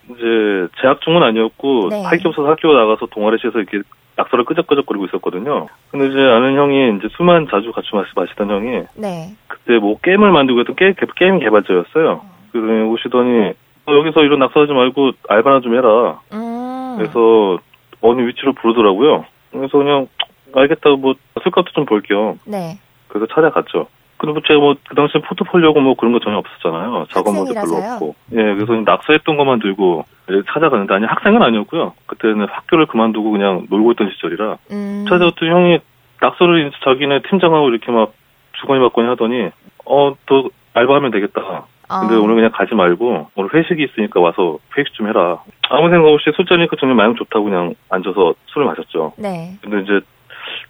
이제 0.09 0.67
재학 0.81 1.01
중은 1.01 1.21
아니었고, 1.23 1.89
네. 1.89 2.03
할게 2.03 2.27
없어서 2.27 2.49
학교 2.49 2.73
나가서 2.73 3.07
동아리실에서 3.07 3.59
이렇게 3.59 3.81
낙서를 4.15 4.45
끄적끄적거리고 4.45 5.05
있었거든요. 5.05 5.67
근데 5.89 6.07
이제 6.07 6.19
아는 6.19 6.55
형이 6.55 6.97
이제 6.97 7.07
술만 7.15 7.47
자주 7.49 7.71
같이 7.71 7.89
마시, 7.93 8.09
마시던 8.15 8.49
형이, 8.49 8.83
네. 8.97 9.35
그때 9.47 9.77
뭐 9.79 9.97
게임을 9.99 10.31
만들고 10.31 10.61
있던 10.61 10.75
게, 10.75 10.93
게임 11.15 11.39
개발자였어요. 11.39 12.21
그러더니 12.51 12.81
오시더니, 12.89 13.53
어, 13.85 13.93
여기서 13.93 14.23
이런 14.23 14.39
낙서하지 14.39 14.73
말고 14.73 15.11
알바나 15.29 15.61
좀 15.61 15.75
해라. 15.75 16.19
음. 16.33 16.95
그래서 16.97 17.59
어느 18.01 18.21
위치로 18.27 18.53
부르더라고요. 18.53 19.25
그래서 19.51 19.77
그냥 19.77 20.07
알겠다고 20.53 20.97
뭐 20.97 21.13
술값도 21.43 21.71
좀 21.71 21.85
볼게요. 21.85 22.37
네. 22.45 22.77
그래서 23.07 23.27
찾아갔죠. 23.33 23.87
뭐 24.29 24.41
제가 24.47 24.59
뭐 24.59 24.75
그 24.87 24.95
당시에 24.95 25.21
포트폴리오고 25.21 25.79
뭐 25.81 25.95
그런 25.95 26.13
거 26.13 26.19
전혀 26.19 26.37
없었잖아요. 26.37 27.05
작업물도 27.11 27.53
별로? 27.53 27.75
없고. 27.75 28.15
예, 28.33 28.35
그래서 28.35 28.73
낙서했던 28.73 29.37
것만 29.37 29.59
들고 29.59 30.05
예, 30.31 30.41
찾아갔는데 30.53 30.93
아니 30.93 31.05
학생은 31.05 31.41
아니었고요. 31.41 31.93
그때는 32.07 32.47
학교를 32.49 32.85
그만두고 32.87 33.31
그냥 33.31 33.67
놀고 33.69 33.93
있던 33.93 34.11
시절이라 34.11 34.57
음. 34.71 35.05
찾아왔더니 35.09 35.49
형이 35.51 35.79
낙서를 36.21 36.71
자기네 36.83 37.21
팀장하고 37.29 37.69
이렇게 37.69 37.91
막 37.91 38.13
주거니 38.59 38.79
받거니 38.81 39.07
하더니 39.07 39.49
어너 39.85 40.49
알바하면 40.73 41.11
되겠다. 41.11 41.65
근데 41.87 42.15
아. 42.15 42.19
오늘 42.19 42.35
그냥 42.35 42.51
가지 42.53 42.73
말고 42.75 43.27
오늘 43.35 43.53
회식이 43.53 43.83
있으니까 43.83 44.21
와서 44.21 44.59
회식 44.77 44.93
좀 44.93 45.07
해라. 45.07 45.39
아무 45.69 45.89
생각 45.89 46.07
없이 46.09 46.31
술자리니까 46.35 46.77
정말 46.79 46.95
마음 46.95 47.15
좋다고 47.15 47.45
그냥 47.45 47.75
앉아서 47.89 48.33
술을 48.47 48.67
마셨죠. 48.67 49.13
네. 49.17 49.57
근데 49.61 49.81
이제 49.81 49.99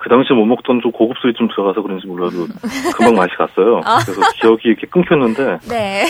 그 0.02 0.10
당시에 0.10 0.36
못 0.36 0.46
먹던 0.46 0.82
좀 0.82 0.92
고급 0.92 1.16
술이 1.20 1.34
좀 1.36 1.48
들어가서 1.48 1.84
그런지 1.84 2.08
몰라도 2.08 2.48
금방 2.98 3.14
맛이 3.16 3.36
갔어요. 3.36 3.82
아. 3.86 4.00
그래서 4.04 4.20
기억이 4.42 4.70
이렇게 4.70 4.88
끊겼는데 4.88 5.60
네. 5.70 6.06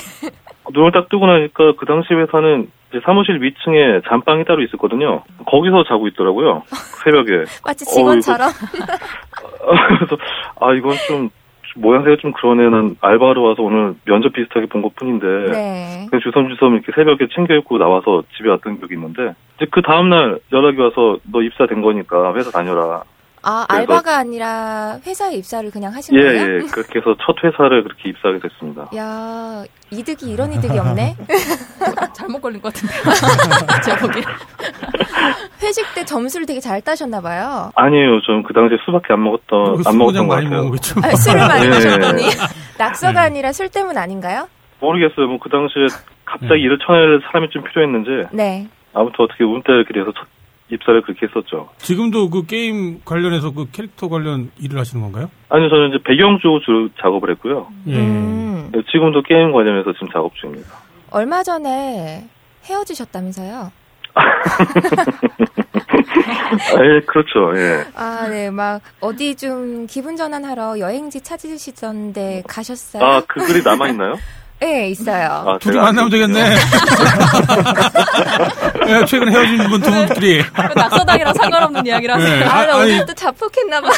눈을 0.73 0.93
딱 0.93 1.09
뜨고 1.09 1.27
나니까 1.27 1.73
그 1.77 1.85
당시 1.85 2.13
회사는 2.13 2.71
사무실 3.03 3.41
위층에 3.43 3.99
잠방이 4.07 4.45
따로 4.45 4.61
있었거든요. 4.63 5.23
거기서 5.45 5.83
자고 5.89 6.07
있더라고요. 6.07 6.63
새벽에. 7.03 7.43
마치 7.65 7.83
직원처럼. 7.83 8.47
그래서 9.97 10.17
아 10.61 10.73
이건 10.73 10.95
좀 11.07 11.29
모양새가 11.75 12.15
좀 12.21 12.31
그러네. 12.31 12.69
난 12.69 12.95
알바하러 13.01 13.41
와서 13.41 13.61
오늘 13.61 13.93
면접 14.05 14.31
비슷하게 14.31 14.67
본 14.67 14.81
것 14.81 14.95
뿐인데 14.95 15.25
네. 15.51 16.07
그냥 16.09 16.21
주섬주섬 16.23 16.75
이렇게 16.75 16.93
새벽에 16.95 17.27
챙겨 17.35 17.55
입고 17.55 17.77
나와서 17.77 18.23
집에 18.37 18.49
왔던 18.49 18.77
기억이 18.77 18.93
있는데 18.95 19.33
이제 19.57 19.67
그 19.69 19.81
다음날 19.81 20.39
연락이 20.53 20.79
와서 20.79 21.17
너 21.29 21.41
입사된 21.41 21.81
거니까 21.81 22.33
회사 22.35 22.51
다녀라. 22.51 23.03
아, 23.43 23.65
알바가 23.69 24.17
아니라 24.17 24.99
회사에 25.05 25.35
입사를 25.35 25.69
그냥 25.71 25.93
하신 25.93 26.15
예, 26.15 26.21
거예요? 26.21 26.41
예. 26.41 26.59
그렇게 26.71 26.99
해서 26.99 27.15
첫 27.25 27.35
회사를 27.43 27.83
그렇게 27.83 28.09
입사하게 28.09 28.39
됐습니다. 28.39 28.87
야, 28.95 29.63
이득이 29.89 30.31
이런 30.31 30.53
이득이 30.53 30.77
없네. 30.77 31.15
잘못 32.13 32.39
걸린 32.41 32.61
것 32.61 32.71
같은데. 32.73 32.93
제가 33.83 33.97
보기에. 34.05 34.21
회식 35.63 35.85
때 35.95 36.05
점수를 36.05 36.45
되게 36.45 36.59
잘 36.59 36.81
따셨나 36.81 37.21
봐요. 37.21 37.71
아니에요. 37.75 38.21
좀 38.21 38.43
그 38.43 38.53
당시에 38.53 38.77
수밖에 38.85 39.13
안 39.13 39.23
먹었던, 39.23 39.81
그안술 39.83 39.97
먹었던 39.97 40.27
것 40.27 40.35
같아요. 40.35 40.71
아, 41.03 41.15
술을 41.15 41.47
많이 41.47 41.65
예. 41.65 41.69
마셨더니 41.69 42.23
낙서가 42.77 43.21
아니라 43.21 43.51
술 43.53 43.69
때문 43.69 43.97
아닌가요? 43.97 44.47
모르겠어요. 44.79 45.27
뭐 45.27 45.37
그 45.39 45.49
당시에 45.49 45.85
갑자기 46.25 46.61
음. 46.61 46.65
일을 46.65 46.79
쳐낼 46.85 47.21
사람이 47.27 47.49
좀 47.51 47.63
필요했는지 47.63 48.27
네. 48.31 48.67
아무튼 48.93 49.15
어떻게 49.25 49.43
운 49.43 49.61
때를 49.63 49.85
그래서 49.85 50.11
첫 50.13 50.25
입사를 50.71 51.01
그렇게 51.01 51.27
했었죠. 51.27 51.69
지금도 51.77 52.29
그 52.29 52.45
게임 52.45 53.01
관련해서 53.03 53.51
그 53.51 53.69
캐릭터 53.71 54.07
관련 54.07 54.51
일을 54.59 54.79
하시는 54.79 55.01
건가요? 55.03 55.29
아니요, 55.49 55.69
저는 55.69 55.89
이제 55.89 55.97
배경 56.03 56.39
쪽으로 56.39 56.61
주로 56.61 56.89
작업을 57.01 57.31
했고요. 57.31 57.67
예. 57.87 57.97
음, 57.97 58.69
네, 58.73 58.81
지금도 58.91 59.21
게임 59.23 59.51
관련해서 59.51 59.93
지금 59.93 60.09
작업 60.11 60.33
중입니다. 60.35 60.69
얼마 61.11 61.43
전에 61.43 62.27
헤어지셨다면서요? 62.65 63.71
아, 64.13 64.23
예, 66.83 66.99
그렇죠. 67.01 67.53
예. 67.57 67.83
아, 67.95 68.27
네, 68.29 68.49
막 68.49 68.81
어디 68.99 69.35
좀 69.35 69.87
기분 69.87 70.15
전환하러 70.15 70.79
여행지 70.79 71.21
찾으시던데 71.21 72.43
가셨어요? 72.47 73.03
아, 73.03 73.21
그 73.27 73.45
글이 73.45 73.63
남아 73.63 73.89
있나요? 73.89 74.15
네, 74.61 74.89
있어요. 74.91 75.43
아, 75.47 75.57
둘이 75.57 75.75
만나면 75.77 76.09
되겠네. 76.11 76.39
예, 78.87 79.05
최근에 79.05 79.31
헤어진 79.31 79.57
분 79.69 79.81
두 79.81 79.89
분들이 79.91 80.43
낙서당이랑 80.75 81.33
상관없는 81.33 81.85
이야기를 81.85 82.13
하세요. 82.15 82.39
네. 82.39 82.45
아, 82.45 82.49
아, 82.59 82.79
아니- 82.81 82.93
오늘 82.93 83.05
또 83.07 83.13
자폭했나봐. 83.13 83.89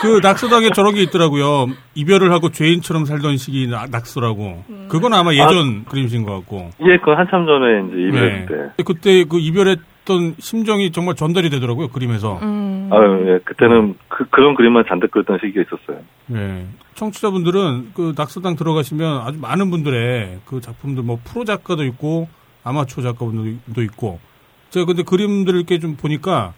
그 0.00 0.20
낙서당에 0.22 0.70
저런 0.74 0.94
게 0.94 1.02
있더라고요. 1.02 1.66
이별을 1.94 2.32
하고 2.32 2.50
죄인처럼 2.50 3.04
살던 3.04 3.36
시기 3.36 3.66
낙- 3.68 3.90
낙서라고. 3.90 4.64
그건 4.88 5.12
아마 5.14 5.32
예전 5.32 5.84
그림신 5.84 6.24
것 6.24 6.32
같고. 6.34 6.70
예, 6.80 6.98
그건 6.98 7.18
한참 7.18 7.46
전에 7.46 7.82
이제 7.88 8.08
이별했을 8.08 8.46
때. 8.76 8.82
그때 8.84 9.24
그 9.24 9.38
이별 9.38 9.76
했던 10.02 10.34
심정이 10.38 10.90
정말 10.90 11.14
전달이 11.14 11.50
되더라고요. 11.50 11.88
그림에서. 11.88 12.38
음. 12.42 12.88
아유, 12.92 13.24
예, 13.28 13.38
그때는 13.44 13.94
그, 14.08 14.24
그런 14.30 14.54
그림만 14.54 14.84
잔뜩 14.88 15.10
그렸던 15.10 15.38
시기가 15.40 15.62
있었어요. 15.62 16.04
예. 16.34 16.66
청취자분들은 16.94 17.92
그 17.94 18.12
낙서당 18.16 18.56
들어가시면 18.56 19.22
아주 19.22 19.38
많은 19.38 19.70
분들의 19.70 20.40
그 20.44 20.60
작품들 20.60 21.02
뭐 21.02 21.18
프로 21.24 21.44
작가도 21.44 21.84
있고 21.84 22.28
아마추어 22.64 23.02
작가분들도 23.02 23.82
있고 23.82 24.20
제가 24.70 24.86
근데 24.86 25.02
그림들을 25.02 25.58
이렇게 25.58 25.78
좀 25.78 25.96
보니까 25.96 26.52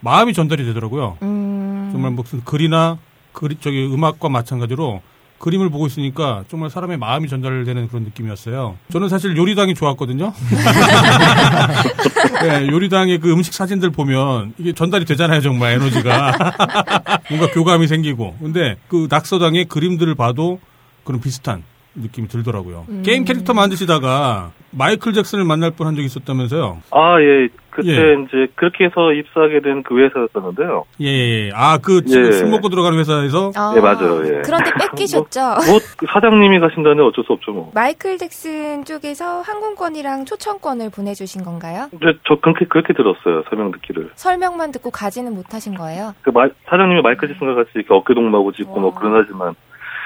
마음이 0.00 0.32
전달이 0.34 0.64
되더라고요. 0.64 1.18
음. 1.22 1.88
정말 1.92 2.12
무슨 2.12 2.44
글이나 2.44 2.98
그리 3.32 3.56
저기 3.56 3.84
음악과 3.86 4.28
마찬가지로 4.28 5.02
그림을 5.38 5.70
보고 5.70 5.86
있으니까 5.86 6.44
정말 6.48 6.70
사람의 6.70 6.98
마음이 6.98 7.28
전달되는 7.28 7.88
그런 7.88 8.04
느낌이었어요. 8.04 8.76
저는 8.90 9.08
사실 9.08 9.36
요리당이 9.36 9.74
좋았거든요. 9.74 10.32
네, 12.42 12.66
요리당의 12.68 13.20
그 13.20 13.32
음식 13.32 13.54
사진들 13.54 13.90
보면 13.90 14.54
이게 14.58 14.72
전달이 14.72 15.04
되잖아요, 15.04 15.40
정말 15.40 15.72
에너지가. 15.74 16.54
뭔가 17.28 17.50
교감이 17.52 17.86
생기고. 17.86 18.36
근데 18.40 18.76
그 18.88 19.08
낙서당의 19.10 19.66
그림들을 19.66 20.14
봐도 20.14 20.60
그런 21.04 21.20
비슷한 21.20 21.62
느낌이 21.96 22.28
들더라고요. 22.28 22.84
음. 22.88 23.02
게임 23.04 23.24
캐릭터 23.24 23.54
만드시다가 23.54 24.50
마이클 24.70 25.12
잭슨을 25.12 25.44
만날 25.44 25.70
뻔한 25.70 25.94
적이 25.94 26.06
있었다면서요. 26.06 26.78
아, 26.90 27.20
예. 27.20 27.48
그때 27.70 27.88
예. 27.90 28.12
이제 28.14 28.50
그렇게 28.54 28.84
해서 28.86 29.12
입사하게 29.12 29.60
된 29.60 29.82
그 29.82 29.98
회사였었는데요. 29.98 30.84
예, 31.02 31.06
예. 31.06 31.50
아, 31.54 31.76
그술 31.76 32.32
예. 32.32 32.50
먹고 32.50 32.70
들어가는 32.70 32.98
회사에서 32.98 33.52
아, 33.54 33.74
예, 33.76 33.80
맞아요, 33.80 34.24
예. 34.24 34.40
그런데 34.44 34.70
뺏기셨죠? 34.80 35.40
뭐, 35.40 35.78
그 35.98 36.06
사장님이 36.10 36.58
가신다는데 36.58 37.02
어쩔 37.02 37.22
수 37.24 37.34
없죠, 37.34 37.52
뭐. 37.52 37.70
마이클 37.74 38.16
잭슨 38.16 38.84
쪽에서 38.86 39.42
항공권이랑 39.42 40.24
초청권을 40.24 40.90
보내주신 40.90 41.44
건가요? 41.44 41.88
근데 41.90 42.18
저 42.26 42.36
그렇게, 42.40 42.64
그렇게 42.66 42.94
들었어요, 42.94 43.42
설명 43.50 43.70
듣기를. 43.72 44.10
설명만 44.14 44.72
듣고 44.72 44.90
가지는 44.90 45.34
못하신 45.34 45.74
거예요? 45.74 46.14
그 46.22 46.30
마- 46.30 46.48
사장님이 46.70 47.02
마이클 47.02 47.28
잭슨과 47.28 47.54
같이 47.56 47.70
이렇게 47.74 47.92
어깨동무하고 47.92 48.52
짚고 48.52 48.80
뭐 48.80 48.90
와. 48.94 48.98
그런 48.98 49.22
하지만 49.22 49.54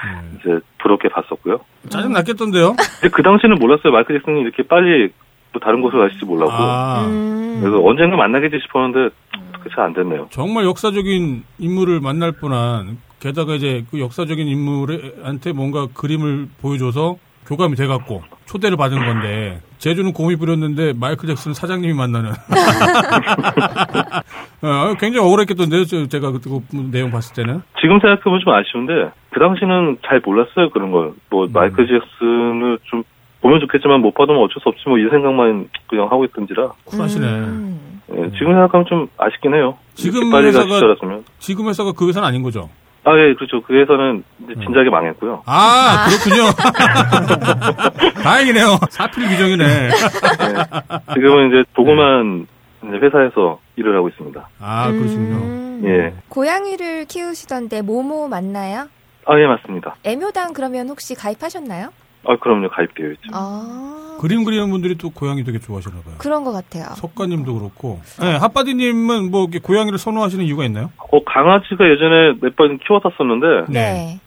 예. 0.05 0.37
이제 0.39 0.59
부럽게 0.79 1.09
봤었고요. 1.09 1.59
짜증 1.89 2.13
났겠던데요? 2.13 2.75
근데 2.99 3.09
그 3.13 3.21
당시에는 3.23 3.57
몰랐어요. 3.59 3.91
마이클 3.93 4.17
잭슨이 4.17 4.41
이렇게 4.41 4.63
빨리 4.63 5.09
또 5.53 5.59
다른 5.59 5.81
곳을 5.81 5.99
가실지 5.99 6.25
몰랐고. 6.25 6.51
아, 6.53 7.05
음. 7.07 7.59
그래서 7.61 7.81
언젠가 7.83 8.15
만나겠지 8.17 8.57
싶었는데 8.63 9.13
그게 9.57 9.69
잘 9.75 9.85
안 9.85 9.93
됐네요. 9.93 10.27
정말 10.31 10.65
역사적인 10.65 11.43
인물을 11.59 11.99
만날 11.99 12.31
뻔한 12.31 12.97
게다가 13.19 13.53
이제 13.55 13.83
그 13.91 13.99
역사적인 13.99 14.47
인물한테 14.47 15.51
뭔가 15.53 15.87
그림을 15.93 16.47
보여줘서 16.61 17.17
교감이 17.47 17.75
돼갖고 17.75 18.23
초대를 18.45 18.77
받은 18.77 18.97
건데 19.05 19.59
제주는 19.77 20.11
곰이 20.13 20.35
부렸는데 20.35 20.93
마이클 20.93 21.27
잭슨 21.27 21.53
사장님이 21.53 21.93
만나는 21.93 22.31
어, 24.61 24.93
굉장히 24.99 25.25
억울했겠던데요 25.25 25.85
저- 25.85 26.07
제가 26.07 26.31
그 26.31 26.39
내용 26.91 27.09
봤을 27.11 27.33
때는 27.35 27.61
지금 27.81 27.99
생각해보면 27.99 28.39
좀 28.41 28.53
아쉬운데 28.53 29.11
그 29.31 29.39
당시는 29.39 29.97
잘 30.05 30.21
몰랐어요 30.23 30.69
그런 30.69 30.91
걸. 30.91 31.13
뭐 31.29 31.45
음. 31.45 31.51
마이클 31.53 31.87
잭슨을 31.87 32.79
좀 32.83 33.03
보면 33.41 33.59
좋겠지만 33.61 34.01
못 34.01 34.13
받으면 34.13 34.39
어쩔 34.41 34.61
수 34.61 34.69
없지 34.69 34.83
뭐 34.87 34.97
이 34.99 35.09
생각만 35.09 35.67
그냥 35.89 36.05
하고 36.05 36.25
있던지라 36.25 36.69
쿨하시네 36.85 37.25
음. 37.27 38.01
예, 38.11 38.29
지금 38.31 38.47
생각하면 38.47 38.85
좀 38.87 39.07
아쉽긴 39.17 39.53
해요. 39.53 39.77
지금 39.93 40.29
빨리 40.29 40.47
회사가-. 40.47 41.23
지금 41.39 41.69
회사가 41.69 41.93
그 41.93 42.09
회사는 42.09 42.27
아닌 42.27 42.43
거죠? 42.43 42.69
아, 43.03 43.17
예, 43.17 43.33
그렇죠. 43.33 43.61
그 43.63 43.73
회사는 43.73 44.23
이제 44.43 44.53
진작에 44.63 44.89
망했고요. 44.89 45.43
아, 45.45 46.07
그렇군요 46.07 46.51
다행이네요 48.23 48.77
사필 48.91 49.27
규정이네 49.27 49.63
예. 49.65 49.89
지금은 51.13 51.47
이제 51.49 51.63
보고만 51.73 52.45
이제 52.83 52.97
회사에서 52.97 53.59
일을 53.75 53.95
하고 53.97 54.09
있습니다. 54.09 54.49
아, 54.59 54.91
그러시군요. 54.91 55.35
음. 55.35 55.81
예. 55.85 56.13
고양이를 56.29 57.05
키우시던데 57.05 57.81
모모 57.81 58.27
맞나요? 58.27 58.87
아, 59.25 59.39
예, 59.39 59.47
맞습니다. 59.47 59.95
애묘당 60.03 60.53
그러면 60.53 60.89
혹시 60.89 61.15
가입하셨나요? 61.15 61.89
아, 62.27 62.35
그럼요. 62.37 62.69
가입되어 62.69 63.07
있죠. 63.11 63.31
아, 63.33 64.17
그림 64.21 64.43
그리는 64.43 64.69
분들이 64.69 64.95
또 64.95 65.09
고양이 65.09 65.43
되게 65.43 65.59
좋아하시나 65.59 65.95
봐요. 66.03 66.15
그런 66.19 66.43
것 66.43 66.51
같아요. 66.51 66.85
석가님도 66.95 67.53
그렇고. 67.57 67.99
네, 68.19 68.35
핫바디님은 68.37 69.31
뭐 69.31 69.43
이렇게 69.43 69.59
고양이를 69.59 69.97
선호하시는 69.97 70.45
이유가 70.45 70.63
있나요? 70.65 70.91
어, 71.11 71.23
강아지가 71.23 71.89
예전에 71.89 72.33
몇 72.41 72.55
번 72.55 72.77
키워봤었는데, 72.79 73.71
네. 73.73 74.19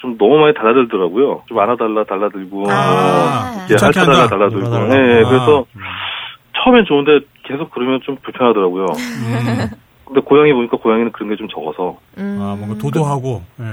좀 0.00 0.16
너무 0.18 0.38
많이 0.38 0.54
달라들더라고요. 0.54 1.42
좀 1.46 1.58
안아달라, 1.58 2.04
달라들고, 2.04 2.66
아. 2.70 3.66
예, 3.70 3.74
귀찮게 3.74 3.98
핥아달라, 4.00 4.22
한다. 4.22 4.36
달라들고. 4.36 4.64
놀아달라. 4.68 4.94
예, 4.94 5.22
아. 5.24 5.28
그래서 5.28 5.64
처음엔 6.64 6.84
좋은데 6.86 7.20
계속 7.44 7.70
그러면 7.70 8.00
좀 8.04 8.16
불편하더라고요. 8.22 8.84
음. 8.86 9.68
근데 10.06 10.20
고양이 10.22 10.52
보니까 10.52 10.76
고양이는 10.78 11.12
그런 11.12 11.28
게 11.30 11.36
좀 11.36 11.46
적어서. 11.48 11.98
음. 12.18 12.38
아, 12.40 12.56
뭔가 12.58 12.76
도도하고. 12.78 13.42
예. 13.60 13.62
네, 13.62 13.68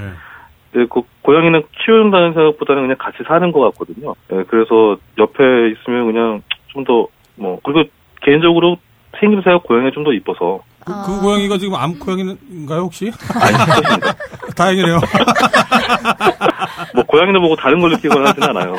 그 0.90 1.00
고양이는 1.22 1.62
키운다는 1.84 2.34
생각보다는 2.34 2.82
그냥 2.82 2.96
같이 2.98 3.18
사는 3.26 3.50
것 3.52 3.60
같거든요. 3.70 4.14
예, 4.32 4.42
그래서 4.48 4.96
옆에 5.18 5.42
있으면 5.72 6.06
그냥 6.12 6.42
좀 6.68 6.84
더 6.84 7.08
뭐 7.38 7.58
그리고 7.62 7.88
개인적으로 8.22 8.76
생김새가 9.20 9.58
고양이가 9.58 9.90
좀 9.94 10.04
더 10.04 10.12
이뻐서 10.12 10.60
그, 10.84 10.92
아. 10.92 11.02
그 11.06 11.20
고양이가 11.20 11.58
지금 11.58 11.74
암 11.74 11.98
고양이인가요, 11.98 12.80
혹시? 12.82 13.10
아니 13.34 13.56
그렇습니다. 13.56 14.14
다행이네요. 14.56 15.00
뭐 16.94 17.04
고양이를 17.04 17.40
보고 17.40 17.56
다른 17.56 17.80
걸 17.80 17.90
느끼거나 17.92 18.30
하진 18.30 18.42
않아요. 18.44 18.74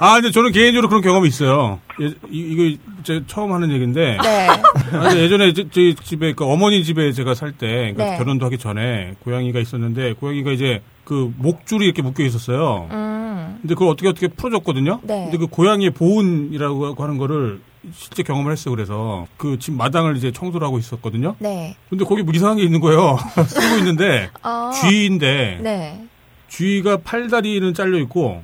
아, 0.00 0.14
근데 0.14 0.30
저는 0.30 0.52
개인적으로 0.52 0.88
그런 0.88 1.02
경험이 1.02 1.28
있어요. 1.28 1.78
예, 2.00 2.06
이, 2.06 2.12
이거 2.30 2.76
제 3.02 3.20
처음 3.26 3.52
하는 3.52 3.70
얘기인데. 3.72 4.18
네. 4.22 4.48
아, 4.92 5.14
예전에 5.14 5.52
제, 5.52 5.68
제 5.70 5.94
집에, 5.94 6.32
그 6.32 6.44
어머니 6.44 6.82
집에 6.84 7.12
제가 7.12 7.34
살 7.34 7.52
때, 7.52 7.92
그러니까 7.94 8.04
네. 8.04 8.16
결혼도 8.18 8.44
하기 8.46 8.58
전에 8.58 9.14
고양이가 9.24 9.60
있었는데, 9.60 10.14
고양이가 10.14 10.52
이제 10.52 10.82
그 11.04 11.32
목줄이 11.38 11.84
이렇게 11.84 12.02
묶여 12.02 12.24
있었어요. 12.24 12.88
음. 12.90 13.58
근데 13.60 13.74
그걸 13.74 13.88
어떻게 13.88 14.08
어떻게 14.08 14.28
풀어줬거든요. 14.28 15.00
네. 15.02 15.24
근데 15.24 15.38
그 15.38 15.46
고양이의 15.46 15.90
보온이라고 15.90 16.94
하는 16.94 17.18
거를 17.18 17.60
실제 17.92 18.22
경험을 18.22 18.52
했어요. 18.52 18.74
그래서 18.74 19.26
그 19.36 19.58
집 19.58 19.72
마당을 19.74 20.16
이제 20.16 20.32
청소를 20.32 20.66
하고 20.66 20.78
있었거든요. 20.78 21.36
네. 21.38 21.76
근데 21.90 22.04
거기 22.04 22.22
뭐 22.22 22.32
이상한 22.34 22.56
게 22.56 22.62
있는 22.62 22.80
거예요. 22.80 23.18
쓰고 23.46 23.78
있는데 23.78 24.30
어. 24.42 24.70
쥐인데 24.80 25.58
네. 25.62 26.04
쥐가 26.48 26.98
팔다리는 26.98 27.74
잘려 27.74 27.98
있고 28.00 28.42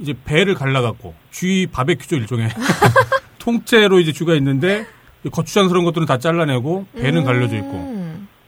이제 0.00 0.12
배를 0.24 0.54
갈라갖고 0.54 1.14
쥐 1.30 1.66
바베큐죠 1.70 2.16
일종의 2.16 2.48
통째로 3.38 4.00
이제 4.00 4.12
쥐가 4.12 4.34
있는데 4.34 4.86
거추장스러운 5.30 5.84
것들은 5.84 6.06
다 6.06 6.18
잘라내고 6.18 6.86
배는 6.94 7.20
음. 7.20 7.24
갈려져 7.24 7.56
있고 7.56 8.03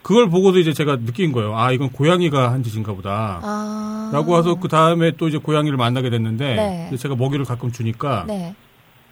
그걸 0.06 0.30
보고서 0.30 0.60
이제 0.60 0.72
제가 0.72 0.98
느낀 1.04 1.32
거예요. 1.32 1.58
아 1.58 1.72
이건 1.72 1.90
고양이가 1.90 2.52
한 2.52 2.62
짓인가 2.62 2.92
보다. 2.92 3.40
아. 3.42 4.10
라고 4.12 4.38
해서 4.38 4.54
그 4.54 4.68
다음에 4.68 5.10
또 5.18 5.26
이제 5.26 5.36
고양이를 5.36 5.76
만나게 5.76 6.10
됐는데 6.10 6.88
네. 6.92 6.96
제가 6.96 7.16
먹이를 7.16 7.44
가끔 7.44 7.72
주니까 7.72 8.24
네. 8.28 8.54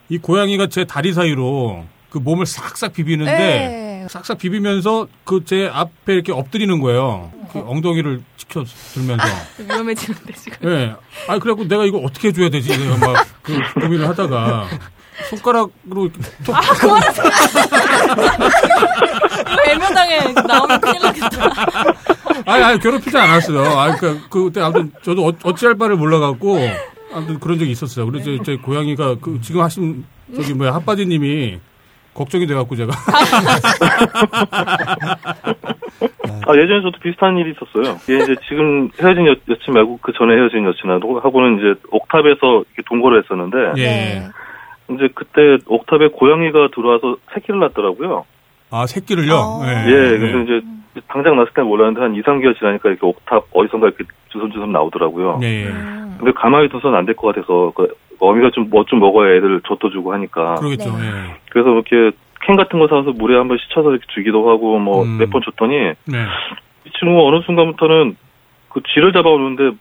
이 0.09 0.19
고양이가 0.19 0.69
제 0.69 0.85
다리 0.85 1.13
사이로 1.13 1.85
그 2.11 2.19
몸을 2.19 2.47
싹싹 2.47 2.93
비비는데 2.93 3.33
네. 3.33 4.07
싹싹 4.09 4.39
비비면서 4.39 5.09
그 5.25 5.43
제 5.45 5.67
앞에 5.67 6.13
이렇게 6.15 6.31
엎드리는 6.31 6.79
거예요. 6.79 7.33
그 7.53 7.59
엉덩이를 7.59 8.23
지켜 8.37 8.63
들면서. 8.93 9.25
위험해지는데 9.59 10.33
지금. 10.35 10.71
예. 10.71 10.95
아 11.27 11.41
그래갖고 11.41 11.67
내가 11.67 11.85
이거 11.87 11.99
어떻게 11.99 12.29
해줘야 12.29 12.51
되지? 12.51 12.69
내가 12.79 12.97
막 12.99 13.27
그 13.43 13.53
고민을 13.75 14.09
하다가 14.09 14.69
손가락으로 15.31 16.07
이렇게 16.07 16.21
톡. 16.45 16.55
이거 19.41 19.71
애면당에 19.71 20.19
나오면 20.47 20.81
큰일 20.81 21.03
나겠다. 21.03 21.29
아니, 22.47 22.65
아니 22.65 22.79
괴롭히지 22.79 23.17
않았어요. 23.17 23.61
아 23.61 23.97
그러니까 23.97 24.29
그때 24.29 24.61
아무튼 24.61 24.93
저도 25.03 25.29
어, 25.29 25.33
어찌할 25.45 25.77
바를 25.77 25.97
몰라갖고 25.97 26.59
아무튼 27.13 27.39
그런 27.41 27.59
적이 27.59 27.71
있었어요. 27.73 28.07
그래서 28.07 28.25
제, 28.25 28.39
제 28.45 28.57
고양이가 28.57 29.17
그 29.21 29.41
지금 29.41 29.61
하신 29.63 30.05
저기 30.35 30.55
뭐야 30.55 30.75
핫바디님이 30.75 31.61
걱정이 32.15 32.47
돼갖고 32.47 32.77
제가 32.77 32.93
아, 36.47 36.55
예전에 36.57 36.83
저도 36.83 36.99
비슷한 37.03 37.37
일이 37.39 37.53
있었어요. 37.53 37.99
이게 38.05 38.23
이제 38.23 38.35
지금 38.49 38.91
헤어진 39.01 39.27
여, 39.27 39.35
여친 39.49 39.75
말고 39.75 39.99
그 40.03 40.13
전에 40.17 40.35
헤어진 40.35 40.65
여친하고 40.65 41.21
하고는 41.21 41.59
이제 41.59 41.81
옥탑에서 41.91 42.37
이렇게 42.41 42.83
동거를 42.89 43.23
했었는데 43.23 43.81
예. 43.83 44.29
네. 44.89 44.95
이제 44.95 45.09
그때 45.15 45.59
옥탑에 45.67 46.09
고양이가 46.09 46.69
들어와서 46.75 47.17
새끼를 47.33 47.61
낳더라고요. 47.61 48.25
아 48.71 48.87
새끼를요. 48.87 49.35
어. 49.35 49.63
예. 49.67 49.87
예, 49.87 50.19
그래서 50.19 50.39
이제 50.41 50.61
당장 51.09 51.37
났을 51.37 51.53
때는 51.55 51.69
몰랐는데 51.69 52.01
한 52.01 52.15
2, 52.15 52.23
3개월 52.23 52.59
지나니까 52.59 52.89
이렇게 52.89 53.07
옥탑 53.07 53.47
어디선가 53.53 53.89
이렇게 53.89 54.05
주섬주섬 54.31 54.73
나오더라고요. 54.73 55.41
예. 55.43 55.47
예. 55.47 55.67
음. 55.67 56.15
근데 56.19 56.33
가만히 56.33 56.69
둬서는 56.69 56.97
안 56.99 57.07
될 57.07 57.15
것 57.17 57.35
같아서 57.35 57.73
그 57.75 57.89
어미가 58.21 58.51
좀 58.55 58.69
뭐 58.71 58.85
좀 58.85 59.01
먹어야 59.01 59.35
애들 59.37 59.61
젖도 59.67 59.91
주고 59.91 60.13
하니까 60.13 60.55
그러겠죠. 60.57 60.91
네. 60.97 61.07
예. 61.07 61.37
그래서 61.51 61.71
이렇게 61.71 62.17
캔 62.47 62.57
같은 62.57 62.79
거 62.79 62.87
사서 62.89 63.13
물에 63.13 63.37
한번 63.37 63.59
씻어서 63.59 63.91
이렇게 63.91 64.05
주기도 64.15 64.49
하고 64.51 64.79
뭐 64.79 65.03
음. 65.05 65.19
몇번 65.19 65.41
줬더니 65.45 65.75
네. 66.07 66.27
이 66.85 66.91
친구가 66.99 67.23
어느 67.27 67.43
순간부터는 67.45 68.17
그 68.69 68.81
쥐를 68.93 69.13
잡아오는데 69.13 69.63
뭐, 69.63 69.75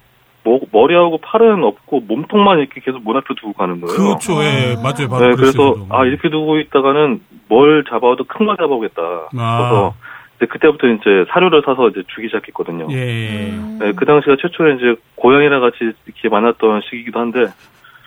머리하고 0.71 1.19
팔은 1.19 1.63
없고 1.63 2.01
몸통만 2.01 2.59
이렇게 2.59 2.81
계속 2.81 3.03
문 3.03 3.15
앞에 3.17 3.33
두고 3.39 3.53
가는 3.53 3.79
거예요. 3.81 3.95
그렇죠. 3.95 4.43
예. 4.43 4.75
맞아요. 4.75 5.07
바로 5.09 5.29
네, 5.29 5.35
그래서. 5.35 5.75
아 5.89 6.05
이렇게 6.05 6.29
두고 6.29 6.59
있다가는 6.59 7.21
뭘 7.47 7.83
잡아도 7.89 8.23
큰 8.25 8.45
걸 8.45 8.57
잡아오겠다. 8.57 9.01
아. 9.37 9.57
그래서 9.57 9.93
이제 10.37 10.45
그때부터 10.47 10.87
이제 10.87 11.25
사료를 11.31 11.61
사서 11.65 11.89
이제 11.89 12.03
주기 12.13 12.27
시작했거든요. 12.27 12.87
예. 12.91 12.95
예. 12.97 13.49
음. 13.51 13.77
네, 13.79 13.91
그 13.95 14.05
당시가 14.05 14.35
최초에 14.41 14.75
이제 14.75 14.95
고양이랑 15.15 15.61
같이 15.61 15.77
이렇게 16.05 16.27
만났던 16.29 16.81
시기이기도 16.85 17.19
한데 17.19 17.45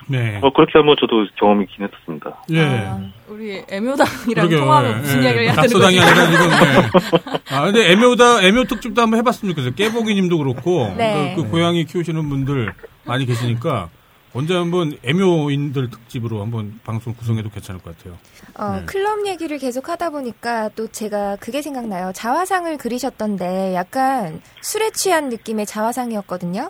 네. 0.07 0.39
어, 0.41 0.51
그렇게 0.53 0.71
한번 0.75 0.95
저도 0.99 1.25
경험이 1.37 1.65
있긴 1.65 1.85
했었습니다. 1.85 2.43
예. 2.51 2.61
아, 2.61 2.99
우리 3.27 3.61
애묘당이랑. 3.69 4.49
통화하면 4.49 4.91
예, 4.91 4.95
무슨 5.01 5.19
예. 5.19 5.23
이야기를 5.23 5.45
해야 5.45 5.55
되는 5.55 5.69
거지? 5.79 5.99
아니라 5.99 6.31
지금. 6.31 6.45
예. 6.51 7.53
아 7.55 7.65
근데 7.65 7.91
애묘다 7.91 8.43
애묘 8.43 8.63
특집도 8.65 9.01
한번 9.01 9.19
해봤으면 9.19 9.53
좋겠어요. 9.53 9.75
깨보기 9.75 10.15
님도 10.15 10.37
그렇고 10.37 10.93
네. 10.97 11.33
그, 11.35 11.43
그 11.43 11.49
고양이 11.49 11.85
키우시는 11.85 12.29
분들 12.29 12.73
많이 13.05 13.25
계시니까 13.25 13.89
언제 14.33 14.53
한번 14.53 14.97
애묘인들 15.03 15.89
특집으로 15.89 16.41
한번 16.41 16.79
방송 16.85 17.13
구성해도 17.13 17.49
괜찮을 17.49 17.81
것 17.81 17.97
같아요. 17.97 18.17
어, 18.55 18.79
네. 18.79 18.85
클럽 18.85 19.25
얘기를 19.25 19.57
계속 19.57 19.89
하다 19.89 20.11
보니까 20.11 20.69
또 20.75 20.87
제가 20.87 21.37
그게 21.39 21.61
생각나요. 21.61 22.11
자화상을 22.13 22.77
그리셨던데 22.77 23.73
약간 23.73 24.41
술에 24.61 24.91
취한 24.91 25.29
느낌의 25.29 25.65
자화상이었거든요. 25.65 26.69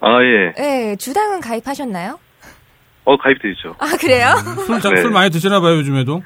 아 0.00 0.18
예. 0.22 0.52
네, 0.56 0.96
주당은 0.96 1.40
가입하셨나요? 1.40 2.18
어 3.04 3.16
가입돼 3.16 3.50
있죠. 3.52 3.74
아, 3.78 3.96
그래요? 3.98 4.28
술, 4.66 4.80
자- 4.80 4.90
네. 4.90 5.00
술 5.02 5.10
많이 5.10 5.30
드시나 5.30 5.60
봐요 5.60 5.76
요즘에도. 5.76 6.22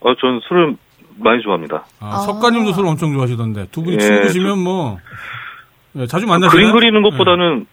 어, 0.00 0.14
전 0.16 0.40
술을 0.48 0.76
많이 1.16 1.42
좋아합니다. 1.42 1.84
아, 2.00 2.06
아. 2.14 2.18
석가님도 2.20 2.72
술 2.72 2.86
엄청 2.86 3.12
좋아하시던데 3.12 3.68
두 3.70 3.82
분이 3.82 3.96
예, 3.96 4.00
친구시면 4.00 4.58
뭐 4.58 4.98
예, 5.96 6.06
자주 6.06 6.26
만나시나요? 6.26 6.50
그림 6.72 6.72
그리는 6.72 7.02
것보다는 7.02 7.66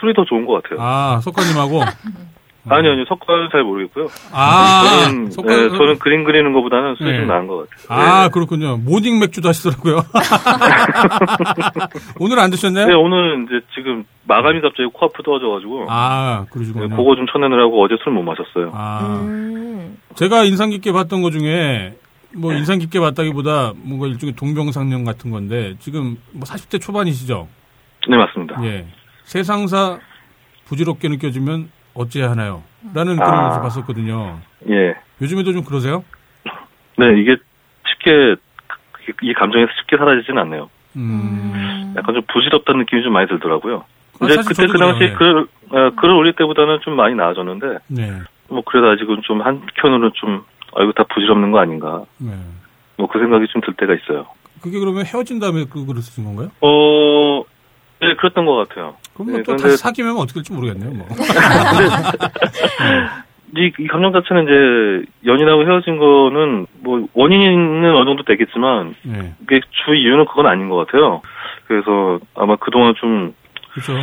술이 0.00 0.12
더 0.14 0.24
좋은 0.24 0.44
것 0.44 0.62
같아요. 0.62 0.78
아 0.80 1.20
석가님하고 1.22 1.80
아니요, 2.70 2.92
아니요. 2.92 3.04
석가는 3.08 3.48
잘 3.52 3.62
모르겠고요. 3.62 4.08
아 4.32 5.04
저는, 5.06 5.30
석가 5.30 5.56
네, 5.56 5.68
저는 5.70 5.98
그림 5.98 6.24
그리는 6.24 6.52
것보다는 6.52 6.96
술이 6.96 7.10
네. 7.10 7.18
좀 7.18 7.26
나은 7.28 7.46
것 7.46 7.68
같아요. 7.70 8.00
아 8.00 8.22
네. 8.24 8.30
그렇군요. 8.30 8.76
모닝 8.78 9.18
맥주도 9.20 9.48
하시더라고요. 9.48 10.02
오늘 12.20 12.38
안 12.38 12.50
드셨나요? 12.50 12.86
네, 12.86 12.94
오늘 12.94 13.44
이제 13.44 13.66
지금 13.74 14.04
마감이 14.26 14.60
갑자기 14.60 14.88
코앞에 14.92 15.24
떨어져가지고 15.24 15.86
아 15.88 16.44
네, 16.44 16.50
그러시군요. 16.52 16.88
그거 16.90 17.16
좀 17.16 17.26
쳐내느라고 17.32 17.82
어제 17.84 17.94
술 18.02 18.12
못 18.12 18.22
마셨어요. 18.22 18.70
아 18.74 19.20
음. 19.22 19.96
제가 20.14 20.44
인상 20.44 20.70
깊게 20.70 20.92
봤던 20.92 21.22
것 21.22 21.30
중에 21.30 21.94
뭐 22.34 22.52
인상 22.52 22.78
깊게 22.78 23.00
봤다기보다 23.00 23.72
뭔가 23.76 24.06
일종의 24.06 24.34
동병상련 24.36 25.04
같은 25.04 25.30
건데 25.30 25.74
지금 25.78 26.16
뭐 26.32 26.42
40대 26.44 26.80
초반이시죠? 26.80 27.48
네, 28.08 28.16
맞습니다. 28.16 28.62
예. 28.64 28.86
세상사 29.24 29.98
부질없게 30.66 31.08
느껴지면 31.08 31.70
어찌해야 31.98 32.30
하나요? 32.30 32.62
라는 32.94 33.20
아. 33.20 33.24
글을 33.24 33.50
이제 33.50 33.60
봤었거든요. 33.60 34.38
예. 34.70 34.94
요즘에도 35.20 35.52
좀 35.52 35.64
그러세요? 35.64 36.04
네, 36.96 37.06
이게 37.20 37.36
쉽게 37.88 38.36
이 39.22 39.32
감정에서 39.34 39.70
쉽게 39.80 39.96
사라지진 39.96 40.38
않네요. 40.38 40.70
음. 40.96 41.94
약간 41.96 42.14
좀 42.14 42.22
부질없다는 42.32 42.80
느낌이 42.80 43.02
좀 43.02 43.12
많이 43.12 43.26
들더라고요. 43.28 43.84
아, 44.20 44.24
이제 44.24 44.34
사실 44.34 44.48
그때 44.54 44.66
그 44.66 44.78
당시 44.78 45.04
예. 45.04 45.12
글, 45.12 45.46
어, 45.70 45.90
글을 45.96 46.14
올릴 46.14 46.32
때보다는 46.34 46.78
좀 46.82 46.94
많이 46.96 47.14
나아졌는데, 47.14 47.78
네. 47.88 48.12
뭐, 48.48 48.62
그래도 48.64 48.88
아직은 48.90 49.20
좀 49.24 49.40
한켠으로는 49.42 50.10
좀, 50.14 50.44
아, 50.74 50.82
이거 50.82 50.92
다 50.92 51.04
부질없는 51.12 51.50
거 51.52 51.58
아닌가. 51.60 52.04
네. 52.18 52.32
뭐, 52.96 53.06
그 53.08 53.18
생각이 53.18 53.46
좀 53.52 53.60
들 53.62 53.74
때가 53.74 53.94
있어요. 53.94 54.26
그게 54.60 54.78
그러면 54.80 55.04
헤어진 55.04 55.38
다음에 55.38 55.64
그 55.70 55.84
글을 55.86 56.02
쓰신 56.02 56.24
건가요? 56.24 56.50
어, 56.60 57.42
네, 58.00 58.14
그랬던 58.16 58.44
것 58.44 58.68
같아요. 58.68 58.96
그럼 59.18 59.30
뭐 59.30 59.38
네, 59.38 59.42
또 59.42 59.56
다시 59.56 59.76
사귀면 59.76 60.16
어떻게 60.16 60.34
될지 60.34 60.52
모르겠네요, 60.52 60.92
뭐. 60.92 61.06
이, 63.56 63.72
이 63.78 63.88
감정 63.88 64.12
자체는 64.12 64.44
이제 64.44 65.10
연인하고 65.26 65.62
헤어진 65.62 65.98
거는 65.98 66.66
뭐 66.80 67.08
원인은 67.14 67.96
어느 67.96 68.04
정도 68.04 68.22
되겠지만 68.22 68.94
네. 69.02 69.34
이게 69.42 69.60
주 69.84 69.94
이유는 69.94 70.26
그건 70.26 70.46
아닌 70.46 70.68
것 70.68 70.76
같아요. 70.76 71.22
그래서 71.66 72.20
아마 72.34 72.54
그동안 72.56 72.94
좀 73.00 73.34
그렇죠. 73.72 73.94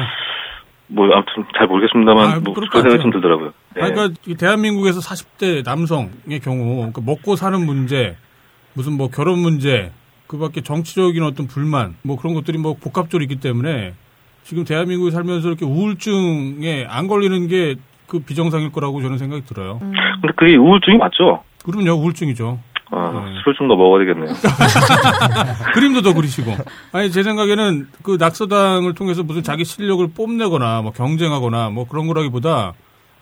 뭐 0.87 1.05
아무튼 1.13 1.45
잘 1.57 1.67
모르겠습니다만 1.67 2.29
아, 2.29 2.39
뭐 2.43 2.53
그런 2.53 2.69
생각이. 2.69 3.01
좀 3.01 3.11
들더라고요. 3.11 3.53
예. 3.77 3.81
아니, 3.81 3.93
그러니까 3.93 4.19
이 4.27 4.35
대한민국에서 4.35 4.99
40대 4.99 5.63
남성의 5.63 6.41
경우 6.43 6.91
그 6.91 6.99
먹고 6.99 7.37
사는 7.37 7.65
문제, 7.65 8.17
무슨 8.73 8.97
뭐 8.97 9.09
결혼 9.09 9.39
문제, 9.39 9.91
그밖에 10.27 10.61
정치적인 10.61 11.23
어떤 11.23 11.47
불만, 11.47 11.95
뭐 12.03 12.17
그런 12.17 12.33
것들이 12.33 12.57
뭐 12.57 12.75
복합적으로 12.75 13.23
있기 13.23 13.39
때문에 13.39 13.93
지금 14.45 14.63
대한민국에 14.63 15.11
살면서 15.11 15.47
이렇게 15.49 15.65
우울증에 15.65 16.85
안 16.89 17.07
걸리는 17.07 17.47
게 17.47 17.75
그 18.07 18.19
비정상일 18.19 18.71
거라고 18.71 19.01
저는 19.01 19.17
생각이 19.17 19.45
들어요. 19.45 19.79
음. 19.81 19.91
근데 20.21 20.33
그게 20.35 20.55
우울증이 20.55 20.97
맞죠? 20.97 21.43
그러면요 21.63 21.93
우울증이죠. 21.93 22.59
아, 22.91 23.11
네. 23.25 23.33
술을 23.41 23.55
좀더 23.57 23.75
먹어야 23.75 24.05
되겠네요. 24.05 24.35
그림도 25.73 26.01
더 26.03 26.13
그리시고. 26.13 26.55
아니, 26.91 27.09
제 27.11 27.23
생각에는 27.23 27.87
그 28.03 28.17
낙서당을 28.19 28.93
통해서 28.93 29.23
무슨 29.23 29.41
자기 29.41 29.65
실력을 29.65 30.07
뽐내거나 30.15 30.83
뭐 30.83 30.91
경쟁하거나 30.91 31.71
뭐 31.71 31.87
그런 31.87 32.05
거라기보다 32.05 32.73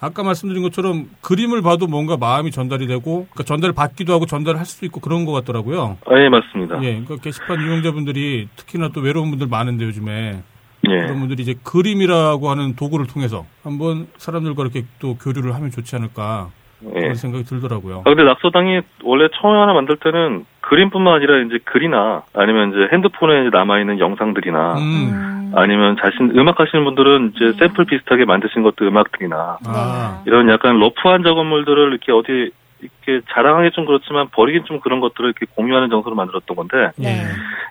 아까 0.01 0.21
말씀드린 0.21 0.63
것처럼 0.63 1.07
그림을 1.21 1.61
봐도 1.61 1.87
뭔가 1.87 2.17
마음이 2.17 2.51
전달이 2.51 2.87
되고 2.87 3.25
그러니까 3.31 3.43
전달을 3.43 3.73
받기도 3.73 4.11
하고 4.11 4.25
전달을 4.25 4.59
할 4.59 4.65
수도 4.65 4.85
있고 4.85 4.99
그런 4.99 5.23
것 5.23 5.31
같더라고요. 5.31 5.97
아, 6.07 6.19
예, 6.19 6.27
맞습니다. 6.27 6.83
예, 6.83 6.91
그러니까 6.99 7.15
게시판 7.17 7.61
이용자분들이 7.61 8.49
특히나 8.57 8.89
또 8.89 8.99
외로운 8.99 9.29
분들 9.29 9.47
많은데 9.47 9.85
요즘에 9.85 10.43
예. 10.89 11.01
그런 11.01 11.19
분들이 11.19 11.43
이제 11.43 11.55
그림이라고 11.63 12.49
하는 12.49 12.75
도구를 12.75 13.07
통해서 13.07 13.45
한번 13.63 14.07
사람들과 14.17 14.63
이렇게 14.63 14.83
또 14.99 15.15
교류를 15.15 15.55
하면 15.55 15.71
좋지 15.71 15.95
않을까 15.95 16.49
예. 16.95 16.99
그런 16.99 17.15
생각이 17.15 17.45
들더라고요. 17.45 17.99
아, 17.99 18.03
근데 18.03 18.23
낙서당이 18.23 18.81
원래 19.03 19.29
처음에 19.33 19.57
하나 19.57 19.73
만들 19.73 19.95
때는 19.97 20.45
그림뿐만 20.61 21.15
아니라 21.15 21.39
이제 21.39 21.59
글이나 21.63 22.23
아니면 22.33 22.71
이제 22.71 22.89
핸드폰에 22.91 23.41
이제 23.41 23.49
남아 23.51 23.79
있는 23.79 23.99
영상들이나 23.99 24.73
음, 24.73 24.79
음. 24.79 25.51
아니면 25.55 25.95
자신 26.01 26.31
음악 26.37 26.59
하시는 26.59 26.83
분들은 26.83 27.33
이제 27.35 27.53
샘플 27.59 27.85
비슷하게 27.85 28.25
만드신 28.25 28.63
것도 28.63 28.85
음악들이나 28.85 29.59
아, 29.65 30.23
이런 30.25 30.49
약간 30.49 30.79
러프한 30.79 31.23
작업물들을 31.23 31.89
이렇게 31.89 32.11
어디 32.11 32.51
이렇게 32.83 33.25
자랑하기 33.33 33.71
좀 33.71 33.85
그렇지만 33.85 34.27
버리긴 34.29 34.65
좀 34.65 34.79
그런 34.79 34.99
것들을 34.99 35.29
이렇게 35.29 35.45
공유하는 35.55 35.89
정서로 35.89 36.15
만들었던 36.15 36.55
건데 36.55 36.91
네. 36.97 37.09
예. 37.09 37.23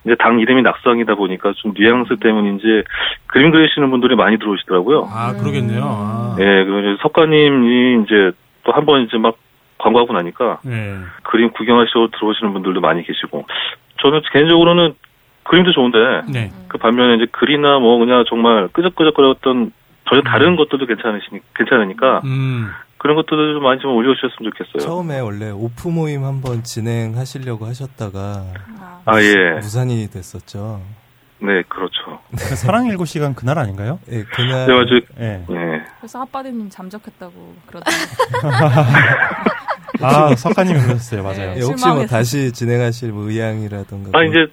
이제 0.05 0.17
당 0.19 0.41
이름이 0.41 0.63
낙서당이다 0.63 1.15
보니까 1.15 1.53
좀 1.57 1.73
뉘앙스 1.77 2.17
때문인지 2.17 2.85
그림 3.27 3.51
그리시는 3.51 3.91
분들이 3.91 4.17
많이 4.17 4.39
들어오시더라고요. 4.39 5.09
아, 5.11 5.33
그러겠네요. 5.35 5.83
아, 5.85 6.37
예, 6.41 6.45
그리고 6.65 6.81
이제 6.81 6.97
석가님이 7.03 8.03
이제 8.05 8.33
또 8.65 8.73
한 8.73 8.85
번 8.87 9.03
이제 9.03 9.17
막 9.19 9.37
광고하고 9.79 10.13
나니까 10.13 10.61
예. 10.67 10.97
그림 11.25 11.51
구경하시러 11.51 12.09
들어오시는 12.15 12.53
분들도 12.53 12.81
많이 12.81 13.03
계시고 13.05 13.47
저는 14.01 14.21
개인적으로는 14.33 14.95
그림도 15.45 15.73
좋은데 15.73 15.99
네. 16.33 16.51
그 16.69 16.79
반면에 16.79 17.17
이제 17.17 17.27
글이나 17.33 17.79
뭐 17.81 17.99
그냥 17.99 18.25
정말 18.29 18.69
끄적끄적거렸던 18.73 19.73
전혀 20.09 20.23
다른 20.23 20.57
것들도 20.57 20.87
괜찮으시니 20.87 21.41
괜찮으니까 21.57 22.21
음. 22.25 22.71
그런 23.03 23.17
것들도 23.17 23.55
좀 23.55 23.63
많이 23.65 23.81
좀 23.81 23.97
올려주셨으면 23.97 24.53
좋겠어요. 24.53 24.79
처음에 24.79 25.19
원래 25.19 25.51
오프 25.51 25.89
모임 25.89 26.23
한번 26.23 26.63
진행하시려고 26.63 27.67
하셨다가 27.67 28.45
아, 28.81 29.01
아 29.05 29.21
예, 29.21 29.55
무산이 29.57 30.09
됐었죠. 30.09 30.81
네 31.41 31.65
그렇죠. 31.69 32.21
그 32.31 32.55
사랑 32.55 32.87
일곱 32.87 33.07
시간 33.07 33.35
그날 33.35 33.59
아닌가요? 33.59 33.99
예, 34.09 34.23
그날 34.23 34.69
네 34.69 34.73
아직 34.73 35.09
예. 35.19 35.45
예, 35.51 35.83
그래서 35.99 36.21
핫바디님 36.21 36.71
잠적했다고 36.71 37.55
그러더라고요. 37.67 38.03
아 40.01 40.37
석가님이 40.37 40.79
그러셨어요, 40.79 41.25
맞아요. 41.25 41.55
예, 41.57 41.61
혹시 41.61 41.89
뭐. 41.89 42.07
다시 42.07 42.53
진행하실 42.53 43.11
뭐 43.11 43.29
의향이라던가 43.29 44.11
아뭐 44.17 44.29
이제 44.29 44.47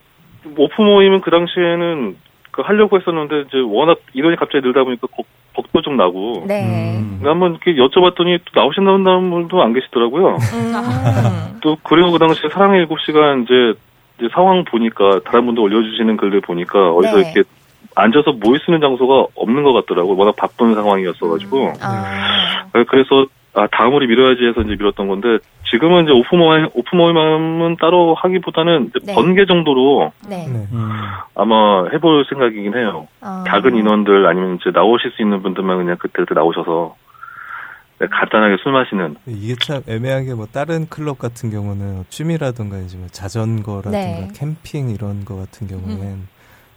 오프 0.58 0.82
모임은 0.82 1.22
그 1.22 1.30
당시에는 1.30 2.18
그 2.60 2.64
하려고 2.66 2.98
했었는데 2.98 3.46
이제 3.48 3.60
워낙 3.60 4.00
인원이 4.14 4.36
갑자기 4.36 4.66
늘다 4.66 4.84
보니까 4.84 5.08
걱, 5.08 5.26
걱도 5.56 5.82
좀 5.82 5.96
나고 5.96 6.44
네. 6.46 6.98
음. 7.00 7.22
한번 7.24 7.52
이렇게 7.52 7.76
여쭤봤더니 7.76 8.40
또 8.44 8.60
나오신다는 8.60 9.30
분도 9.30 9.64
안 9.64 9.72
계시더라고요. 9.74 10.28
음. 10.36 10.74
또 11.64 11.78
그리고 11.84 12.12
그 12.12 12.20
당시에 12.20 12.50
사랑의 12.50 12.80
일곱 12.82 13.00
시간 13.00 13.44
이제, 13.44 13.74
이제 14.18 14.28
상황 14.34 14.66
보니까 14.66 15.22
다른 15.24 15.46
분들 15.46 15.64
올려주시는 15.64 16.18
글들 16.18 16.42
보니까 16.42 16.92
어디서 16.92 17.16
네. 17.16 17.32
이렇게 17.32 17.50
앉아서 17.96 18.34
모일 18.34 18.60
수 18.60 18.72
있는 18.72 18.82
장소가 18.82 19.28
없는 19.36 19.64
것 19.64 19.72
같더라고요. 19.72 20.18
워낙 20.18 20.36
바쁜 20.36 20.74
상황이었어가지고 20.74 21.74
아. 21.82 22.72
그래서 22.88 23.26
아 23.60 23.68
다음으로 23.68 24.08
미뤄야지 24.08 24.46
해서 24.46 24.62
이제 24.62 24.72
미뤘던 24.72 25.08
건데 25.10 25.40
지금은 25.70 26.04
이제 26.06 26.14
오프 26.14 26.34
모임 26.36 26.68
오프 26.74 26.96
모임은 26.96 27.76
따로 27.78 28.16
하기보다는 28.16 28.88
이제 28.90 29.00
네. 29.06 29.14
번개 29.14 29.46
정도로 29.46 30.14
네. 30.30 30.48
네. 30.48 30.66
음. 30.72 30.90
아마 31.36 31.86
해볼 31.92 32.26
생각이긴 32.30 32.74
해요. 32.74 33.08
아. 33.20 33.44
작은 33.48 33.76
인원들 33.76 34.26
아니면 34.28 34.58
이제 34.62 34.72
나오실 34.74 35.12
수 35.12 35.22
있는 35.22 35.42
분들만 35.42 35.78
그냥 35.78 35.98
그때 36.00 36.14
그때 36.24 36.34
나오셔서 36.36 36.96
네, 38.00 38.08
간단하게 38.10 38.56
술 38.64 38.72
마시는 38.72 39.18
이게 39.28 39.56
참 39.56 39.82
애매한 39.90 40.24
게 40.26 40.34
뭐 40.34 40.46
다른 40.46 40.88
클럽 40.88 41.20
같은 41.20 41.52
경우는 41.52 42.06
취미라든가 42.10 42.78
이제 42.78 42.98
뭐 42.98 43.08
자전거라든가 43.08 43.92
네. 43.98 44.28
캠핑 44.36 44.90
이런 44.92 45.26
거 45.26 45.36
같은 45.36 45.68
경우엔 45.68 46.28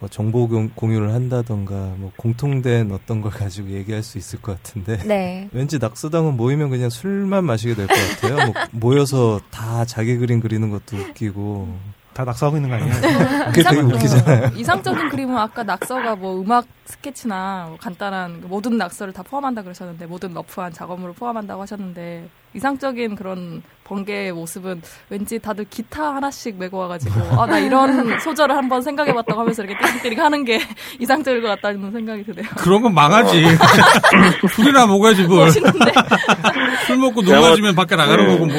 뭐 0.03 0.09
정보 0.09 0.49
공- 0.49 0.69
공유를 0.75 1.13
한다던가 1.15 1.75
뭐 1.97 2.11
공통된 2.17 2.91
어떤 2.91 3.21
걸 3.21 3.31
가지고 3.31 3.71
얘기할 3.71 4.03
수 4.03 4.19
있을 4.19 4.43
것 4.43 4.57
같은데 4.57 4.97
네. 5.07 5.49
왠지 5.53 5.79
낙서당은 5.79 6.37
모이면 6.37 6.71
그냥 6.71 6.91
술만 6.91 7.45
마시게 7.45 7.77
될 7.77 7.87
것 7.87 7.95
같아요. 8.21 8.47
뭐 8.47 8.55
모여서 8.73 9.41
다 9.53 9.85
자기 9.85 10.17
그림 10.17 10.41
그리는 10.41 10.69
것도 10.71 10.97
웃기고 10.97 11.73
다 12.15 12.25
낙서하고 12.25 12.57
있는 12.57 12.69
거 12.71 12.75
아니에요? 12.77 13.47
그게 13.53 13.63
되게 13.63 13.81
웃기잖아요. 13.81 14.51
이상적인 14.57 15.09
그림은 15.09 15.39
아까 15.39 15.63
낙서가 15.63 16.17
뭐 16.17 16.41
음악 16.43 16.67
스케치나 16.85 17.67
뭐 17.69 17.79
간단한 17.81 18.43
모든 18.49 18.77
낙서를 18.79 19.13
다 19.13 19.23
포함한다 19.23 19.63
그러셨는데 19.63 20.07
모든 20.07 20.35
러프한 20.35 20.73
작업물을 20.73 21.15
포함한다고 21.15 21.63
하셨는데 21.63 22.29
이상적인 22.55 23.15
그런 23.15 23.63
번개의 23.97 24.33
모습은 24.33 24.81
왠지 25.11 25.39
다들 25.39 25.67
기타 25.69 26.15
하나씩 26.15 26.59
메고 26.59 26.79
와가지고 26.79 27.41
아 27.41 27.47
나 27.53 27.59
이런 27.59 28.19
소절을 28.21 28.57
한번 28.57 28.81
생각해봤다고 28.81 29.39
하면서 29.41 29.63
이렇게 29.63 29.79
띠릭띠릭 29.85 30.19
하는 30.19 30.45
게 30.45 30.59
이상적일 30.99 31.43
것 31.43 31.49
같다는 31.49 31.93
생각이 31.93 32.25
드네요. 32.25 32.47
그런 32.57 32.81
건 32.81 32.95
망하지. 32.95 33.45
술이나 34.49 34.87
먹어야지 34.87 35.25
뭘. 35.25 35.45
멋있는데 35.45 35.93
술 36.87 36.97
먹고 36.97 37.21
맞으면 37.23 37.75
밖에 37.75 37.95
나가는 37.97 38.27
네. 38.27 38.33
거고 38.33 38.47
뭐. 38.47 38.57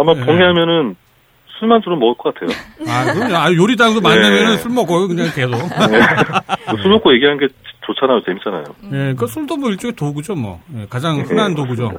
아마 0.00 0.14
네. 0.14 0.24
봉해하면은 0.24 0.96
술만 1.58 1.80
주로 1.82 1.96
먹을 1.96 2.14
것 2.16 2.34
같아요. 2.34 2.50
아, 2.88 3.12
그럼요. 3.12 3.36
아, 3.36 3.52
요리당도 3.52 4.00
만나면은 4.00 4.52
네. 4.52 4.56
술 4.58 4.70
먹어요. 4.72 5.08
그냥 5.08 5.30
계속. 5.34 5.50
네. 5.90 6.00
술 6.82 6.90
먹고 6.92 7.12
얘기하는 7.14 7.38
게 7.38 7.46
좋잖아요. 7.86 8.20
재밌잖아요. 8.22 8.64
예, 8.84 8.88
그러니까 8.90 9.26
술도 9.26 9.56
뭐 9.56 9.70
일종의 9.70 9.94
도구죠, 9.96 10.34
뭐. 10.34 10.60
예, 10.76 10.86
가장 10.88 11.18
흔한 11.20 11.54
도구죠. 11.54 11.92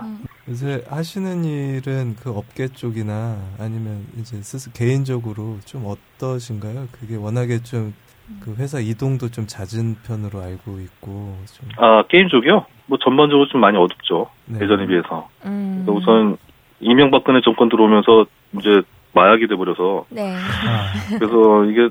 요새 0.50 0.84
하시는 0.90 1.44
일은 1.44 2.16
그 2.22 2.32
업계 2.32 2.68
쪽이나 2.70 3.38
아니면 3.60 4.06
이제 4.18 4.38
스스 4.42 4.72
개인적으로 4.74 5.58
좀 5.66 5.86
어떠신가요? 5.86 6.88
그게 6.92 7.16
워낙에 7.16 7.62
좀 7.64 7.94
그 8.42 8.54
회사 8.58 8.80
이동도 8.80 9.30
좀 9.32 9.46
잦은 9.48 9.96
편으로 10.06 10.42
알고 10.42 10.80
있고 10.82 11.38
좀 11.46 11.70
아 11.78 12.04
게임 12.10 12.28
쪽이요? 12.28 12.66
뭐 12.88 12.98
전반적으로 13.02 13.48
좀 13.48 13.62
많이 13.62 13.78
어둡죠. 13.78 14.30
네. 14.46 14.60
예전에 14.62 14.86
비해서. 14.86 15.30
음. 15.46 15.86
우선 15.88 16.38
이명박근혜 16.82 17.40
정권 17.44 17.70
들어오면서 17.70 18.26
이제 18.60 18.82
마약이 19.14 19.48
돼버려서 19.48 20.06
네. 20.10 20.36
아, 20.36 21.18
그래서 21.18 21.66
이게 21.66 21.90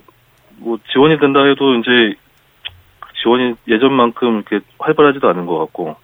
뭐 0.58 0.78
지원이 0.92 1.18
된다 1.18 1.42
해도 1.42 1.74
이제 1.76 2.14
지원이 3.26 3.56
예전만큼 3.66 4.44
이렇게 4.48 4.64
활발하지도 4.78 5.28
않은 5.28 5.46
것 5.46 5.58
같고 5.58 5.96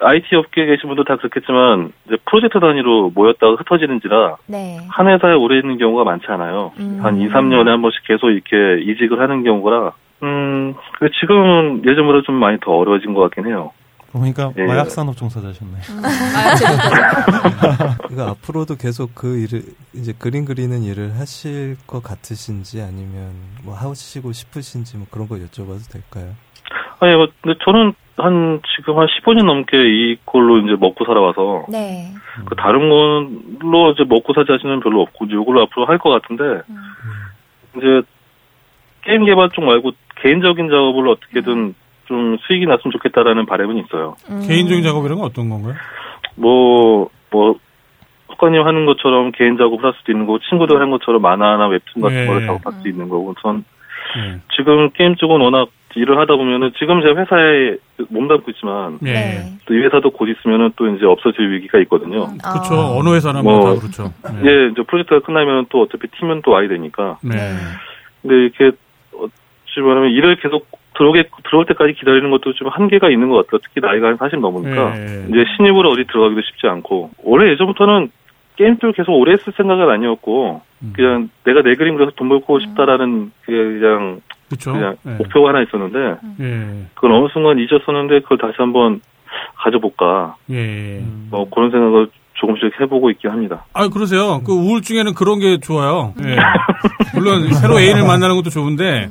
IT 0.00 0.34
업계에 0.34 0.66
계신 0.66 0.88
분도 0.88 1.04
다 1.04 1.16
그렇겠지만 1.16 1.92
이제 2.06 2.16
프로젝트 2.28 2.58
단위로 2.58 3.12
모였다가 3.14 3.54
흩어지는지라 3.54 4.36
네. 4.46 4.78
한 4.90 5.06
회사에 5.06 5.34
오래 5.34 5.58
있는 5.58 5.78
경우가 5.78 6.02
많지 6.02 6.26
않아요. 6.28 6.72
음. 6.78 6.98
한 7.00 7.20
2, 7.20 7.28
3년에 7.28 7.66
한 7.66 7.80
번씩 7.80 8.02
계속 8.06 8.30
이렇게 8.30 8.82
이직을 8.82 9.20
하는 9.20 9.44
경우라 9.44 9.92
음, 10.24 10.74
그 10.98 11.08
지금은 11.20 11.82
예전보다 11.86 12.22
좀 12.26 12.34
많이 12.34 12.58
더 12.60 12.72
어려워진 12.72 13.14
것 13.14 13.20
같긴 13.22 13.46
해요. 13.46 13.70
그러니까 14.10 14.52
예. 14.56 14.64
마약산업 14.64 15.16
종사자셨네. 15.16 15.76
아, 15.76 16.54
재밌다. 16.54 17.96
그러니까 18.08 18.30
앞으로도 18.30 18.76
계속 18.76 19.12
그 19.14 19.38
일을 19.38 19.62
이제 19.92 20.12
그림 20.16 20.44
그리는 20.44 20.82
일을 20.82 21.18
하실 21.18 21.76
것 21.86 22.00
같으신지 22.02 22.80
아니면 22.80 23.32
뭐 23.64 23.74
하시고 23.74 24.32
싶으신지 24.32 24.98
뭐 24.98 25.06
그런 25.10 25.28
거 25.28 25.34
여쭤봐도 25.36 25.90
될까요? 25.90 26.34
아니, 27.04 27.16
뭐, 27.16 27.26
근데 27.42 27.58
저는 27.64 27.92
한, 28.16 28.60
지금 28.76 28.98
한 28.98 29.06
15년 29.06 29.44
넘게 29.44 29.76
이걸로 30.12 30.58
이제 30.58 30.76
먹고 30.78 31.04
살아와서, 31.04 31.66
네. 31.70 32.12
그 32.46 32.54
다른 32.56 32.88
걸로 32.88 33.90
이제 33.92 34.04
먹고 34.04 34.32
살지 34.32 34.52
하시는 34.52 34.80
별로 34.80 35.02
없고, 35.02 35.26
이제 35.26 35.34
이걸로 35.34 35.62
앞으로 35.62 35.86
할 35.86 35.98
것 35.98 36.10
같은데, 36.10 36.62
이제, 37.76 38.02
게임 39.02 39.24
개발 39.26 39.50
쪽 39.50 39.64
말고 39.64 39.92
개인적인 40.22 40.68
작업을 40.70 41.08
어떻게든 41.08 41.74
좀 42.06 42.38
수익이 42.46 42.64
났으면 42.66 42.92
좋겠다라는 42.92 43.46
바람은 43.46 43.78
있어요. 43.78 44.16
음. 44.30 44.40
개인적인 44.46 44.82
작업이란 44.82 45.18
건 45.18 45.26
어떤 45.26 45.48
건가요? 45.50 45.74
뭐, 46.36 47.10
뭐, 47.30 47.58
국가님 48.28 48.66
하는 48.66 48.86
것처럼 48.86 49.32
개인 49.32 49.56
작업을 49.58 49.84
할 49.84 49.92
수도 49.98 50.12
있는 50.12 50.26
거고, 50.26 50.38
친구들 50.48 50.76
하는 50.76 50.90
것처럼 50.90 51.20
만화나 51.20 51.66
웹툰 51.68 52.00
같은 52.00 52.16
네. 52.16 52.26
거를 52.26 52.46
작업할 52.46 52.72
수 52.80 52.88
있는 52.88 53.08
거고, 53.08 53.34
전 53.42 53.64
네. 54.16 54.40
지금 54.56 54.90
게임 54.90 55.16
쪽은 55.16 55.40
워낙 55.40 55.68
일을 55.96 56.18
하다 56.18 56.36
보면은 56.36 56.72
지금 56.78 57.00
제 57.02 57.08
회사에 57.08 57.76
몸담고 58.08 58.50
있지만 58.52 58.98
예. 59.06 59.44
또이 59.66 59.78
회사도 59.78 60.10
곧 60.10 60.28
있으면은 60.28 60.72
또 60.76 60.88
이제 60.88 61.06
없어질 61.06 61.52
위기가 61.52 61.78
있거든요. 61.80 62.26
그렇죠. 62.38 62.74
아. 62.74 62.96
어느 62.96 63.14
회사나 63.14 63.42
뭐, 63.42 63.58
뭐다 63.58 63.80
그렇죠. 63.80 64.12
네. 64.24 64.50
예, 64.50 64.68
이제 64.70 64.82
프로젝트가 64.82 65.20
끝나면 65.20 65.66
또 65.68 65.82
어차피 65.82 66.08
팀은 66.08 66.42
또 66.42 66.52
와야 66.52 66.68
되니까. 66.68 67.18
네. 67.22 67.36
근데 68.22 68.34
이렇게 68.34 68.76
어찌 69.14 69.80
말하면 69.80 70.10
일을 70.10 70.36
계속 70.36 70.66
들어오게 70.96 71.28
들어올 71.44 71.66
때까지 71.66 71.94
기다리는 71.94 72.30
것도 72.30 72.54
좀 72.54 72.68
한계가 72.68 73.10
있는 73.10 73.28
것 73.28 73.46
같아요. 73.46 73.60
특히 73.64 73.80
나이가 73.80 74.08
한 74.08 74.16
40 74.16 74.40
넘으니까 74.40 74.96
예. 74.96 75.26
이제 75.28 75.44
신입으로 75.56 75.90
어디 75.90 76.04
들어가기도 76.06 76.40
쉽지 76.42 76.66
않고 76.66 77.10
원래 77.22 77.50
예전부터는 77.52 78.10
게임 78.56 78.78
쪽 78.78 78.94
계속 78.94 79.12
오래 79.12 79.32
했을 79.32 79.52
생각은 79.56 79.88
아니었고 79.90 80.62
음. 80.82 80.92
그냥 80.94 81.28
내가 81.44 81.62
내 81.62 81.74
그림 81.74 81.96
그려서 81.96 82.12
돈 82.14 82.28
벌고 82.28 82.60
싶다라는 82.60 83.32
그 83.42 83.52
그냥 83.80 84.20
그렇죠. 84.56 84.72
그냥 84.72 84.96
예. 85.06 85.10
목표가 85.10 85.50
하나 85.50 85.62
있었는데 85.62 85.98
예. 86.40 86.86
그걸 86.94 87.12
어느 87.12 87.28
순간 87.32 87.58
잊었었는데 87.58 88.20
그걸 88.20 88.38
다시 88.38 88.54
한번 88.58 89.00
가져볼까 89.56 90.36
예. 90.50 91.02
뭐 91.30 91.48
그런 91.50 91.70
생각을 91.70 92.08
조금씩 92.34 92.80
해보고 92.80 93.10
있긴 93.12 93.30
합니다. 93.30 93.64
아, 93.72 93.88
그러세요. 93.88 94.42
그 94.44 94.52
우울증에는 94.52 95.14
그런 95.14 95.38
게 95.38 95.58
좋아요. 95.58 96.14
예. 96.24 96.36
물론 97.14 97.52
새로 97.54 97.78
애인을 97.78 98.02
만나는 98.02 98.34
것도 98.36 98.50
좋은데 98.50 99.08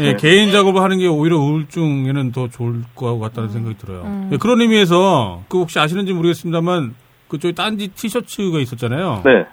예, 0.00 0.14
개인 0.14 0.52
작업을 0.52 0.82
하는 0.82 0.98
게 0.98 1.06
오히려 1.06 1.38
우울증에는 1.38 2.32
더 2.32 2.48
좋을 2.48 2.82
것 2.94 3.18
같다는 3.18 3.48
생각이 3.48 3.78
들어요. 3.78 4.02
음. 4.02 4.30
예, 4.32 4.36
그런 4.36 4.60
의미에서 4.60 5.42
그 5.48 5.58
혹시 5.58 5.78
아시는지 5.78 6.12
모르겠습니다만 6.12 6.94
그쪽에 7.28 7.54
딴지 7.54 7.88
티셔츠가 7.88 8.58
있었잖아요. 8.58 9.22
네. 9.24 9.46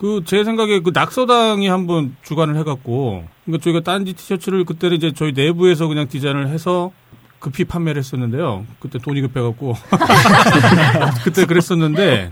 그 0.00 0.22
제 0.24 0.44
생각에 0.44 0.80
그 0.80 0.92
낙서당이 0.94 1.68
한번 1.68 2.16
주관을 2.22 2.56
해갖고 2.56 3.24
그러니까 3.44 3.62
저희가 3.62 3.80
딴지 3.80 4.14
티셔츠를 4.14 4.64
그때는 4.64 4.96
이제 4.96 5.12
저희 5.12 5.32
내부에서 5.32 5.88
그냥 5.88 6.08
디자인을 6.08 6.48
해서 6.48 6.90
급히 7.38 7.64
판매를 7.64 7.98
했었는데요. 7.98 8.64
그때 8.78 8.98
돈이 8.98 9.20
급해갖고 9.20 9.74
그때 11.24 11.44
그랬었는데 11.44 12.30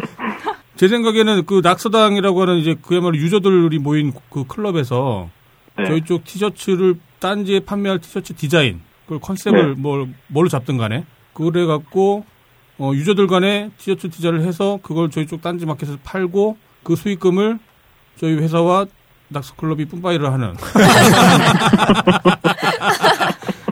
제 0.76 0.88
생각에는 0.88 1.44
그 1.44 1.60
낙서당이라고 1.62 2.40
하는 2.40 2.56
이제 2.56 2.74
그야말로 2.80 3.16
유저들이 3.16 3.78
모인 3.80 4.14
그 4.30 4.46
클럽에서 4.46 5.28
네. 5.76 5.84
저희 5.86 6.04
쪽 6.04 6.24
티셔츠를 6.24 6.98
딴지에 7.18 7.60
판매할 7.60 7.98
티셔츠 7.98 8.34
디자인 8.34 8.80
그걸 9.04 9.18
컨셉을 9.20 9.74
뭘 9.74 10.08
뭘로 10.28 10.48
잡든 10.48 10.78
간에 10.78 11.04
그걸 11.34 11.62
해갖고 11.62 12.24
어, 12.78 12.92
유저들 12.94 13.26
간에 13.26 13.70
티셔츠 13.76 14.08
디자인을 14.08 14.42
해서 14.42 14.78
그걸 14.82 15.10
저희 15.10 15.26
쪽 15.26 15.42
딴지 15.42 15.66
마켓에서 15.66 15.98
팔고 16.02 16.56
그 16.88 16.96
수익금을 16.96 17.58
저희 18.18 18.32
회사와 18.36 18.86
낙서클럽이 19.28 19.84
뿜빠이를 19.84 20.32
하는 20.32 20.56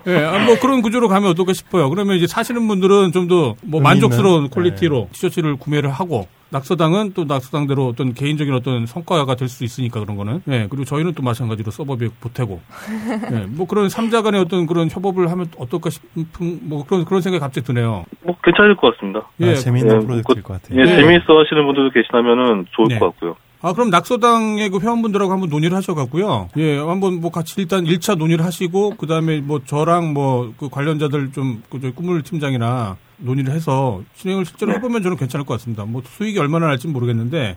예, 0.07 0.17
아, 0.25 0.39
뭐 0.45 0.59
그런 0.61 0.83
구조로 0.83 1.09
가면 1.09 1.31
어떨까 1.31 1.53
싶어요. 1.53 1.89
그러면 1.91 2.17
이제 2.17 2.27
사시는 2.27 2.67
분들은 2.69 3.13
좀 3.13 3.27
더 3.29 3.57
뭐 3.63 3.81
만족스러운 3.81 4.37
있는, 4.45 4.51
퀄리티로 4.51 5.09
티셔츠를 5.13 5.57
구매를 5.57 5.91
하고 5.91 6.29
낙서당은 6.51 7.13
또 7.15 7.25
낙서당대로 7.25 7.89
어떤 7.89 8.15
개인적인 8.15 8.55
어떤 8.55 8.87
성과가 8.87 9.35
될 9.35 9.49
수 9.49 9.65
있으니까 9.65 9.99
그런 9.99 10.17
거는 10.17 10.43
예 10.49 10.69
그리고 10.71 10.85
저희는 10.85 11.15
또 11.15 11.23
마찬가지로 11.25 11.73
서버비 11.73 12.09
보태고 12.21 12.61
예 13.35 13.47
뭐 13.49 13.67
그런 13.67 13.89
삼자 13.89 14.23
간의 14.23 14.41
어떤 14.43 14.67
그런 14.67 14.89
협업을 14.89 15.29
하면 15.31 15.47
어떨까 15.59 15.91
싶은 15.91 16.25
뭐 16.63 16.85
그런 16.87 17.05
그런 17.05 17.21
생각이 17.21 17.41
갑자기 17.41 17.67
드네요. 17.67 18.05
뭐 18.23 18.37
괜찮을 18.45 18.77
것 18.77 18.95
같습니다. 18.95 19.29
예. 19.41 19.51
아, 19.51 19.55
재미있는 19.55 19.97
예, 20.03 20.07
프로젝트일 20.07 20.43
것 20.45 20.63
같아요. 20.63 20.81
예, 20.81 20.85
네. 20.85 20.97
재미있어 21.01 21.25
하시는 21.41 21.65
분들도 21.67 21.91
계시다면은 21.91 22.67
좋을 22.77 22.89
네. 22.91 22.99
것 23.01 23.07
같고요. 23.07 23.35
아, 23.63 23.73
그럼 23.73 23.91
낙서당의 23.91 24.69
그 24.71 24.81
회원분들하고 24.81 25.33
한번 25.33 25.49
논의를 25.49 25.77
하셔갖고요. 25.77 26.51
예, 26.57 26.79
한번 26.79 27.21
뭐 27.21 27.31
같이 27.31 27.55
일단 27.61 27.85
1차 27.85 28.17
논의를 28.17 28.45
하시고, 28.45 28.95
그 28.97 29.07
다음에 29.07 29.41
뭐 29.41 29.61
저랑 29.65 30.13
뭐 30.13 30.53
그 30.59 30.69
관련자들 30.69 31.33
좀, 31.33 31.63
그 31.71 31.81
저희 31.81 31.93
꿈을 31.93 32.23
팀장이나 32.23 32.97
논의를 33.19 33.53
해서 33.53 34.03
진행을 34.15 34.45
실제로 34.45 34.73
네. 34.73 34.79
해보면 34.79 35.03
저는 35.03 35.17
괜찮을 35.17 35.45
것 35.47 35.55
같습니다. 35.55 35.85
뭐 35.85 36.03
수익이 36.05 36.39
얼마나 36.39 36.67
날지는 36.69 36.93
모르겠는데, 36.93 37.57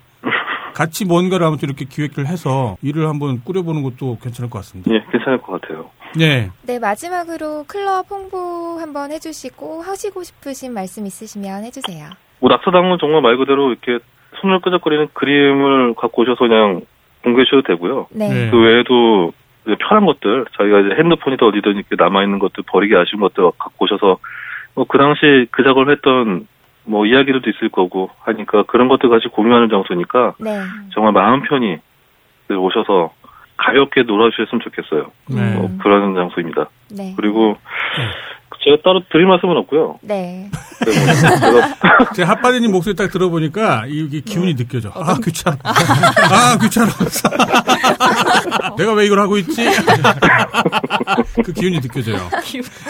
같이 0.74 1.04
뭔가를 1.06 1.46
아무튼 1.46 1.68
이렇게 1.68 1.86
기획을 1.86 2.28
해서 2.28 2.78
일을 2.82 3.08
한번 3.10 3.44
꾸려보는 3.44 3.84
것도 3.84 4.20
괜찮을 4.22 4.50
것 4.50 4.60
같습니다. 4.60 4.92
예, 4.94 5.04
괜찮을 5.12 5.42
것 5.42 5.60
같아요. 5.62 5.90
네. 6.16 6.50
네, 6.64 6.80
마지막으로 6.80 7.66
클럽 7.68 8.10
홍보 8.10 8.78
한번 8.80 9.12
해주시고 9.12 9.82
하시고 9.82 10.24
싶으신 10.24 10.74
말씀 10.74 11.06
있으시면 11.06 11.66
해주세요. 11.66 12.10
뭐 12.40 12.50
낙서당은 12.50 12.98
정말 13.02 13.22
말 13.22 13.38
그대로 13.38 13.72
이렇게 13.72 14.00
손을 14.42 14.60
끄적거리는 14.62 15.10
그림을 15.14 15.94
갖고 15.96 16.22
오셔서 16.22 16.40
그냥 16.40 16.82
공개해 17.24 17.46
주셔도 17.46 17.64
되고요. 17.64 18.08
네. 18.12 18.30
네. 18.30 18.50
그 18.50 18.60
외에도 18.62 19.34
편한 19.80 20.06
것들, 20.06 20.46
자기가 20.58 20.80
이제 20.80 20.96
핸드폰이든 20.98 21.48
어디든 21.48 21.76
이렇게 21.76 21.96
남아있는 21.98 22.40
것들, 22.40 22.64
버리기 22.68 22.96
아쉬운 22.96 23.22
것들 23.22 23.44
갖고 23.58 23.86
오셔서, 23.86 24.18
뭐 24.76 24.86
그 24.88 24.98
당시 24.98 25.48
그 25.52 25.64
작업을 25.64 25.92
했던 25.92 26.48
뭐 26.86 27.06
이야기들도 27.06 27.50
있을 27.50 27.70
거고 27.70 28.10
하니까 28.22 28.64
그런 28.64 28.88
것들 28.88 29.10
같이 29.10 29.28
공유하는 29.28 29.70
장소니까 29.70 30.36
네. 30.40 30.62
정말 30.94 31.12
마음 31.12 31.42
편히 31.42 31.78
오셔서 32.50 33.12
가볍게 33.58 34.04
놀아주셨으면 34.04 34.62
좋겠어요. 34.62 35.12
네. 35.30 35.56
뭐 35.56 35.70
그런 35.84 36.16
장소입니다. 36.16 36.70
네. 36.98 37.14
그리고 37.16 37.58
제가 38.70 38.82
따로 38.84 39.02
드릴 39.12 39.26
말씀은 39.26 39.58
없고요. 39.58 39.98
네. 40.02 40.48
네, 40.86 40.92
뭐 41.52 41.62
제 42.14 42.22
핫바디님 42.24 42.72
목소리 42.72 42.96
딱 42.96 43.10
들어보니까 43.12 43.86
이게 43.88 44.20
기운이 44.22 44.56
느껴져. 44.56 44.92
아, 44.94 45.16
귀찮아. 45.24 45.58
아, 45.64 46.58
귀찮아. 46.62 46.88
내가 48.78 48.94
왜 48.94 49.06
이걸 49.08 49.20
하고 49.20 49.38
있지? 49.38 49.66
그 51.44 51.52
기운이 51.54 51.82
느껴져요. 51.82 52.18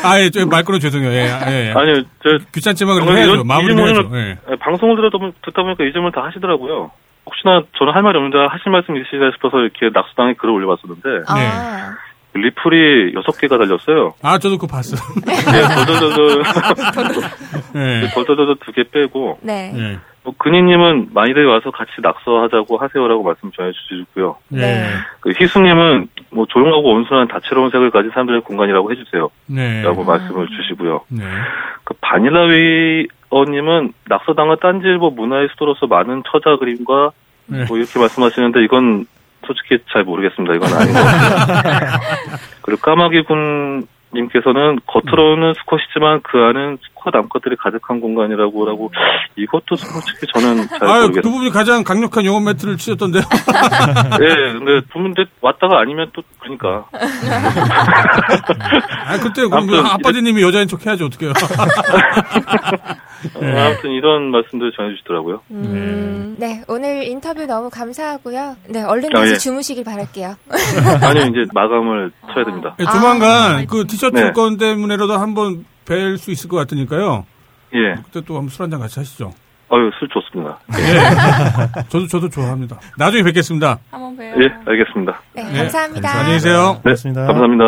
아, 0.03 0.19
예, 0.19 0.29
저말 0.29 0.63
끊어 0.65 0.79
죄송해요. 0.79 1.11
예, 1.11 1.69
예. 1.69 1.73
아니요, 1.75 2.03
저 2.23 2.37
귀찮지만 2.53 2.95
그래도 2.99 3.17
해야죠. 3.17 3.31
이런- 3.35 3.47
마무리 3.47 3.73
이 3.73 3.77
해야죠. 3.77 4.09
질문을- 4.09 4.15
예. 4.17 4.37
네, 4.49 4.55
방송을 4.59 4.95
보면- 5.09 5.33
듣다 5.45 5.63
보니까 5.63 5.83
이 5.85 5.91
질문을 5.93 6.11
다 6.11 6.23
하시더라고요. 6.25 6.91
혹시나 7.25 7.61
저는 7.77 7.93
할 7.93 8.01
말이 8.01 8.17
없는데 8.17 8.37
하실 8.49 8.71
말씀 8.71 8.97
있으시다 8.97 9.31
싶어서 9.35 9.59
이렇게 9.59 9.89
낙수당에 9.93 10.33
글을 10.33 10.51
올려봤었는데 10.55 11.23
아, 11.27 11.93
리플이 12.33 13.13
여섯 13.15 13.31
개가 13.39 13.57
달렸어요. 13.57 14.13
아, 14.21 14.37
저도 14.37 14.57
그거 14.57 14.67
봤어요. 14.67 14.99
네, 15.25 15.85
덜덜덜덜 15.85 16.43
예. 17.75 18.07
덜덜덜 18.13 18.55
두개 18.65 18.83
빼고 18.91 19.39
네. 19.41 19.73
예. 19.75 19.99
뭐 20.23 20.33
근희님은 20.37 21.09
많이들 21.13 21.45
와서 21.47 21.71
같이 21.71 21.91
낙서하자고 22.01 22.77
하세요라고 22.77 23.23
말씀 23.23 23.51
전해주시고요. 23.51 24.35
예. 24.53 24.57
네. 24.57 24.89
그 25.21 25.31
희숙님은 25.31 26.07
뭐 26.31 26.45
조용하고 26.47 26.93
온순한 26.93 27.27
다채로운 27.29 27.71
색을 27.71 27.89
가진 27.89 28.11
사람들의 28.11 28.41
공간이라고 28.41 28.91
해주세요. 28.91 29.29
네. 29.47 29.81
라고 29.81 30.03
말씀을 30.03 30.47
주시고요. 30.47 31.01
네. 31.09 31.23
그 31.83 31.93
바닐라위어님은 32.01 33.93
낙서당은 34.07 34.57
딴지일보 34.61 35.11
문화의 35.11 35.47
수도로서 35.51 35.87
많은 35.87 36.23
처자 36.31 36.57
그림과 36.57 37.11
네. 37.47 37.65
뭐 37.67 37.77
이렇게 37.77 37.97
말씀하시는데 37.97 38.63
이건 38.63 39.07
솔직히 39.49 39.79
잘 39.91 40.03
모르겠습니다. 40.03 40.53
이건 40.53 40.71
아닌 40.73 40.93
것 40.93 41.01
같아요. 41.01 41.99
그리고 42.61 42.81
까마귀 42.81 43.23
군님께서는 44.11 44.79
겉으로는 44.85 45.55
수컷이지만 45.55 46.21
그 46.21 46.37
안은 46.37 46.77
수컷 46.99 47.15
암컷들이 47.15 47.55
가득한 47.57 47.99
공간이라고 48.01 48.65
라고 48.65 48.91
이것도 49.35 49.75
솔직히 49.75 50.25
저는 50.33 50.67
잘 50.67 50.83
아유, 50.83 51.01
그 51.01 51.07
모르겠어요. 51.07 51.21
부분이 51.21 51.49
가장 51.51 51.83
강력한 51.83 52.25
영업 52.25 52.43
매트를 52.43 52.77
치셨던데요. 52.77 53.23
예, 54.21 54.53
근데 54.53 54.81
근데 54.91 55.25
왔다가 55.41 55.79
아니면 55.79 56.09
또 56.13 56.21
그러니까 56.39 56.85
아, 59.05 59.17
그때 59.19 59.41
그럼 59.43 59.53
아무튼 59.53 59.85
아빠지님이 59.85 60.41
여자인 60.41 60.67
척 60.67 60.85
해야지 60.85 61.03
어떡해요. 61.03 61.31
어, 61.31 61.33
아무튼 63.39 63.91
이런 63.91 64.31
말씀들 64.31 64.71
전해주시더라고요. 64.75 65.41
음, 65.51 66.35
네. 66.37 66.61
오늘 66.67 67.03
인터뷰 67.03 67.45
너무 67.45 67.69
감사하고요. 67.69 68.55
네. 68.69 68.83
얼른 68.83 69.15
아, 69.15 69.19
다시 69.21 69.33
예. 69.33 69.37
주무시길 69.37 69.83
바랄게요. 69.83 70.35
아니요 71.01 71.23
이제 71.25 71.45
마감을 71.53 72.11
쳐야 72.33 72.45
됩니다. 72.45 72.75
예, 72.79 72.85
조만간 72.85 73.55
아, 73.55 73.63
그 73.69 73.85
티셔츠 73.87 74.15
네. 74.19 74.31
건 74.31 74.57
때문에라도 74.57 75.13
한번 75.17 75.65
뵐 75.89 76.17
수 76.17 76.31
있을 76.31 76.47
것 76.49 76.57
같으니까요. 76.57 77.25
예, 77.73 78.01
그때 78.03 78.21
또 78.21 78.35
한번 78.35 78.49
술 78.49 78.63
한잔 78.63 78.79
같이 78.79 78.99
하시죠. 78.99 79.33
아유 79.71 79.91
술 79.99 80.07
좋습니다. 80.09 80.59
예. 80.79 81.83
저도 81.89 82.07
저도 82.07 82.29
좋아합니다. 82.29 82.79
나중에 82.97 83.23
뵙겠습니다. 83.23 83.79
한번 83.91 84.15
봬요. 84.15 84.35
예, 84.43 84.49
알겠습니다. 84.65 85.21
네. 85.33 85.43
네. 85.43 85.57
감사합니다. 85.59 86.09
안녕히 86.11 86.33
계세요. 86.35 86.73
네, 86.75 86.81
고맙습니다. 86.83 87.25
감사합니다. 87.27 87.65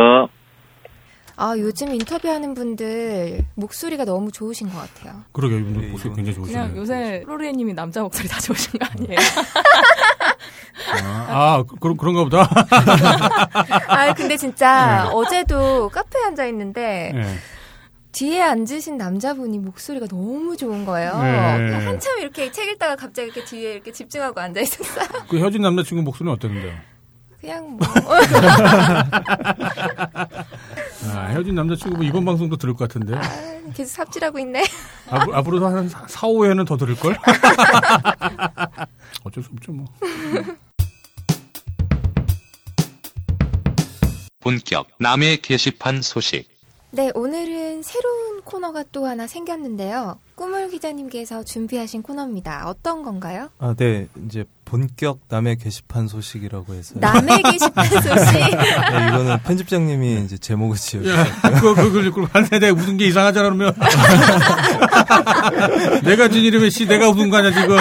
아, 1.38 1.56
요즘 1.58 1.94
인터뷰하는 1.94 2.54
분들 2.54 3.40
목소리가 3.56 4.06
너무 4.06 4.32
좋으신 4.32 4.70
것 4.70 4.78
같아요. 4.78 5.22
그러게요. 5.32 5.60
이분들 5.60 5.82
네, 5.82 5.88
목소리. 5.90 6.14
굉장히 6.14 6.36
그냥 6.38 6.46
좋으시네요. 6.68 6.82
요새 6.82 7.24
로리애님이 7.26 7.74
남자 7.74 8.02
목소리 8.02 8.28
다 8.28 8.40
좋으신 8.40 8.80
거 8.80 8.86
아니에요? 8.92 9.18
아, 11.04 11.28
아, 11.30 11.64
그, 11.68 11.76
그런, 11.78 11.98
그런가 11.98 12.24
보다. 12.24 12.48
아, 13.88 14.14
근데 14.14 14.38
진짜 14.38 15.10
어제도 15.12 15.90
카페에 15.90 16.24
앉아 16.26 16.46
있는데 16.48 17.12
예. 17.16 17.22
뒤에 18.12 18.42
앉으신 18.42 18.98
남자분이 18.98 19.60
목소리가 19.60 20.08
너무 20.08 20.58
좋은 20.58 20.86
거예요. 20.86 21.22
네. 21.22 21.86
한참 21.86 22.20
이렇게 22.20 22.52
책 22.52 22.68
읽다가 22.70 22.96
갑자기 22.96 23.28
이렇게 23.28 23.46
뒤에 23.46 23.74
이렇게 23.74 23.92
집중하고 23.92 24.40
앉아 24.40 24.60
있었어요. 24.62 25.08
그 25.30 25.38
헤어진 25.38 25.62
남자친구 25.62 26.04
목소리는 26.04 26.34
어땠는데요? 26.34 26.74
그냥 27.40 27.78
뭐 27.78 27.88
아, 31.08 31.26
헤어진 31.30 31.56
남자친구 31.56 31.98
뭐 31.98 32.06
이번 32.06 32.26
방송도 32.26 32.58
들을 32.58 32.74
것 32.76 32.88
같은데. 32.88 33.16
아, 33.16 33.22
계속 33.74 33.94
삽질하고 33.96 34.38
있네. 34.40 34.64
앞으로, 35.10 35.36
앞으로도 35.38 35.68
한 35.68 35.88
4, 35.90 36.06
5회는 36.28 36.68
더 36.68 36.78
들을걸? 36.78 37.18
어쩔 39.24 39.44
수 39.44 39.50
없죠, 39.54 39.72
뭐. 39.72 39.86
본격 44.42 44.88
남의 45.00 45.38
게시판 45.42 46.02
소식. 46.02 46.51
네, 46.94 47.10
오늘은 47.16 47.84
새로운 47.84 48.42
코너가 48.42 48.84
또 48.92 49.06
하나 49.06 49.26
생겼는데요. 49.26 50.20
꾸물 50.36 50.70
기자님께서 50.70 51.44
준비하신 51.44 52.02
코너입니다. 52.02 52.68
어떤 52.68 53.02
건가요? 53.04 53.50
아, 53.60 53.74
네. 53.78 54.10
이제 54.26 54.44
본격 54.72 55.20
남의 55.28 55.58
게시판 55.58 56.08
소식이라고 56.08 56.74
해서. 56.76 56.96
남의 56.98 57.44
게시판 57.52 57.86
소식. 57.88 58.40
네, 58.40 59.08
이거는 59.10 59.40
편집장님이 59.44 60.24
이제 60.24 60.38
제목을 60.38 60.78
지어주셨어요. 60.78 61.26
야, 61.26 61.60
그거, 61.60 61.76
그거, 61.76 62.26
한데 62.32 62.58
내가 62.58 62.80
웃은 62.80 62.96
게 62.96 63.08
이상하잖아, 63.08 63.50
그러면. 63.50 63.76
내가 66.06 66.30
진 66.30 66.46
이름에 66.46 66.70
씨, 66.70 66.88
내가 66.88 67.10
웃은 67.10 67.30
거 67.30 67.40
아니야, 67.40 67.52
지금. 67.52 67.76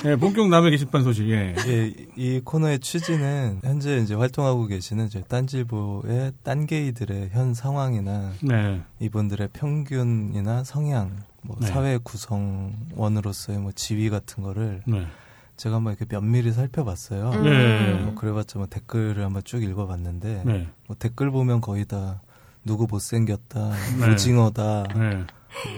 예, 0.10 0.16
본격 0.16 0.48
남의 0.48 0.70
게시판 0.70 1.02
소식, 1.02 1.28
예. 1.28 1.54
예, 1.66 1.92
이 2.16 2.40
코너의 2.42 2.78
취지는 2.78 3.60
현재 3.62 3.98
이제 3.98 4.14
활동하고 4.14 4.68
계시는 4.68 5.10
저희 5.10 5.22
딴질보의 5.28 6.32
딴게이들의 6.44 7.28
현 7.30 7.52
상황이나 7.52 8.32
네. 8.40 8.80
이분들의 9.00 9.50
평균이나 9.52 10.64
성향, 10.64 11.24
뭐 11.42 11.58
네. 11.60 11.66
사회 11.66 11.98
구성원으로서의 12.02 13.58
뭐 13.58 13.70
지위 13.72 14.08
같은 14.08 14.42
거를 14.42 14.80
네. 14.86 15.06
제가 15.56 15.76
한번 15.76 15.94
이렇게 15.94 16.06
면밀히 16.06 16.52
살펴봤어요. 16.52 17.30
음. 17.30 17.44
네. 17.44 18.02
뭐 18.02 18.14
그래봤자 18.14 18.58
뭐 18.58 18.66
댓글을 18.68 19.24
한번 19.24 19.42
쭉 19.44 19.62
읽어봤는데 19.62 20.42
네. 20.44 20.68
뭐 20.86 20.96
댓글 20.98 21.30
보면 21.30 21.60
거의 21.60 21.84
다 21.84 22.22
누구 22.64 22.86
못생겼다, 22.88 23.72
네. 23.98 24.12
오징어다. 24.12 24.84
네. 24.94 25.26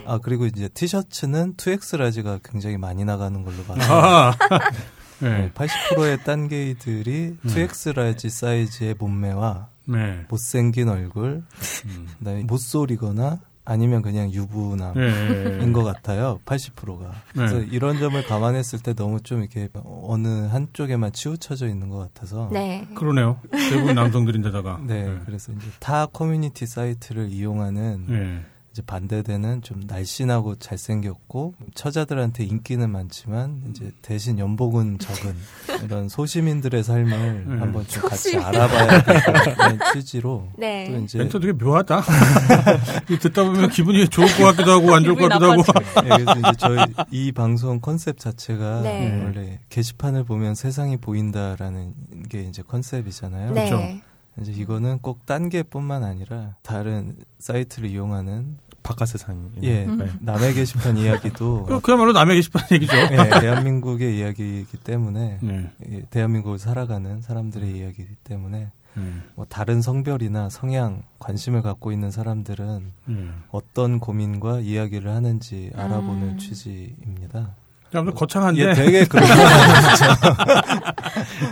아 0.07 0.19
그리고 0.19 0.47
이제 0.47 0.69
티셔츠는 0.69 1.55
2X 1.55 1.99
라지가 1.99 2.41
굉장히 2.45 2.77
많이 2.77 3.05
나가는 3.05 3.43
걸로 3.43 3.63
봤어요. 3.65 3.93
아, 3.93 4.35
네, 5.21 5.29
네. 5.39 5.53
80%의 5.53 6.23
딴 6.25 6.49
게이들이 6.49 7.39
2X 7.45 7.95
large 7.95 8.31
사이즈의 8.31 8.95
몸매와 8.99 9.69
네. 9.87 10.25
못생긴 10.29 10.89
얼굴, 10.89 11.43
음. 11.87 12.09
그다음에 12.19 12.45
모쏠이거나 12.45 13.41
아니면 13.65 14.03
그냥 14.03 14.31
유부남인 14.31 15.59
네. 15.59 15.73
것 15.73 15.83
같아요. 15.85 16.39
80%가. 16.45 17.13
그래서 17.33 17.59
네. 17.59 17.69
이런 17.71 17.99
점을 17.99 18.23
감안했을 18.23 18.81
때 18.81 18.95
너무 18.95 19.21
좀 19.23 19.41
이렇게 19.41 19.69
어느 19.85 20.29
한쪽에만 20.47 21.13
치우쳐져 21.13 21.69
있는 21.69 21.89
것 21.89 21.99
같아서. 21.99 22.51
네. 22.53 22.87
그러네요. 22.95 23.41
대부분 23.51 23.95
남성들인데다가. 23.95 24.81
네, 24.87 25.19
그래서 25.25 25.53
이제 25.53 25.67
타 25.81 26.07
커뮤니티 26.07 26.67
사이트를 26.67 27.31
이용하는 27.31 28.07
네. 28.07 28.43
이제 28.75 28.83
반대되는 28.85 29.63
좀 29.63 29.85
날씬하고 29.87 30.57
잘생겼고 30.57 31.55
처자들한테 31.77 32.43
인기는 32.43 32.91
많지만 32.91 33.63
이제 33.71 33.93
대신 34.03 34.37
연봉은 34.41 34.99
적은 34.99 35.37
이런 35.85 36.09
소시민들의 36.09 36.83
삶을 36.83 37.45
네. 37.47 37.57
한번 37.61 37.87
좀 37.87 38.03
같이 38.03 38.33
소시민. 38.33 38.45
알아봐야 38.45 39.03
되는 39.05 39.79
취지로 39.93 40.49
네. 40.59 40.91
또 40.91 40.99
이제 41.05 41.19
멘트 41.19 41.39
되게 41.39 41.53
묘하다. 41.53 42.03
이 43.11 43.19
듣다 43.21 43.45
보면 43.45 43.71
기분이 43.71 44.09
좋을 44.09 44.27
것 44.37 44.43
같기도 44.43 44.73
하고 44.73 44.93
안 44.93 45.05
좋을 45.05 45.15
것 45.15 45.29
같기도 45.29 45.53
하고. 45.53 45.63
네, 46.03 46.09
그래서 46.09 46.33
이제 46.41 46.51
저희 46.59 46.79
이 47.13 47.31
방송 47.31 47.79
컨셉 47.79 48.19
자체가 48.19 48.81
네. 48.83 49.23
원래 49.23 49.61
게시판을 49.69 50.25
보면 50.25 50.57
세상이 50.57 50.97
보인다라는 50.97 51.95
게 52.29 52.43
이제 52.43 52.63
컨셉이잖아요. 52.67 53.53
네. 53.53 53.69
그렇죠. 53.71 54.01
이제 54.41 54.51
이거는 54.51 54.99
꼭 54.99 55.27
딴 55.27 55.49
게뿐만 55.49 56.03
아니라 56.03 56.57
다른 56.63 57.15
사이트를 57.39 57.89
이용하는 57.89 58.59
바깥 58.85 59.09
세상. 59.09 59.51
예 59.63 59.87
네. 59.87 60.11
남의 60.21 60.55
게시판 60.55 60.97
이야기도 60.99 61.65
그, 61.67 61.81
그야말로 61.81 62.13
남의 62.13 62.37
게시판 62.37 62.63
얘기죠. 62.71 62.95
예, 62.97 63.41
대한민국의 63.41 64.17
이야기이기 64.19 64.77
때문에 64.77 65.39
네. 65.41 65.71
예, 65.91 66.03
대한민국을 66.11 66.59
살아가는 66.59 67.21
사람들의 67.23 67.69
이야기이기 67.77 68.15
때문에 68.23 68.71
네. 68.95 69.03
뭐 69.35 69.47
다른 69.49 69.83
성별이나 69.83 70.51
성향 70.51 71.03
관심을 71.19 71.63
갖고 71.63 71.91
있는 71.93 72.11
사람들은 72.11 72.93
네. 73.07 73.29
어떤 73.51 73.99
고민과 73.99 74.61
이야기를 74.61 75.11
하는지 75.11 75.71
알아보는 75.75 76.23
음. 76.23 76.39
취지입니다. 76.39 77.57
아무튼 77.95 78.15
거창한데. 78.15 78.61
이게 78.61 78.75
되게 78.75 79.05
그런 79.09 79.25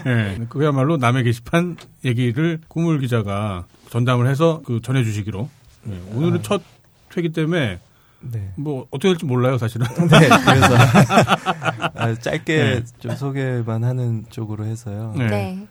예, 0.06 0.46
그야말로 0.50 0.98
남의 0.98 1.24
게시판 1.24 1.76
얘기를 2.04 2.60
꾸물 2.68 3.00
기자가 3.00 3.64
전담을 3.90 4.28
해서 4.28 4.60
그 4.66 4.80
전해주시기로. 4.82 5.48
예, 5.88 6.02
오늘은 6.14 6.38
아. 6.38 6.42
첫 6.42 6.62
회기 7.16 7.30
때문에 7.32 7.78
네. 8.20 8.52
뭐 8.56 8.86
어떻게 8.90 9.08
될지 9.08 9.24
몰라요, 9.24 9.58
사실은. 9.58 9.86
네, 10.08 10.28
그래서 10.28 10.74
아, 11.94 12.14
짧게 12.20 12.56
네. 12.56 12.84
좀 13.00 13.16
소개만 13.16 13.84
하는 13.84 14.24
쪽으로 14.30 14.64
해서요. 14.64 15.14
네. 15.16 15.26
네. 15.26 15.66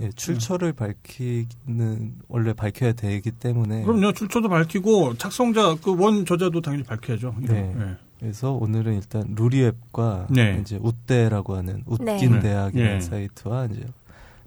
예, 0.00 0.10
출처를 0.10 0.72
밝히는 0.72 2.14
원래 2.28 2.52
밝혀야 2.52 2.92
되기 2.94 3.30
때문에 3.30 3.84
그럼요, 3.84 4.12
출처도 4.12 4.48
밝히고 4.48 5.16
착성자 5.18 5.76
그 5.84 5.92
원 5.94 6.26
저자도 6.26 6.60
당연히 6.60 6.82
밝혀야죠. 6.82 7.36
네. 7.42 7.72
예. 7.78 7.96
그래서 8.18 8.52
오늘은 8.52 8.94
일단 8.94 9.34
루리앱과 9.36 10.28
네. 10.30 10.58
이제 10.60 10.78
웃대라고 10.82 11.54
하는 11.56 11.84
웃긴 11.86 12.32
네. 12.32 12.40
대학이라는 12.40 12.96
예. 12.96 13.00
사이트와 13.00 13.66
이제 13.66 13.84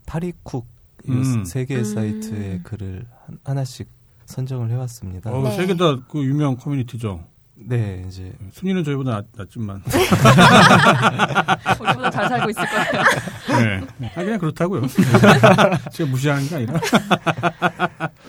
파리쿡 0.06 0.66
이 1.08 1.12
음. 1.12 1.46
세 1.46 1.64
개의 1.64 1.82
음. 1.82 1.86
사이트의 1.96 2.64
글을 2.64 3.06
한- 3.26 3.38
하나씩 3.46 3.88
선정을 4.28 4.70
해왔습니다. 4.70 5.32
어, 5.32 5.42
네. 5.42 5.56
세개 5.56 5.76
다 5.76 5.98
그 6.10 6.24
유명 6.24 6.58
커뮤니티죠. 6.58 7.24
네, 7.60 8.06
이제 8.08 8.32
순위는 8.52 8.84
저희보다 8.84 9.12
낮, 9.12 9.26
낮지만. 9.36 9.82
우리보다 11.82 12.10
잘 12.12 12.30
살고 12.30 12.50
있을 12.52 12.64
거예요. 12.68 13.88
네. 13.98 14.12
아, 14.16 14.24
그냥 14.24 14.38
그렇다고요. 14.40 14.84
제가 15.92 16.10
무시하는 16.12 16.48
게 16.48 16.56
아니라. 16.56 16.80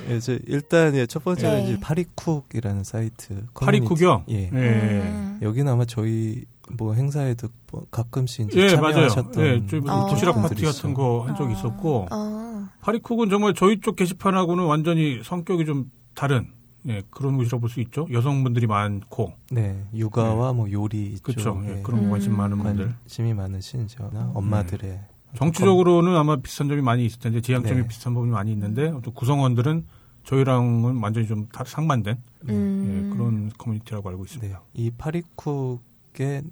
예, 0.09 0.16
이제 0.16 0.38
일단 0.46 0.94
예, 0.96 1.05
첫 1.07 1.22
번째는 1.24 1.59
네. 1.59 1.64
이제 1.64 1.80
파리쿡이라는 1.80 2.84
사이트. 2.84 3.44
파리쿡이요? 3.55 4.24
예. 4.30 4.44
예. 4.44 4.49
음. 4.51 5.38
여기는 5.42 5.70
아마 5.70 5.84
저희 5.84 6.44
뭐 6.77 6.95
행사에도 6.95 7.49
뭐 7.73 7.87
가끔씩 7.91 8.49
이제 8.49 8.61
예, 8.61 8.77
맞아요. 8.77 9.09
참여하셨던 9.09 9.45
예, 9.47 9.66
저희 9.66 9.81
뭐 9.81 9.93
어. 9.93 10.11
도시락 10.11 10.35
파티 10.43 10.64
같은. 10.64 10.95
거 10.95 11.23
한 11.27 11.35
적이 11.37 11.53
있었고, 11.55 12.07
어. 12.11 12.69
파리쿡은 12.81 13.31
정말 13.31 13.55
저희 13.55 13.81
쪽 13.81 13.97
게시판하고는 13.97 14.64
완전히 14.64 15.21
성격이 15.25 15.64
좀 15.66 15.91
다른, 16.14 16.49
예, 16.89 17.03
그런 17.11 17.37
곳이라고 17.37 17.61
볼 17.61 17.71
수 17.71 17.81
있죠. 17.81 18.07
여성분들이 18.11 18.66
많고, 18.66 19.33
네, 19.51 19.85
육아와 19.95 20.53
뭐 20.53 20.71
요리 20.71 21.16
그렇죠. 21.23 21.61
예, 21.64 21.79
예, 21.79 21.83
그런 21.83 22.05
거 22.05 22.11
관심 22.11 22.33
음. 22.33 22.37
많은 22.39 22.59
분들. 22.59 22.95
관심이 23.01 23.35
많으신 23.35 23.87
저나 23.89 24.31
엄마들의 24.35 25.01
정치적으로는 25.37 26.16
아마 26.16 26.37
비슷한 26.37 26.69
점이 26.69 26.81
많이 26.83 27.05
있을 27.05 27.19
텐데, 27.21 27.41
지향점이 27.41 27.83
네. 27.83 27.87
비슷한 27.89 28.14
부분이 28.14 28.33
많이 28.33 28.53
있는데, 28.53 28.93
또 29.03 29.11
구성원들은 29.12 29.85
저희랑은 30.25 30.99
완전히 31.03 31.27
좀 31.27 31.47
다- 31.53 31.64
상반된 31.66 32.16
음. 32.49 33.11
예, 33.11 33.16
그런 33.16 33.51
커뮤니티라고 33.57 34.09
알고 34.11 34.25
네, 34.25 34.29
있습니다. 34.31 34.62
이 34.75 34.91
파리쿡에 34.91 35.79
예, 36.21 36.43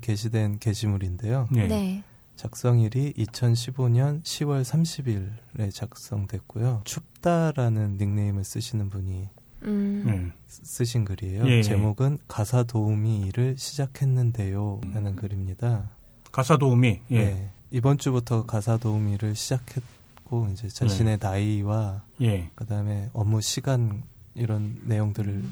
게시된 0.00 0.58
게시물인데요. 0.58 1.48
예. 1.56 1.66
네. 1.66 2.04
작성일이 2.36 3.12
2015년 3.18 4.22
10월 4.22 4.62
30일에 4.62 5.74
작성됐고요. 5.74 6.82
춥다라는 6.84 7.98
닉네임을 7.98 8.44
쓰시는 8.44 8.88
분이 8.88 9.28
음. 9.64 10.04
예. 10.08 10.32
쓰신 10.48 11.04
글이에요. 11.04 11.46
예, 11.46 11.58
예. 11.58 11.62
제목은 11.62 12.18
가사 12.28 12.62
도우미 12.62 13.26
일을 13.26 13.56
시작했는데요. 13.58 14.80
라는 14.92 15.16
글입니다. 15.16 15.90
가사 16.32 16.56
도우미, 16.56 17.00
예. 17.10 17.24
네, 17.24 17.50
이번 17.70 17.98
주부터 17.98 18.46
가사 18.46 18.78
도우미를 18.78 19.34
시작했고 19.34 20.48
이제 20.52 20.68
자신의 20.68 21.18
나이와 21.20 22.02
예. 22.22 22.50
그다음에 22.54 23.10
업무 23.12 23.40
시간 23.40 24.02
이런 24.34 24.80
내용들을 24.84 25.44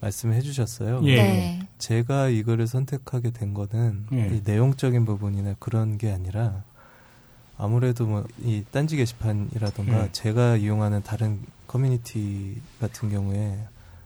말씀해 0.00 0.40
주셨어요. 0.40 1.00
예. 1.04 1.16
네. 1.16 1.68
제가 1.78 2.28
이 2.28 2.42
글을 2.42 2.66
선택하게 2.66 3.30
된 3.30 3.54
거는 3.54 4.06
예. 4.12 4.28
이 4.36 4.40
내용적인 4.44 5.04
부분이나 5.04 5.54
그런 5.58 5.98
게 5.98 6.10
아니라 6.10 6.62
아무래도 7.58 8.06
뭐 8.06 8.24
이 8.42 8.64
딴지 8.70 8.96
게시판이라던가 8.96 10.04
예. 10.04 10.12
제가 10.12 10.56
이용하는 10.56 11.02
다른 11.02 11.40
커뮤니티 11.66 12.60
같은 12.80 13.10
경우에 13.10 13.58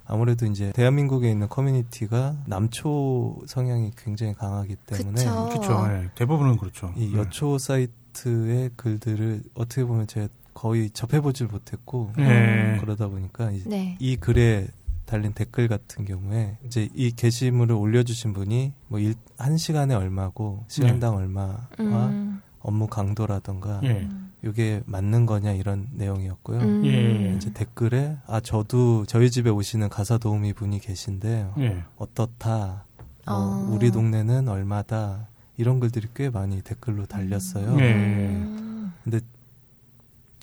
아무래도 0.06 0.44
이제 0.46 0.70
대한민국에 0.74 1.30
있는 1.30 1.48
커뮤니티가 1.48 2.36
남초 2.46 3.42
성향이 3.46 3.92
굉장히 3.96 4.34
강하기 4.34 4.76
때문에 4.86 5.24
그쵸. 5.24 5.48
그렇죠. 5.48 5.86
예. 5.90 6.10
대부분은 6.16 6.56
그렇죠. 6.58 6.92
이 6.96 7.12
예. 7.14 7.18
여초 7.18 7.56
사이트의 7.58 8.70
글들을 8.76 9.42
어떻게 9.54 9.84
보면 9.84 10.06
제가 10.08 10.28
거의 10.52 10.90
접해보질 10.90 11.46
못했고 11.48 12.12
예. 12.18 12.78
그러다 12.80 13.08
보니까 13.08 13.50
이, 13.50 13.62
네. 13.64 13.96
이 13.98 14.16
글에 14.16 14.68
달린 15.06 15.32
댓글 15.32 15.68
같은 15.68 16.04
경우에 16.04 16.58
이제 16.66 16.88
이 16.94 17.10
게시물을 17.10 17.74
올려주신 17.74 18.32
분이 18.32 18.72
뭐 18.88 18.98
일, 18.98 19.14
한 19.38 19.56
시간에 19.56 19.94
얼마고 19.94 20.64
시간당 20.68 21.16
얼마와 21.16 21.68
음. 21.80 22.40
업무 22.60 22.86
강도라던가 22.86 23.80
예. 23.84 24.08
이게 24.42 24.82
맞는 24.86 25.26
거냐 25.26 25.52
이런 25.52 25.88
내용이었고요. 25.92 26.60
음. 26.60 26.84
예. 26.86 27.34
이제 27.36 27.52
댓글에 27.52 28.16
아 28.26 28.40
저도 28.40 29.04
저희 29.06 29.30
집에 29.30 29.50
오시는 29.50 29.88
가사 29.88 30.18
도우미 30.18 30.54
분이 30.54 30.80
계신데 30.80 31.50
예. 31.58 31.84
어떻다. 31.96 32.84
뭐 33.26 33.34
어. 33.34 33.68
우리 33.70 33.90
동네는 33.90 34.48
얼마다. 34.48 35.28
이런 35.56 35.78
글들이 35.78 36.08
꽤 36.14 36.30
많이 36.30 36.62
댓글로 36.62 37.06
달렸어요. 37.06 37.76
예. 37.78 37.92
음. 37.94 38.92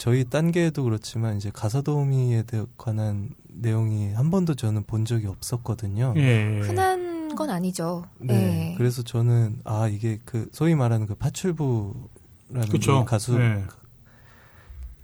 저희 0.02 0.24
딴게에도 0.24 0.84
그렇지만 0.84 1.38
이제 1.38 1.52
가사 1.54 1.82
도우미에 1.82 2.42
대해 2.48 2.66
관한 2.76 3.30
내용이 3.48 4.14
한 4.14 4.32
번도 4.32 4.56
저는 4.56 4.86
본 4.86 5.06
적이 5.06 5.28
없었거든요. 5.28 6.16
예. 6.18 6.60
흔한 6.62 7.36
건 7.36 7.52
아니죠. 7.52 8.06
네. 8.18 8.72
예. 8.72 8.76
그래서 8.80 9.04
저는 9.04 9.60
아 9.64 9.88
이게 9.88 10.18
그 10.26 10.50
소위 10.54 10.74
말하는 10.74 11.06
그 11.06 11.14
파출부라는 11.14 12.70
그쵸. 12.72 13.04
이 13.04 13.06
가수 13.06 13.40
예. 13.40 13.64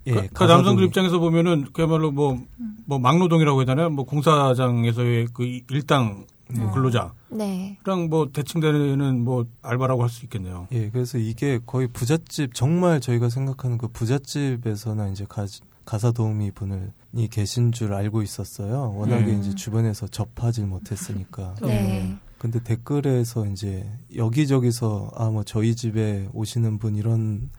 예, 0.07 0.13
그, 0.13 0.29
그 0.33 0.43
남성들. 0.45 0.83
입장에서 0.85 1.19
보면은 1.19 1.67
그야말로 1.73 2.09
뭐, 2.09 2.41
뭐 2.85 2.97
막노동이라고 2.97 3.59
해야 3.59 3.65
되나요? 3.67 3.91
뭐 3.91 4.03
공사장에서의 4.03 5.27
그 5.31 5.43
일당 5.69 6.25
뭐 6.53 6.65
음. 6.67 6.71
근로자랑 6.71 7.11
네. 7.29 7.77
뭐 8.09 8.29
대칭되는 8.31 9.23
뭐 9.23 9.45
알바라고 9.61 10.01
할 10.03 10.09
수 10.09 10.25
있겠네요. 10.25 10.67
예, 10.71 10.89
그래서 10.89 11.17
이게 11.17 11.59
거의 11.65 11.87
부잣집 11.87 12.53
정말 12.53 13.01
저희가 13.01 13.29
생각하는 13.29 13.77
그 13.77 13.87
부잣집에서나 13.89 15.09
이제 15.09 15.25
가, 15.27 15.45
가사 15.85 16.11
도우미 16.11 16.51
분을 16.51 16.91
이 17.13 17.27
계신 17.27 17.71
줄 17.71 17.93
알고 17.93 18.21
있었어요. 18.21 18.93
워낙에 18.95 19.25
음. 19.33 19.39
이제 19.39 19.55
주변에서 19.55 20.07
접하질 20.07 20.65
못했으니까. 20.67 21.55
네. 21.63 22.15
근데 22.37 22.61
댓글에서 22.63 23.45
이제 23.47 23.89
여기저기서 24.15 25.11
아 25.15 25.29
뭐 25.31 25.43
저희 25.43 25.75
집에 25.75 26.29
오시는 26.33 26.77
분 26.77 26.95
이런 26.95 27.49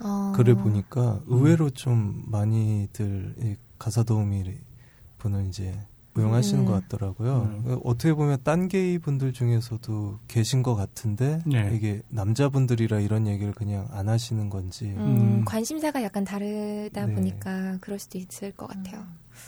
어. 0.00 0.32
글을 0.34 0.56
보니까 0.56 1.20
의외로 1.26 1.70
좀 1.70 2.22
많이들 2.26 3.34
이 3.38 3.56
가사 3.78 4.02
도우미 4.02 4.42
분을 5.18 5.46
이제 5.46 5.72
고용하시는 6.14 6.62
음. 6.62 6.66
것 6.66 6.88
같더라고요. 6.88 7.62
음. 7.66 7.78
어떻게 7.84 8.14
보면 8.14 8.38
딴 8.44 8.68
게이 8.68 8.98
분들 8.98 9.32
중에서도 9.32 10.18
계신 10.28 10.62
것 10.62 10.74
같은데 10.74 11.40
네. 11.44 11.70
이게 11.74 12.02
남자분들이라 12.08 13.00
이런 13.00 13.26
얘기를 13.26 13.52
그냥 13.52 13.88
안 13.90 14.08
하시는 14.08 14.48
건지 14.48 14.94
음, 14.96 14.98
음. 14.98 15.44
관심사가 15.44 16.02
약간 16.02 16.24
다르다 16.24 17.06
네. 17.06 17.14
보니까 17.14 17.78
그럴 17.80 17.98
수도 17.98 18.18
있을 18.18 18.52
것 18.52 18.68
같아요. 18.68 19.04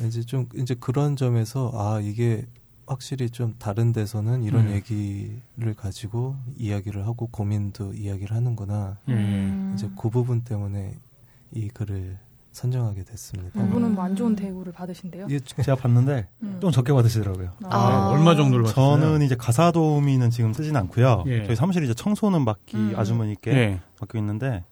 이제 0.06 0.22
좀 0.22 0.48
이제 0.56 0.74
그런 0.74 1.16
점에서 1.16 1.70
아 1.74 2.00
이게 2.00 2.44
확실히 2.86 3.30
좀 3.30 3.54
다른 3.58 3.92
데서는 3.92 4.42
이런 4.42 4.68
음. 4.68 4.72
얘기를 4.72 5.74
가지고 5.76 6.36
이야기를 6.56 7.06
하고 7.06 7.28
고민도 7.28 7.94
이야기를 7.94 8.36
하는구나. 8.36 8.98
예. 9.08 9.12
음. 9.12 9.72
이제 9.74 9.88
그 10.00 10.10
부분 10.10 10.42
때문에 10.42 10.96
이 11.52 11.68
글을 11.68 12.18
선정하게 12.56 13.04
됐습니다. 13.04 13.60
음. 13.60 13.66
그분은 13.66 13.98
안 13.98 14.16
좋은 14.16 14.34
대우를 14.34 14.72
받으신대요. 14.72 15.26
이게 15.28 15.38
제가 15.40 15.76
봤는데 15.76 16.26
음. 16.42 16.56
좀 16.58 16.70
적게 16.70 16.92
받으시더라고요. 16.92 17.50
아. 17.64 18.08
얼마 18.10 18.34
정도를 18.34 18.64
받았어요? 18.64 18.98
저는 18.98 19.22
이제 19.22 19.34
가사 19.36 19.70
도우미는 19.70 20.30
지금 20.30 20.54
쓰진 20.54 20.74
않고요. 20.74 21.24
예. 21.26 21.44
저희 21.44 21.54
사무실 21.54 21.84
이제 21.84 21.92
청소는 21.92 22.46
맡기 22.46 22.76
음. 22.78 22.92
아주머니께 22.96 23.50
예. 23.52 23.80
맡겨 24.00 24.18
있는데 24.18 24.64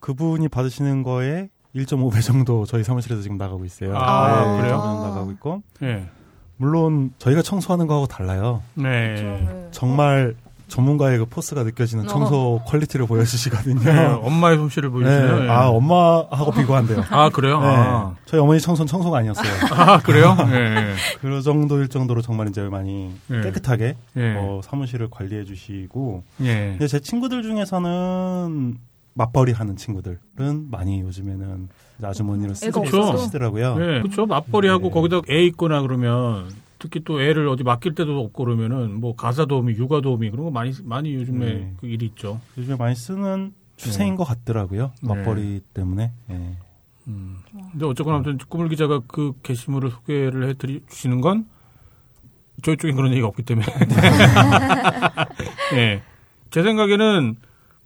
그분이 0.00 0.48
받으시는 0.48 1.04
거에 1.04 1.48
1.5배 1.76 2.20
정도 2.24 2.64
저희 2.66 2.82
사무실에서 2.82 3.22
지금 3.22 3.36
나가고 3.36 3.64
있어요. 3.64 3.96
아, 3.96 4.56
네, 4.56 4.62
그래요? 4.62 4.78
나가고 4.78 5.30
있고 5.32 5.62
예. 5.82 6.08
물론 6.56 7.12
저희가 7.18 7.42
청소하는 7.42 7.86
거하고 7.86 8.06
달라요. 8.06 8.62
네. 8.74 9.14
네. 9.14 9.68
정말 9.70 10.34
전문가의 10.68 11.18
그 11.18 11.26
포스가 11.26 11.62
느껴지는 11.62 12.04
어. 12.04 12.08
청소 12.08 12.60
퀄리티를 12.66 13.06
보여주시거든요. 13.06 13.80
네, 13.80 14.04
엄마의 14.06 14.56
솜씨를 14.56 14.90
보여주네요. 14.90 15.38
네. 15.40 15.44
예. 15.46 15.48
아 15.48 15.68
엄마하고 15.68 16.50
비교한대요. 16.52 17.04
아, 17.10 17.28
그래요? 17.30 17.60
네. 17.60 17.66
아. 17.66 18.14
저희 18.26 18.40
어머니 18.40 18.60
청소는 18.60 18.86
청소가 18.86 19.18
아니었어요. 19.18 19.46
아, 19.72 19.98
그래요? 19.98 20.36
예. 20.50 20.94
그 21.20 21.40
정도일 21.42 21.88
정도로 21.88 22.22
정말 22.22 22.48
이제 22.48 22.62
많이 22.62 23.12
예. 23.30 23.40
깨끗하게 23.42 23.96
예. 24.16 24.34
어, 24.36 24.60
사무실을 24.64 25.08
관리해 25.10 25.44
주시고 25.44 26.24
예. 26.42 26.70
근데 26.72 26.88
제 26.88 26.98
친구들 26.98 27.42
중에서는 27.42 28.76
맞벌이 29.14 29.52
하는 29.52 29.76
친구들은 29.76 30.18
많이 30.70 31.00
요즘에는 31.00 31.68
이제 31.98 32.06
아주머니를 32.06 32.54
쓰고. 32.54 32.84
예. 33.76 34.00
그렇죠. 34.02 34.26
맞벌이 34.26 34.68
하고 34.68 34.88
네. 34.88 34.90
거기다 34.90 35.20
애 35.30 35.44
있거나 35.44 35.80
그러면 35.80 36.50
특히 36.78 37.00
또 37.04 37.20
애를 37.20 37.48
어디 37.48 37.62
맡길 37.62 37.94
때도 37.94 38.18
없고 38.18 38.44
그러면은 38.44 39.00
뭐 39.00 39.16
가사 39.16 39.46
도우미, 39.46 39.74
육아 39.74 40.00
도우미 40.00 40.30
그런 40.30 40.44
거 40.44 40.50
많이 40.50 40.72
많이 40.84 41.14
요즘에 41.14 41.46
네. 41.46 41.74
그 41.80 41.86
일이 41.86 42.06
있죠. 42.06 42.40
요즘에 42.58 42.76
많이 42.76 42.94
쓰는 42.94 43.52
추세인 43.76 44.16
것 44.16 44.24
같더라고요. 44.24 44.92
네. 45.02 45.14
맞벌이 45.14 45.60
때문에. 45.74 46.12
예. 46.30 46.56
음. 47.08 47.36
근데 47.72 47.86
어쨌거나 47.86 48.16
아무튼 48.16 48.38
꾸물 48.48 48.68
기자가 48.68 49.00
그 49.06 49.32
게시물을 49.42 49.90
소개를 49.90 50.48
해드리 50.48 50.82
주시는 50.88 51.20
건 51.20 51.46
저희 52.62 52.76
쪽엔 52.76 52.96
그런 52.96 53.10
얘기가 53.12 53.28
없기 53.28 53.42
때문에. 53.42 53.66
예. 55.76 56.02
제 56.50 56.62
생각에는 56.62 57.36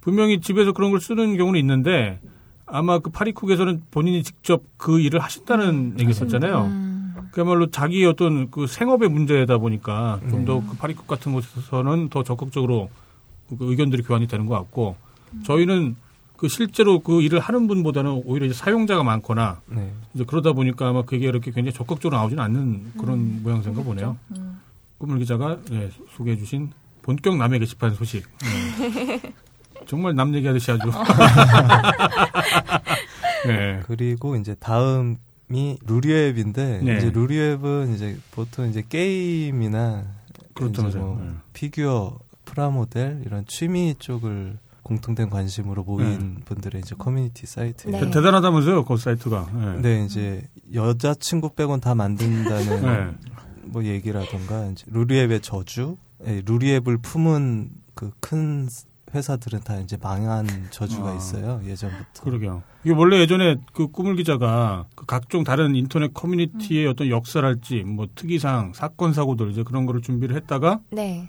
분명히 0.01 0.41
집에서 0.41 0.73
그런 0.73 0.91
걸 0.91 1.01
쓰는 1.01 1.37
경우는 1.37 1.59
있는데 1.61 2.21
아마 2.67 3.01
그 3.01 3.11
파리쿡에서는 3.11 3.83
본인이 3.91 4.23
직접 4.23 4.63
그 4.77 5.01
일을 5.01 5.21
하신다는 5.21 5.99
얘기였었잖아요. 5.99 6.90
음. 7.31 7.33
그야말로 7.33 7.71
자기 7.71 8.05
어떤 8.05 8.51
그 8.51 8.67
생업의 8.67 9.09
문제다 9.09 9.59
보니까 9.59 10.21
좀 10.31 10.41
네. 10.41 10.45
더그 10.47 10.77
파리쿡 10.77 11.07
같은 11.07 11.33
곳에서는 11.33 12.09
더 12.09 12.23
적극적으로 12.23 12.91
그 13.49 13.57
의견들이 13.61 14.03
교환이 14.03 14.27
되는 14.27 14.47
것 14.47 14.55
같고 14.57 14.97
저희는 15.45 15.97
그 16.37 16.49
실제로 16.49 17.01
그 17.01 17.21
일을 17.21 17.39
하는 17.39 17.67
분보다는 17.67 18.23
오히려 18.25 18.47
이제 18.47 18.55
사용자가 18.55 19.03
많거나 19.03 19.61
네. 19.67 19.93
이제 20.15 20.25
그러다 20.25 20.53
보니까 20.53 20.89
아마 20.89 21.03
그게 21.03 21.27
이렇게 21.27 21.51
굉장히 21.51 21.73
적극적으로 21.73 22.17
나오지는 22.17 22.43
않는 22.43 22.93
그런 22.99 23.43
모양새인가 23.43 23.83
보네요. 23.83 24.17
음. 24.31 24.59
꾸물 24.99 25.19
기자가 25.19 25.59
예, 25.73 25.91
소개해 26.17 26.37
주신 26.37 26.71
본격 27.03 27.37
남의 27.37 27.61
게시판 27.61 27.95
소식. 27.95 28.27
예. 28.45 29.35
정말 29.87 30.15
남 30.15 30.35
얘기하듯이 30.35 30.71
아주. 30.73 30.91
예. 33.49 33.81
그리고 33.87 34.37
이제 34.37 34.55
다음 34.61 35.17
이 35.53 35.77
루리웹인데 35.87 36.81
네. 36.83 36.97
이제 36.99 37.11
루리웹은 37.11 37.95
이제 37.95 38.17
보통 38.31 38.69
이제 38.69 38.85
게임이나 38.89 40.05
그렇죠, 40.55 40.87
이제 40.89 40.99
맞아요. 40.99 41.15
뭐 41.15 41.25
네. 41.25 41.31
피규어, 41.53 42.19
프라모델 42.45 43.23
이런 43.27 43.45
취미 43.47 43.95
쪽을 43.99 44.59
공통된 44.83 45.29
관심으로 45.31 45.85
모인 45.85 46.41
분들의 46.45 46.81
이제 46.83 46.95
커뮤니티 46.97 47.47
사이트. 47.47 47.89
네. 47.89 48.01
대- 48.01 48.11
대단하다면서요, 48.11 48.85
그 48.85 48.97
사이트가. 48.97 49.49
예. 49.77 49.81
네, 49.81 50.05
이제 50.05 50.43
여자 50.75 51.15
친구 51.15 51.51
빼곤 51.55 51.81
다 51.81 51.95
만든다는 51.95 52.83
네. 52.83 53.31
뭐 53.65 53.85
얘기라던가 53.85 54.67
이제 54.67 54.85
루리앱의 54.89 55.41
저주, 55.43 55.97
예, 56.27 56.43
루리앱을 56.45 56.99
품은 56.99 57.71
그 57.95 58.11
큰 58.21 58.67
회사들은 59.15 59.61
다 59.61 59.77
이제 59.79 59.97
망한 60.01 60.47
저주가 60.71 61.11
아. 61.11 61.15
있어요 61.15 61.61
예전부터. 61.65 62.23
그러게요. 62.23 62.63
이게 62.85 62.95
원래 62.95 63.21
예전에 63.21 63.57
그 63.73 63.89
꾸물 63.89 64.17
기자가 64.17 64.87
그 64.95 65.07
각종 65.07 65.45
다른 65.45 65.77
인터넷 65.77 66.13
커뮤니티의 66.15 66.87
어떤 66.87 67.09
역사랄지 67.09 67.85
뭐 67.85 68.07
특이사항, 68.15 68.73
사건 68.75 69.13
사고들 69.13 69.51
이제 69.51 69.63
그런 69.63 69.87
거를 69.87 70.01
준비를 70.01 70.37
했다가 70.37 70.81
네. 70.91 71.29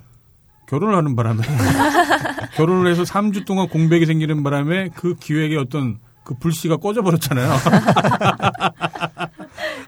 결혼을 0.68 0.96
하는 0.96 1.16
바람에 1.16 1.42
결혼을 2.56 2.90
해서 2.90 3.04
3주 3.04 3.46
동안 3.46 3.68
공백이 3.68 4.06
생기는 4.06 4.42
바람에 4.44 4.90
그 4.96 5.16
기획의 5.16 5.58
어떤 5.58 6.00
그 6.24 6.36
불씨가 6.36 6.78
꺼져버렸잖아요. 6.78 7.52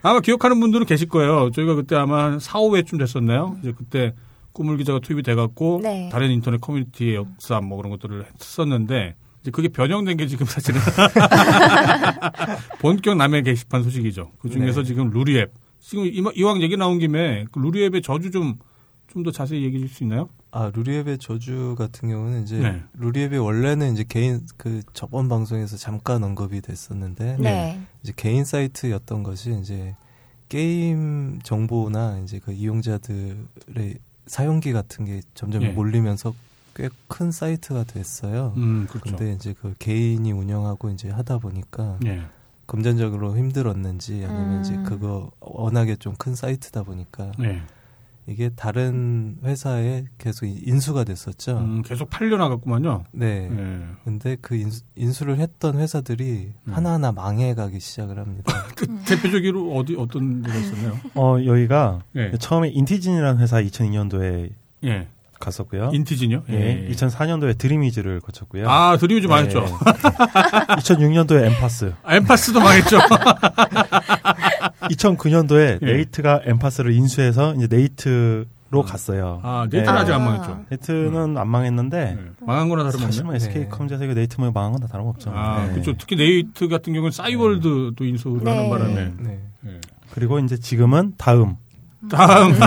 아마 0.02 0.20
기억하는 0.20 0.60
분들은 0.60 0.86
계실 0.86 1.08
거예요. 1.08 1.52
저희가 1.52 1.76
그때 1.76 1.96
아마 1.96 2.26
한 2.26 2.40
4, 2.40 2.60
5회쯤 2.60 3.00
됐었나요? 3.00 3.56
이제 3.62 3.72
그때 3.72 4.14
꾸물 4.54 4.78
기자가 4.78 5.00
투입이 5.00 5.24
돼갖고 5.24 5.82
네. 5.84 6.10
다른 6.12 6.32
인터넷 6.32 6.62
커뮤니티의 6.62 7.16
역사 7.16 7.60
뭐 7.62 7.78
그런 7.78 7.92
것들을 7.92 8.26
했었는데 8.40 9.16
이제 9.42 9.52
그게 9.52 9.68
변형된 9.68 10.18
게 10.18 10.28
지금 10.28 10.46
사실은 10.46 10.80
본격 12.80 13.16
남의 13.16 13.44
게시판 13.44 13.84
소식이죠. 13.84 14.32
그 14.40 14.50
중에서 14.50 14.82
네. 14.82 14.88
지금 14.88 15.10
루리앱 15.10 15.52
지금 15.80 16.06
이왕 16.06 16.62
얘기 16.62 16.78
나온 16.78 17.00
김에 17.00 17.46
그 17.52 17.60
루리앱의 17.60 18.02
저주 18.02 18.32
좀 18.32 18.58
좀 19.14 19.22
더 19.22 19.30
자세히 19.30 19.64
얘기해 19.64 19.80
줄 19.80 19.90
수 19.90 20.04
있나요? 20.04 20.28
아 20.50 20.72
루리앱의 20.74 21.20
저주 21.20 21.76
같은 21.78 22.10
경우는 22.10 22.44
이제 22.44 22.58
네. 22.58 22.82
루리앱이 22.96 23.38
원래는 23.38 23.94
이제 23.94 24.04
개인 24.08 24.42
그 24.58 24.82
저번 24.94 25.30
방송에서 25.30 25.78
잠깐 25.78 26.24
언급이 26.24 26.62
됐었는데 26.62 27.38
네. 27.40 27.80
이제 28.02 28.12
개인 28.16 28.44
사이트였던 28.44 29.22
것이 29.22 29.56
이제 29.62 29.96
게임 30.50 31.40
정보나 31.44 32.22
이제 32.24 32.40
그 32.40 32.54
이용자들의 32.54 34.00
사용기 34.28 34.72
같은 34.74 35.06
게 35.06 35.22
점점 35.36 35.64
예. 35.64 35.70
몰리면서 35.70 36.34
꽤 36.76 36.90
큰 37.08 37.32
사이트가 37.32 37.84
됐어요. 37.84 38.54
음, 38.58 38.88
그렇죠. 38.90 39.16
근데 39.16 39.34
이제 39.34 39.54
그 39.62 39.76
개인이 39.78 40.32
운영하고 40.32 40.90
이제 40.90 41.10
하다 41.10 41.38
보니까 41.38 42.00
예. 42.06 42.24
금전적으로 42.66 43.38
힘들었는지 43.38 44.26
아니면 44.26 44.62
이제 44.62 44.74
음. 44.74 44.84
그거 44.84 45.30
워낙에 45.40 45.96
좀 45.98 46.16
큰 46.18 46.34
사이트다 46.36 46.84
보니까 46.84 47.32
네. 47.38 47.62
이게 48.28 48.50
다른 48.56 49.38
회사에 49.44 50.06
계속 50.18 50.46
인수가 50.46 51.04
됐었죠. 51.04 51.58
음, 51.58 51.82
계속 51.82 52.10
팔려나갔구만요. 52.10 53.06
네. 53.12 53.50
네. 53.50 53.86
근데 54.04 54.38
그 54.42 54.56
인수, 54.96 55.26
를 55.26 55.40
했던 55.40 55.78
회사들이 55.78 56.54
음. 56.68 56.74
하나하나 56.74 57.12
망해가기 57.12 57.80
시작을 57.80 58.18
합니다. 58.18 58.54
그 58.76 58.88
대표적으로 59.06 59.76
어디 59.76 59.96
어떤 59.98 60.42
데가 60.42 60.58
있었나요? 60.58 61.00
어, 61.16 61.38
여기가 61.46 62.02
예. 62.16 62.32
처음에 62.38 62.70
인티진이라는 62.70 63.40
회사 63.42 63.62
2002년도에 63.62 64.52
예. 64.86 65.08
갔었고요. 65.44 65.92
인티진요? 65.94 66.44
예. 66.50 66.88
2004년도에 66.92 67.58
드림위즈를 67.58 68.22
거쳤고요. 68.22 68.70
아, 68.70 68.98
드림위즈 68.98 69.28
망했죠. 69.28 69.60
네. 69.62 69.68
2006년도에 69.68 71.46
엠파스. 71.46 71.94
아, 72.04 72.16
엠파스도 72.16 72.60
망했죠. 72.60 72.98
2009년도에 74.96 75.80
예. 75.82 75.86
네이트가 75.86 76.42
엠파스를 76.46 76.92
인수해서 76.94 77.54
이제 77.56 77.68
네이트로 77.70 78.82
갔어요. 78.86 79.40
아, 79.44 79.68
네이트는 79.72 79.94
네. 79.96 80.00
아직 80.02 80.14
안 80.14 80.24
망했죠. 80.26 80.66
네이트는 80.70 81.38
안 81.38 81.48
망했는데 81.48 82.16
네. 82.16 82.32
망한 82.46 82.70
거나 82.70 82.84
다름없네. 82.84 83.06
사실 83.06 83.24
뭐 83.24 83.36
SK 83.36 83.62
네. 83.64 83.68
컴즈에서 83.70 84.04
이거 84.06 84.14
네이트 84.14 84.40
뭐 84.40 84.52
망한 84.52 84.72
건 84.74 84.82
다 84.82 84.88
다름없죠. 84.88 85.32
아, 85.34 85.66
네. 85.66 85.72
그렇죠. 85.74 85.94
특히 85.98 86.16
네이트 86.16 86.68
같은 86.68 86.94
경우는 86.94 87.12
싸이월드도 87.12 88.04
인수를 88.04 88.44
네. 88.44 88.56
하는 88.56 88.70
바람에. 88.70 89.14
네. 89.20 89.40
예. 89.68 89.80
그리고 90.12 90.40
이제 90.40 90.58
지금은 90.58 91.14
다음. 91.18 91.56
다음 92.12 92.52
네. 92.52 92.60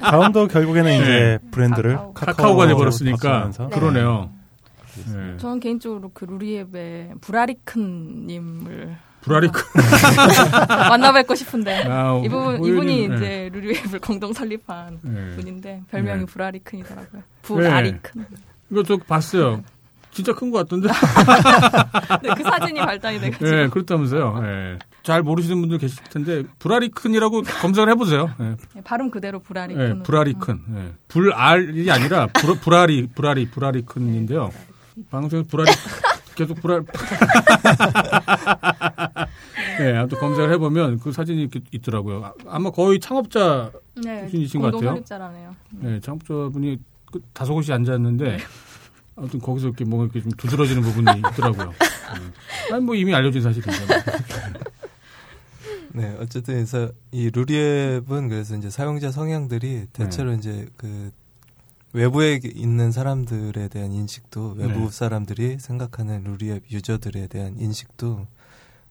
다음도 0.00 0.48
결국에는 0.48 0.92
이제 1.00 1.38
브랜드를 1.52 1.94
카카오. 1.96 2.12
카카오 2.14 2.56
가 2.56 2.66
돼버렸으니까 2.66 3.50
네. 3.56 3.66
그러네요. 3.68 4.30
예. 4.98 5.36
저는 5.38 5.60
개인적으로 5.60 6.10
그 6.12 6.24
루리앱의 6.24 7.12
브라리큰님을 7.20 8.96
브라리크. 9.22 9.62
만나 10.88 11.12
뵙고 11.12 11.34
싶은데 11.34 11.84
아, 11.88 12.20
이분 12.24 12.38
호연이- 12.58 12.66
이분이 12.68 13.08
네. 13.08 13.14
이제 13.16 13.50
루리앱을 13.52 13.98
공동 14.00 14.32
설립한 14.32 14.98
예. 15.04 15.36
분인데 15.36 15.82
별명이 15.90 16.20
네. 16.20 16.26
브라리큰이더라고요. 16.26 17.22
브라리큰. 17.42 18.26
이거 18.70 18.82
저 18.82 18.96
봤어요. 18.96 19.62
진짜 20.12 20.32
큰 20.34 20.50
것 20.50 20.58
같던데. 20.58 20.88
네, 22.22 22.34
그 22.36 22.42
사진이 22.42 22.80
발단이 22.80 23.20
돼가지고 23.20 23.48
예, 23.62 23.68
그렇다면서요. 23.68 24.42
예. 24.44 24.78
잘 25.04 25.22
모르시는 25.22 25.60
분들 25.60 25.78
계실 25.78 26.02
텐데 26.04 26.42
브라리큰이라고 26.58 27.42
검색을 27.42 27.88
해보세요. 27.90 28.28
예, 28.40 28.56
네, 28.74 28.82
발음 28.82 29.10
그대로 29.10 29.38
예, 29.38 29.42
브라리큰. 29.42 30.02
브라리큰. 30.02 30.60
예. 30.76 30.92
불알이 31.08 31.90
아니라 31.90 32.26
브라, 32.28 32.54
브라리 32.60 33.08
브라리 33.14 33.50
브라리큰인데요. 33.50 34.50
방송에 35.10 35.42
브라리 35.44 35.70
계속 36.40 36.58
브라. 36.62 36.80
예, 39.82 39.92
아무튼 39.96 40.18
검색을 40.18 40.50
해보면 40.54 40.98
그 41.00 41.12
사진이 41.12 41.48
있더라고요. 41.72 42.24
아- 42.24 42.32
아마 42.48 42.70
거의 42.70 42.98
창업자, 42.98 43.70
네, 44.02 44.24
수준이신 44.24 44.60
것 44.62 44.72
같아요. 44.72 44.90
설립자라네요. 44.92 45.54
예, 45.84 46.00
창업자분이 46.00 46.78
그 47.12 47.20
다섯 47.34 47.52
곳이 47.52 47.70
앉았는데 47.74 48.38
아무튼 49.16 49.38
거기서 49.40 49.66
이렇게 49.68 49.84
뭔가 49.84 50.04
이렇게 50.06 50.22
좀 50.22 50.32
두드러지는 50.32 50.80
부분이 50.82 51.18
있더라고요. 51.18 51.72
예. 52.70 52.74
아니 52.74 52.82
뭐 52.84 52.94
이미 52.94 53.14
알려진 53.14 53.42
사실이죠. 53.42 53.70
네, 55.92 56.16
어쨌든 56.20 56.54
그래서 56.54 56.90
이 57.10 57.28
루리앱은 57.30 58.28
그래서 58.30 58.56
이제 58.56 58.70
사용자 58.70 59.10
성향들이 59.10 59.88
대체로 59.92 60.32
이제 60.32 60.66
그 60.78 61.10
외부에 61.92 62.40
있는 62.44 62.92
사람들에 62.92 63.68
대한 63.68 63.92
인식도 63.92 64.54
외부 64.56 64.80
네. 64.80 64.90
사람들이 64.90 65.58
생각하는 65.58 66.24
루리앱 66.24 66.64
유저들에 66.70 67.26
대한 67.26 67.56
인식도 67.58 68.26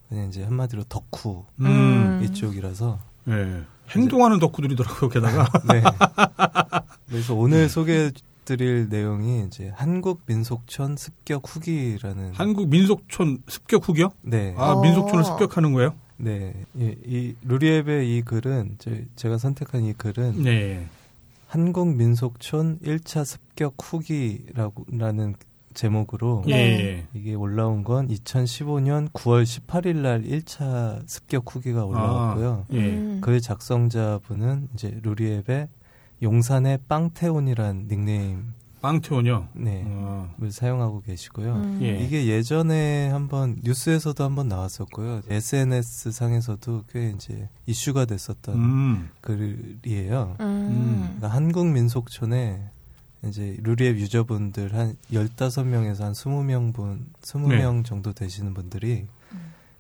그냥 0.10 0.28
이제 0.28 0.44
한마디로 0.44 0.84
덕후 0.90 1.46
음, 1.62 2.20
이쪽이라서 2.24 3.00
예. 3.30 3.64
행동하는 3.92 4.40
덕후들이더라고요. 4.40 5.10
게다가 5.10 5.48
네. 5.72 5.82
그래서 7.08 7.34
오늘 7.36 7.70
소개해드릴 7.70 8.90
내용이 8.90 9.46
이제 9.48 9.72
한국 9.76 10.22
민속촌 10.26 10.98
습격 10.98 11.44
후기라는 11.48 12.34
한국 12.34 12.70
민속촌 12.70 13.44
습격 13.48 13.88
후기요? 13.88 14.12
네. 14.22 14.54
아, 14.58 14.74
어. 14.74 14.82
민속촌을 14.82 15.24
습격하는 15.24 15.74
거예요? 15.74 15.96
네. 16.18 16.54
이, 16.76 16.96
이 17.06 17.36
루리앱의 17.44 18.18
이 18.18 18.22
글은 18.24 18.76
제, 18.78 19.06
제가 19.16 19.38
선택한 19.38 19.86
이 19.86 19.94
글은 19.94 20.44
네. 20.44 20.88
한국 21.50 21.96
민속촌 21.96 22.78
1차 22.78 23.26
습격 23.26 23.74
후기라고 23.82 24.86
라는 24.92 25.34
제목으로 25.74 26.44
예. 26.46 26.54
네. 26.54 27.08
이게 27.16 27.34
올라온 27.34 27.84
건 27.84 28.08
2015년 28.08 29.12
9월 29.14 29.42
18일 29.42 29.96
날 29.96 30.22
1차 30.22 31.02
습격 31.08 31.56
후기가 31.56 31.86
올라왔고요. 31.86 32.68
예. 32.74 32.78
음. 32.78 33.20
그 33.22 33.42
작성자분은 33.42 34.70
이제 34.76 35.00
루리앱의 35.02 35.70
용산의 36.22 36.82
빵태온이란 36.88 37.88
닉네임 37.88 38.54
빵태원이요. 38.82 39.50
네. 39.54 39.84
어. 39.86 40.34
을 40.42 40.52
사용하고 40.52 41.02
계시고요. 41.02 41.54
음. 41.54 41.80
예. 41.82 42.00
이게 42.00 42.28
예전에 42.28 43.10
한번 43.10 43.58
뉴스에서도 43.64 44.24
한번 44.24 44.48
나왔었고요. 44.48 45.22
SNS 45.30 46.12
상에서도 46.12 46.86
꽤 46.92 47.10
이제 47.10 47.50
이슈가 47.66 48.06
됐었던 48.06 48.56
음. 48.56 49.10
글이에요. 49.22 50.38
음. 50.40 51.16
그러니까 51.18 51.28
한국 51.28 51.68
민속촌에 51.68 52.70
이제 53.26 53.58
루리웹 53.62 53.98
유저분들 53.98 54.74
한 54.74 54.96
15명에서 55.12 56.02
한 56.02 56.14
20명 56.14 56.74
분, 56.74 57.08
20명 57.22 57.84
정도 57.84 58.14
되시는 58.14 58.54
분들이 58.54 59.08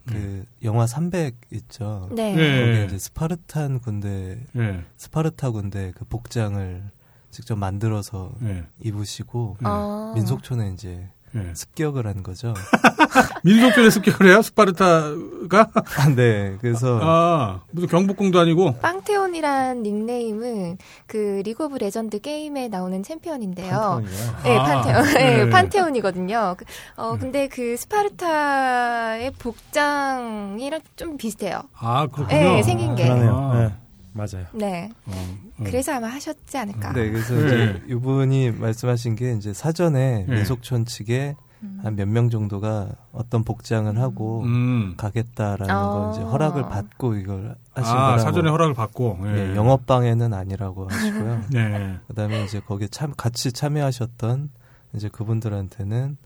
그 0.05 0.43
영화 0.63 0.87
300 0.87 1.35
있죠. 1.51 2.09
네. 2.11 2.33
네. 2.33 2.59
거기에 2.59 2.85
이제 2.85 2.97
스파르탄 2.97 3.79
군대, 3.79 4.39
예. 4.55 4.83
스파르타 4.97 5.51
군대 5.51 5.91
그 5.95 6.05
복장을 6.05 6.83
직접 7.31 7.57
만들어서 7.57 8.31
예. 8.43 8.63
입으시고 8.81 9.57
어. 9.63 10.11
민속촌에 10.15 10.71
이제 10.73 11.07
예. 11.35 11.53
습격을 11.53 12.07
한 12.07 12.23
거죠. 12.23 12.53
민속촌에 13.43 13.89
습격을 13.91 14.27
해요? 14.27 14.41
스파르타가? 14.41 15.69
네, 16.15 16.57
그래서 16.59 16.99
아, 17.01 17.61
무슨 17.71 17.87
경복궁도 17.87 18.39
아니고? 18.39 18.79
빵테온이란 18.79 19.83
닉네임은 19.83 20.77
그 21.05 21.41
리그 21.45 21.65
오브 21.65 21.77
레전드 21.77 22.19
게임에 22.19 22.67
나오는 22.67 23.01
챔피언인데요. 23.03 23.69
판테온이요. 23.69 24.35
네, 24.43 24.57
아, 24.57 24.63
판테온. 24.63 25.03
네, 25.13 25.45
네. 25.45 25.49
판테온이거든요. 25.49 26.55
그, 26.57 26.65
어, 26.97 27.13
네. 27.13 27.19
근데 27.19 27.47
그 27.47 27.77
스파르타의 27.77 29.31
복장이랑 29.37 30.81
좀 30.95 31.17
비슷해요. 31.17 31.61
아, 31.77 32.07
그렇군요. 32.07 32.39
네, 32.39 32.63
생긴 32.63 32.95
게. 32.95 33.03
그러네요. 33.03 33.35
아. 33.35 33.59
네, 33.59 33.73
맞아요. 34.13 34.45
네. 34.53 34.89
어, 35.05 35.11
어. 35.59 35.63
그래서 35.63 35.93
아마 35.93 36.07
하셨지 36.07 36.57
않을까. 36.57 36.93
네, 36.93 37.09
그래서 37.11 37.35
네. 37.35 37.45
이제 37.45 37.83
이분이 37.89 38.51
말씀하신 38.51 39.15
게 39.15 39.33
이제 39.33 39.53
사전에 39.53 40.25
네. 40.27 40.35
민속촌 40.35 40.85
측에 40.85 41.35
한몇 41.83 42.07
명 42.07 42.29
정도가 42.29 42.89
어떤 43.11 43.43
복장을 43.43 43.97
하고 43.99 44.43
음. 44.43 44.93
가겠다라는 44.95 45.75
어. 45.75 45.89
거 45.89 46.11
이제 46.13 46.21
허락을 46.23 46.63
받고 46.63 47.15
이걸 47.15 47.55
하신 47.73 47.93
아, 47.93 47.99
거라고. 48.01 48.19
사전에 48.19 48.49
허락을 48.49 48.73
받고. 48.73 49.19
예. 49.25 49.27
네, 49.31 49.55
영업방해는 49.55 50.33
아니라고 50.33 50.87
하시고요. 50.89 51.41
네. 51.51 51.97
그다음에 52.07 52.45
이제 52.45 52.61
거기에 52.61 52.87
참 52.87 53.13
같이 53.15 53.51
참여하셨던 53.51 54.49
이제 54.93 55.09
그분들한테는 55.09 56.17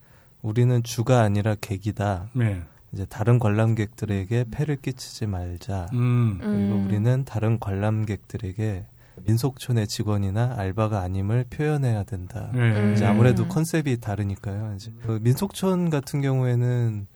우리는 0.44 0.84
주가 0.84 1.22
아니라 1.22 1.56
객이다. 1.60 2.28
네. 2.34 2.62
이제 2.94 3.06
다른 3.06 3.40
관람객들에게 3.40 4.46
폐를 4.52 4.76
끼치지 4.76 5.26
말자. 5.26 5.88
음. 5.94 6.38
그리고 6.40 6.76
음. 6.76 6.86
우리는 6.86 7.26
다른 7.26 7.60
관람객들에게 7.60 8.86
민속촌의 9.26 9.88
직원이나 9.88 10.56
알바가 10.58 11.02
아님을 11.02 11.46
표현해야 11.50 12.04
된다. 12.04 12.50
네. 12.54 12.94
이제 12.94 13.06
음. 13.06 13.12
아무래도 13.12 13.48
컨셉이 13.48 14.00
다르니까요. 14.00 14.74
이제 14.76 14.92
그 15.04 15.20
민속촌 15.22 15.90
같은 15.90 16.22
경우에는 16.22 17.08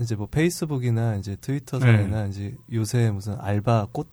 이제 0.00 0.16
뭐 0.16 0.26
페이스북이나 0.30 1.16
이제 1.16 1.36
트위터상이나 1.40 2.26
이제 2.26 2.54
요새 2.72 3.10
무슨 3.10 3.36
알바 3.38 3.88
꽃 3.92 4.08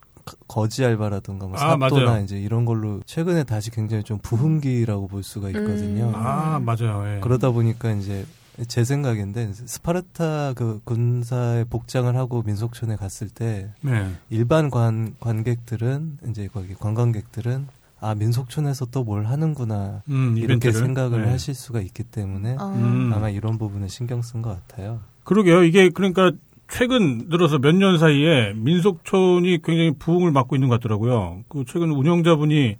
거지 0.46 0.84
알바라든가 0.84 1.46
뭐 1.46 1.56
아, 1.56 1.78
사또나 1.78 2.04
맞아요. 2.04 2.24
이제 2.24 2.38
이런 2.38 2.66
걸로 2.66 3.00
최근에 3.06 3.44
다시 3.44 3.70
굉장히 3.70 4.02
좀 4.02 4.18
부흥기라고 4.18 5.08
볼 5.08 5.22
수가 5.22 5.48
있거든요. 5.48 6.08
음. 6.08 6.14
아, 6.14 6.60
맞아요. 6.62 7.02
예. 7.06 7.20
그러다 7.20 7.50
보니까 7.50 7.92
이제 7.92 8.26
제 8.66 8.82
생각인데 8.84 9.52
스파르타 9.52 10.54
그 10.54 10.80
군사의 10.84 11.66
복장을 11.66 12.14
하고 12.16 12.42
민속촌에 12.42 12.96
갔을 12.96 13.28
때 13.28 13.70
네. 13.82 14.10
일반 14.30 14.68
관 14.70 15.14
관객들은 15.20 16.18
이제 16.30 16.48
거기 16.52 16.74
관광객들은 16.74 17.66
아 18.00 18.14
민속촌에서 18.14 18.86
또 18.86 19.04
뭘 19.04 19.24
하는구나 19.26 20.02
음, 20.08 20.34
이렇게 20.36 20.44
이벤트를. 20.54 20.72
생각을 20.74 21.24
네. 21.26 21.30
하실 21.30 21.54
수가 21.54 21.80
있기 21.80 22.04
때문에 22.04 22.56
어. 22.58 22.66
음. 22.76 23.12
아마 23.14 23.28
이런 23.30 23.58
부분을 23.58 23.88
신경 23.88 24.22
쓴 24.22 24.42
것 24.42 24.50
같아요. 24.66 25.00
그러게요. 25.24 25.62
이게 25.64 25.88
그러니까 25.90 26.32
최근 26.68 27.28
들어서 27.28 27.58
몇 27.58 27.72
년 27.74 27.98
사이에 27.98 28.52
민속촌이 28.54 29.60
굉장히 29.64 29.92
부흥을 29.98 30.30
맞고 30.32 30.56
있는 30.56 30.68
것 30.68 30.80
같더라고요. 30.80 31.42
그 31.48 31.64
최근 31.66 31.90
운영자분이 31.90 32.76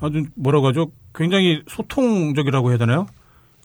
아주 0.00 0.24
뭐라고 0.34 0.66
하죠? 0.68 0.90
굉장히 1.14 1.62
소통적이라고 1.68 2.70
해야 2.70 2.78
되나요? 2.78 3.06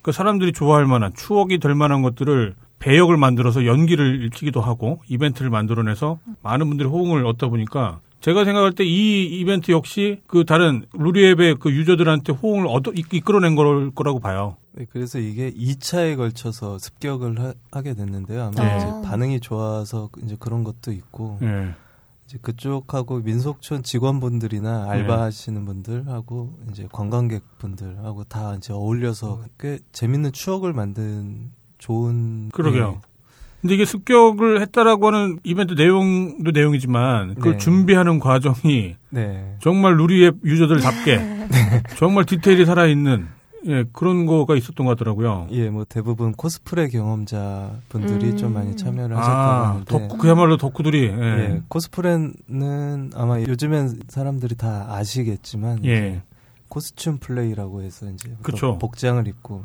그 0.01 0.11
사람들이 0.11 0.53
좋아할 0.53 0.85
만한 0.85 1.11
추억이 1.15 1.59
될 1.59 1.75
만한 1.75 2.01
것들을 2.01 2.55
배역을 2.79 3.17
만들어서 3.17 3.65
연기를 3.65 4.25
읽히기도 4.25 4.61
하고 4.61 4.99
이벤트를 5.09 5.49
만들어내서 5.49 6.19
많은 6.43 6.67
분들이 6.69 6.87
호응을 6.87 7.25
얻다 7.25 7.47
보니까 7.49 7.99
제가 8.21 8.43
생각할 8.45 8.73
때 8.73 8.83
이 8.85 9.25
이벤트 9.25 9.71
역시 9.71 10.19
그 10.27 10.43
다른 10.45 10.85
루리앱의 10.93 11.55
그 11.59 11.71
유저들한테 11.71 12.33
호응을 12.33 12.67
얻어 12.67 12.91
이- 12.93 13.03
이끌어낸 13.11 13.55
걸 13.55 13.91
거라고 13.91 14.19
봐요. 14.19 14.55
네, 14.73 14.85
그래서 14.91 15.19
이게 15.19 15.51
2차에 15.51 16.15
걸쳐서 16.17 16.77
습격을 16.79 17.37
하, 17.71 17.81
게 17.81 17.93
됐는데요. 17.93 18.43
아마 18.43 18.51
네. 18.51 18.77
이제 18.77 18.85
반응이 19.09 19.39
좋아서 19.41 20.09
이제 20.23 20.35
그런 20.39 20.63
것도 20.63 20.91
있고 20.91 21.39
예. 21.41 21.69
이제 22.29 22.37
그쪽하고 22.43 23.21
민속촌 23.21 23.81
직원분들이나 23.81 24.83
네. 24.85 24.89
알바하시는 24.91 25.65
분들하고 25.65 26.59
이제 26.69 26.87
관광객분들하고 26.91 28.23
다 28.25 28.53
이제 28.55 28.71
어울려서 28.71 29.45
꽤 29.59 29.79
재밌는 29.93 30.31
추억을 30.31 30.71
만든 30.71 31.49
좋은 31.79 32.49
그러게요. 32.49 32.91
네. 32.91 32.99
근데 33.61 33.73
이게 33.73 33.83
습격을 33.83 34.61
했다라고 34.61 35.07
하는 35.07 35.39
이벤트 35.43 35.73
내용도 35.73 36.51
내용이지만 36.51 37.33
그걸 37.33 37.53
네. 37.53 37.57
준비하는 37.57 38.19
과정이 38.19 38.95
네. 39.09 39.57
정말 39.59 39.97
루리앱 39.97 40.35
유저들답게 40.45 41.47
정말 41.97 42.25
디테일이 42.25 42.63
살아있는 42.67 43.27
예, 43.67 43.83
그런 43.91 44.25
거가 44.25 44.55
있었던 44.55 44.85
것 44.85 44.97
같더라고요. 44.97 45.47
예, 45.51 45.69
뭐 45.69 45.85
대부분 45.87 46.31
코스프레 46.31 46.87
경험자 46.89 47.71
분들이 47.89 48.31
음. 48.31 48.37
좀 48.37 48.53
많이 48.53 48.75
참여를 48.75 49.15
아, 49.17 49.69
하는데 49.69 49.85
덕후, 49.85 50.17
그야말로 50.17 50.57
덕후들이. 50.57 51.07
예. 51.07 51.11
예, 51.11 51.61
코스프레는 51.67 53.11
아마 53.15 53.41
요즘엔 53.41 54.03
사람들이 54.07 54.55
다 54.55 54.87
아시겠지만 54.89 55.85
예. 55.85 56.21
코스튬 56.69 57.17
플레이라고 57.17 57.81
해서 57.81 58.09
이제 58.09 58.35
그쵸. 58.41 58.77
복장을 58.77 59.27
입고 59.27 59.63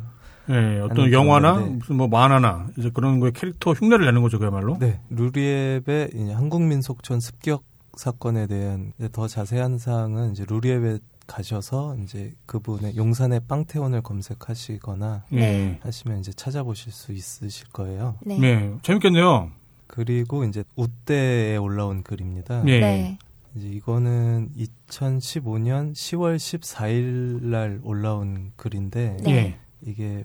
예, 0.51 0.81
어떤 0.81 1.13
영화나 1.13 1.55
경우인데. 1.55 1.77
무슨 1.79 1.97
뭐 1.97 2.09
만화나 2.09 2.67
이제 2.77 2.91
그런 2.93 3.21
거에 3.21 3.31
캐릭터 3.33 3.73
흉내를 3.73 4.05
내는 4.07 4.23
거죠, 4.23 4.39
그야말로. 4.39 4.77
네, 4.79 5.01
루리앱의 5.11 6.11
한국민속촌 6.35 7.21
습격 7.21 7.63
사건에 7.97 8.47
대한 8.47 8.93
더 9.13 9.29
자세한 9.29 9.79
사항은 9.79 10.33
이제 10.33 10.45
루리앱에 10.49 10.99
가셔서 11.27 11.97
이제 12.03 12.35
그분의 12.47 12.97
용산의 12.97 13.41
빵태원을 13.49 14.03
검색하시거나 14.03 15.25
예. 15.35 15.79
하시면 15.83 16.21
이제 16.21 16.33
찾아보실 16.33 16.93
수 16.93 17.13
있으실 17.13 17.69
거예요. 17.69 18.17
네. 18.23 18.39
네. 18.39 18.79
재밌겠네요. 18.83 19.51
그리고 19.87 20.45
이제 20.45 20.65
우대에 20.77 21.57
올라온 21.57 22.03
글입니다. 22.03 22.65
예. 22.67 22.81
네. 22.81 23.19
이제 23.55 23.69
이거는 23.69 24.51
2015년 24.57 25.93
10월 25.93 26.37
14일 26.37 27.45
날 27.45 27.81
올라온 27.85 28.53
글인데 28.57 29.19
네. 29.23 29.31
예. 29.31 29.59
이게 29.83 30.25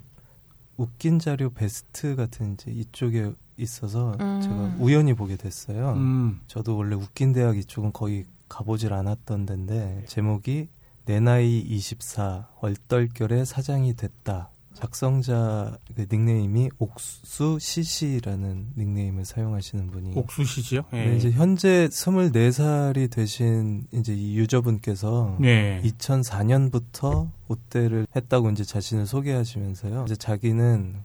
웃긴 0.77 1.19
자료 1.19 1.49
베스트 1.49 2.15
같은 2.15 2.53
이제 2.53 2.71
이쪽에 2.71 3.33
있어서 3.57 4.15
음. 4.21 4.41
제가 4.41 4.75
우연히 4.79 5.13
보게 5.13 5.35
됐어요. 5.35 5.93
음. 5.93 6.39
저도 6.47 6.77
원래 6.77 6.95
웃긴 6.95 7.33
대학 7.33 7.57
이쪽은 7.57 7.91
거의 7.93 8.25
가보질 8.47 8.93
않았던 8.93 9.45
데인데 9.45 10.05
제목이 10.07 10.69
내 11.10 11.20
나이 11.20 11.57
24 11.57 12.49
얼떨결에 12.62 13.43
사장이 13.43 13.95
됐다. 13.95 14.51
작성자 14.76 15.80
그 15.95 16.05
닉네임이 16.10 16.70
옥수 16.78 17.57
시시라는 17.60 18.74
닉네임을 18.78 19.26
사용하시는 19.26 19.88
분이 19.88 20.12
옥수시지요? 20.14 20.84
예. 20.93 21.05
네, 21.05 21.18
이제 21.18 21.32
현재 21.32 21.88
24살이 21.88 23.10
되신 23.10 23.88
이제 23.91 24.14
이 24.14 24.38
유저분께서 24.38 25.39
예. 25.45 25.82
2004년부터 25.84 27.28
옷대를 27.47 28.05
했다고 28.16 28.51
이제 28.51 28.64
자신을 28.64 29.07
소개하시면서요. 29.07 30.03
이제 30.05 30.16
자기는 30.16 30.95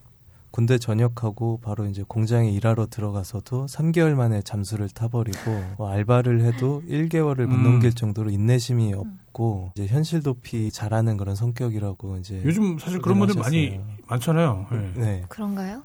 군대 0.54 0.78
전역하고 0.78 1.58
바로 1.64 1.84
이제 1.86 2.04
공장에 2.06 2.48
일하러 2.48 2.86
들어가서도 2.86 3.66
3개월 3.66 4.14
만에 4.14 4.40
잠수를 4.40 4.88
타버리고 4.88 5.50
뭐 5.78 5.90
알바를 5.90 6.42
해도 6.42 6.80
1개월을 6.88 7.46
못 7.46 7.56
음. 7.56 7.64
넘길 7.64 7.92
정도로 7.92 8.30
인내심이 8.30 8.94
없고 8.94 9.72
이제 9.74 9.88
현실 9.88 10.22
도피 10.22 10.70
잘하는 10.70 11.16
그런 11.16 11.34
성격이라고 11.34 12.18
이제 12.18 12.40
요즘 12.44 12.78
사실 12.78 13.02
그런 13.02 13.18
분들 13.18 13.34
많이. 13.40 13.80
많잖아요. 14.06 14.66
예. 14.70 15.00
네. 15.00 15.24
그런가요? 15.28 15.82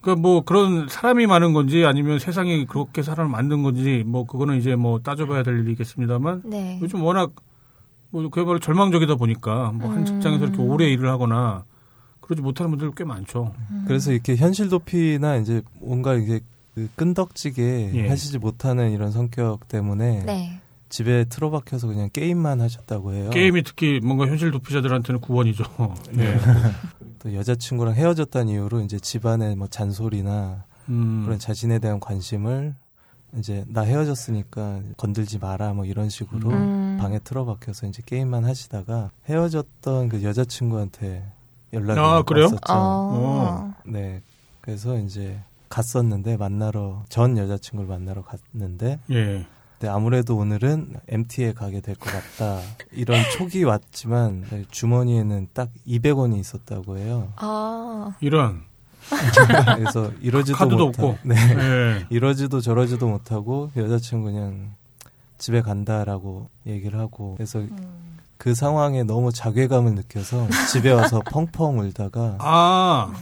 그러니까 0.00 0.22
뭐 0.22 0.42
그런 0.42 0.86
사람이 0.88 1.26
많은 1.26 1.52
건지 1.52 1.84
아니면 1.84 2.20
세상이 2.20 2.66
그렇게 2.66 3.02
사람을 3.02 3.28
만든 3.28 3.64
건지 3.64 4.04
뭐 4.06 4.26
그거는 4.26 4.58
이제 4.58 4.76
뭐 4.76 5.00
따져봐야 5.00 5.42
될 5.42 5.58
일이겠습니다만 5.58 6.42
네. 6.44 6.78
요즘 6.80 7.02
워낙 7.02 7.32
뭐 8.10 8.28
그야말로 8.28 8.60
절망적이다 8.60 9.16
보니까 9.16 9.72
뭐한 9.72 9.98
음. 9.98 10.04
직장에서 10.04 10.44
이렇게 10.44 10.62
오래 10.62 10.88
일을 10.88 11.10
하거나 11.10 11.64
그러지 12.24 12.42
못하는 12.42 12.70
분들 12.70 12.92
꽤 12.96 13.04
많죠. 13.04 13.54
그래서 13.86 14.12
이렇게 14.12 14.36
현실 14.36 14.68
도피나 14.68 15.36
이제 15.36 15.62
뭔가 15.80 16.14
이게 16.14 16.40
그 16.74 16.88
끈덕지게 16.96 17.92
예. 17.94 18.08
하시지 18.08 18.38
못하는 18.38 18.90
이런 18.90 19.12
성격 19.12 19.68
때문에 19.68 20.24
네. 20.24 20.60
집에 20.88 21.24
틀어박혀서 21.24 21.86
그냥 21.86 22.08
게임만 22.12 22.60
하셨다고 22.60 23.12
해요. 23.12 23.30
게임이 23.30 23.62
특히 23.62 24.00
뭔가 24.02 24.26
현실 24.26 24.50
도피자들한테는 24.50 25.20
구원이죠. 25.20 25.64
네. 26.12 26.38
또 27.20 27.34
여자친구랑 27.34 27.94
헤어졌다는 27.94 28.52
이유로 28.52 28.80
이제 28.80 28.98
집안의 28.98 29.56
뭐 29.56 29.68
잔소리나 29.68 30.64
음. 30.88 31.22
그런 31.24 31.38
자신에 31.38 31.78
대한 31.78 32.00
관심을 32.00 32.74
이제 33.38 33.64
나 33.68 33.82
헤어졌으니까 33.82 34.82
건들지 34.96 35.38
마라 35.38 35.72
뭐 35.74 35.84
이런 35.84 36.08
식으로 36.08 36.50
음. 36.50 36.98
방에 37.00 37.18
틀어박혀서 37.18 37.86
이제 37.86 38.02
게임만 38.04 38.44
하시다가 38.44 39.10
헤어졌던 39.28 40.08
그 40.08 40.22
여자친구한테 40.22 41.24
연락이 41.74 42.00
아, 42.00 42.22
그래요? 42.22 42.44
왔었죠. 42.44 42.60
어. 42.70 43.74
네. 43.86 44.22
그래서 44.60 44.98
이제 44.98 45.40
갔었는데 45.68 46.36
만나러 46.36 47.02
전 47.08 47.36
여자친구를 47.36 47.88
만나러 47.88 48.22
갔는데 48.22 48.98
예. 49.10 49.46
근데 49.78 49.88
아무래도 49.92 50.36
오늘은 50.36 50.94
MT에 51.08 51.52
가게 51.52 51.80
될 51.80 51.96
것 51.96 52.10
같다. 52.10 52.60
이런 52.92 53.18
촉이 53.36 53.64
왔지만 53.64 54.44
주머니에는 54.70 55.48
딱 55.52 55.68
200원이 55.86 56.38
있었다고 56.38 56.98
해요. 56.98 57.32
아. 57.36 58.14
이런. 58.20 58.62
그래서 59.76 60.10
이러지도 60.22 60.56
카드도 60.56 60.86
못하고 60.86 61.08
없고. 61.08 61.28
네. 61.28 61.34
예. 61.36 62.06
이러지도 62.08 62.60
저러지도 62.60 63.06
못하고 63.08 63.70
여자친구 63.76 64.26
그냥 64.32 64.72
집에 65.36 65.60
간다라고 65.60 66.48
얘기를 66.66 66.98
하고 66.98 67.34
그래서 67.36 67.58
음. 67.58 68.03
그 68.36 68.54
상황에 68.54 69.02
너무 69.04 69.32
자괴감을 69.32 69.94
느껴서 69.94 70.48
집에 70.72 70.90
와서 70.90 71.20
펑펑 71.30 71.78
울다가 71.78 72.36
아, 72.40 73.12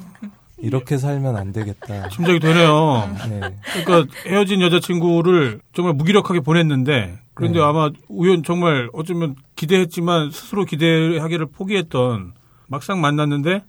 이렇게 0.58 0.96
살면 0.98 1.36
안 1.36 1.52
되겠다. 1.52 2.08
짐작이 2.08 2.40
되네요. 2.40 3.10
네. 3.28 3.40
그러니까 3.84 4.12
헤어진 4.26 4.60
여자친구를 4.60 5.60
정말 5.74 5.94
무기력하게 5.94 6.40
보냈는데 6.40 7.18
그런데 7.34 7.58
네. 7.58 7.64
아마 7.64 7.90
우연 8.08 8.42
정말 8.42 8.88
어쩌면 8.92 9.34
기대했지만 9.56 10.30
스스로 10.30 10.64
기대하기를 10.64 11.46
포기했던 11.46 12.32
막상 12.68 13.00
만났는데 13.00 13.64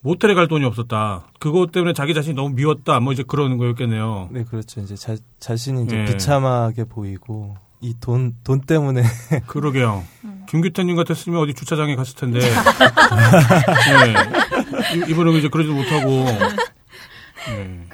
모텔에 0.00 0.34
갈 0.34 0.48
돈이 0.48 0.64
없었다. 0.66 1.24
그것 1.40 1.72
때문에 1.72 1.94
자기 1.94 2.12
자신이 2.12 2.34
너무 2.34 2.50
미웠다. 2.50 3.00
뭐 3.00 3.12
이제 3.14 3.22
그러는 3.22 3.56
거였겠네요. 3.56 4.28
네, 4.32 4.44
그렇죠. 4.44 4.82
이제 4.82 4.96
자, 4.96 5.16
자신이 5.40 5.84
이제 5.84 5.96
예. 5.96 6.04
비참하게 6.04 6.84
보이고 6.84 7.56
이 7.80 7.94
돈돈 8.00 8.62
때문에 8.62 9.02
그러게요. 9.46 10.04
음. 10.54 10.60
김규태님 10.62 10.96
같았으면 10.96 11.40
어디 11.40 11.52
주차장에 11.54 11.96
갔을 11.96 12.14
텐데. 12.16 12.38
네. 14.04 14.96
이- 14.96 15.10
이번에 15.10 15.32
이제 15.38 15.48
그러지 15.48 15.70
못하고. 15.70 16.10
네. 17.48 17.84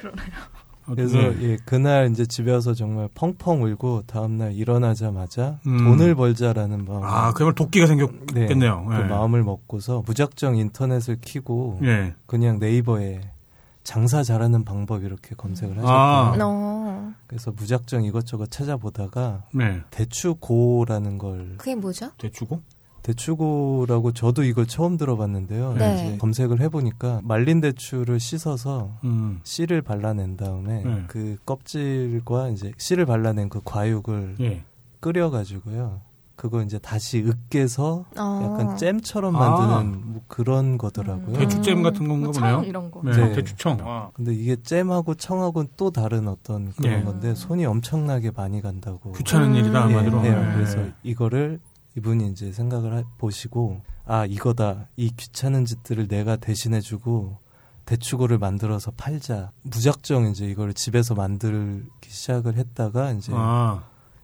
그래서 0.85 1.17
네. 1.17 1.35
예, 1.41 1.57
그날 1.65 2.09
이제 2.11 2.25
집에 2.25 2.51
와서 2.51 2.73
정말 2.73 3.07
펑펑 3.15 3.63
울고 3.63 4.03
다음 4.07 4.37
날 4.37 4.53
일어나자마자 4.53 5.59
음. 5.65 5.77
돈을 5.77 6.15
벌자라는 6.15 6.85
마음 6.85 7.03
아, 7.03 7.31
그야말로 7.33 7.55
도끼가 7.55 7.87
생겼겠네요. 7.87 8.85
그 8.89 8.95
예. 8.95 8.99
마음을 9.03 9.43
먹고서 9.43 10.03
무작정 10.05 10.57
인터넷을 10.57 11.17
키고 11.21 11.79
예. 11.83 12.13
그냥 12.25 12.59
네이버에 12.59 13.21
장사 13.83 14.23
잘하는 14.23 14.63
방법 14.63 15.03
이렇게 15.03 15.35
검색을 15.35 15.79
아. 15.79 16.31
하셨고요. 16.31 16.45
어. 16.45 17.13
그래서 17.27 17.51
무작정 17.51 18.03
이것저것 18.03 18.51
찾아보다가 18.51 19.45
네. 19.53 19.81
대추고라는 19.91 21.17
걸 21.17 21.55
그게 21.57 21.75
뭐죠? 21.75 22.11
대추고? 22.17 22.61
대추고라고 23.03 24.11
저도 24.11 24.43
이걸 24.43 24.67
처음 24.67 24.97
들어봤는데요. 24.97 25.73
네. 25.73 25.95
이제 25.95 26.17
검색을 26.17 26.61
해보니까 26.61 27.21
말린 27.23 27.59
대추를 27.61 28.19
씻어서 28.19 28.91
음. 29.03 29.39
씨를 29.43 29.81
발라낸 29.81 30.37
다음에 30.37 30.83
네. 30.83 31.03
그 31.07 31.37
껍질과 31.45 32.49
이제 32.49 32.71
씨를 32.77 33.05
발라낸 33.05 33.49
그 33.49 33.59
과육을 33.63 34.35
예. 34.41 34.63
끓여가지고요. 34.99 36.01
그거 36.41 36.63
이제 36.63 36.79
다시 36.79 37.19
으깨서 37.19 38.05
어. 38.17 38.41
약간 38.43 38.75
잼처럼 38.75 39.35
아. 39.35 39.47
만드는 39.47 40.11
뭐 40.13 40.21
그런 40.27 40.79
거더라고요. 40.79 41.27
음. 41.27 41.33
대추잼 41.33 41.83
같은 41.83 42.07
건가 42.07 42.23
뭐 42.25 42.31
보네요. 42.31 42.55
청 42.55 42.65
이런 42.65 42.89
거. 42.89 42.99
네. 43.03 43.11
네. 43.11 43.33
대추청. 43.33 43.77
아. 43.83 44.09
근데 44.15 44.33
이게 44.33 44.55
잼하고 44.55 45.13
청하고는 45.13 45.69
또 45.77 45.91
다른 45.91 46.27
어떤 46.27 46.71
그런 46.71 46.97
네. 46.97 47.03
건데 47.03 47.35
손이 47.35 47.63
엄청나게 47.67 48.31
많이 48.31 48.59
간다고. 48.59 49.11
귀찮은 49.11 49.49
음. 49.51 49.55
일이다 49.55 49.87
예, 49.91 49.93
한마디로. 49.93 50.21
해요. 50.25 50.41
네. 50.43 50.53
그래서 50.55 50.83
이거를 51.03 51.59
이분이 51.95 52.29
이제 52.31 52.51
생각을 52.51 52.95
하- 52.95 53.03
보시고 53.19 53.81
아 54.07 54.25
이거다 54.25 54.87
이 54.95 55.11
귀찮은 55.15 55.65
짓들을 55.65 56.07
내가 56.07 56.37
대신해주고 56.37 57.37
대추고를 57.85 58.39
만들어서 58.39 58.89
팔자. 58.97 59.51
무작정 59.61 60.25
이제 60.31 60.47
이걸 60.47 60.73
집에서 60.73 61.13
만들기 61.13 62.09
시작을 62.09 62.55
했다가 62.55 63.11
이제 63.11 63.31
아, 63.35 63.83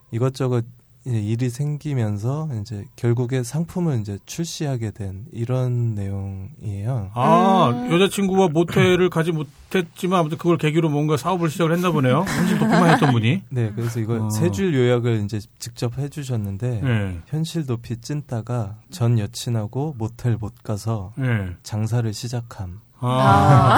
이것저것 0.09 0.65
일이 1.08 1.49
생기면서 1.49 2.49
이제 2.62 2.86
결국에 2.95 3.43
상품을 3.43 3.99
이제 4.01 4.20
출시하게 4.26 4.91
된 4.91 5.26
이런 5.32 5.95
내용이에요. 5.95 7.12
아 7.14 7.70
음. 7.70 7.91
여자친구와 7.91 8.49
모텔을 8.49 9.10
가지 9.10 9.32
못했지만 9.32 10.20
아무튼 10.20 10.38
그걸 10.38 10.58
계기로 10.58 10.89
뭔가 10.89 11.18
사업을 11.18 11.49
시작을 11.49 11.74
했나 11.74 11.91
보네요. 11.91 12.26
현실 12.28 12.58
도피만 12.60 12.89
했던 12.93 13.12
분이. 13.12 13.43
네, 13.49 13.72
그래서 13.76 13.99
이걸 13.99 14.20
어. 14.22 14.30
세줄 14.30 14.74
요약을 14.74 15.24
이제 15.24 15.39
직접 15.60 15.97
해주셨는데 15.97 16.82
네. 16.82 17.20
현실 17.28 17.66
도피 17.66 17.97
찐따가 18.01 18.78
전 18.89 19.18
여친하고 19.20 19.95
모텔 19.97 20.38
못 20.38 20.64
가서 20.64 21.14
네. 21.16 21.49
장사를 21.64 22.12
시작함. 22.14 22.82
아, 22.99 23.78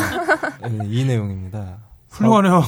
네, 0.63 0.80
이 0.88 1.03
내용입니다. 1.03 1.88
훌륭하네요. 2.10 2.62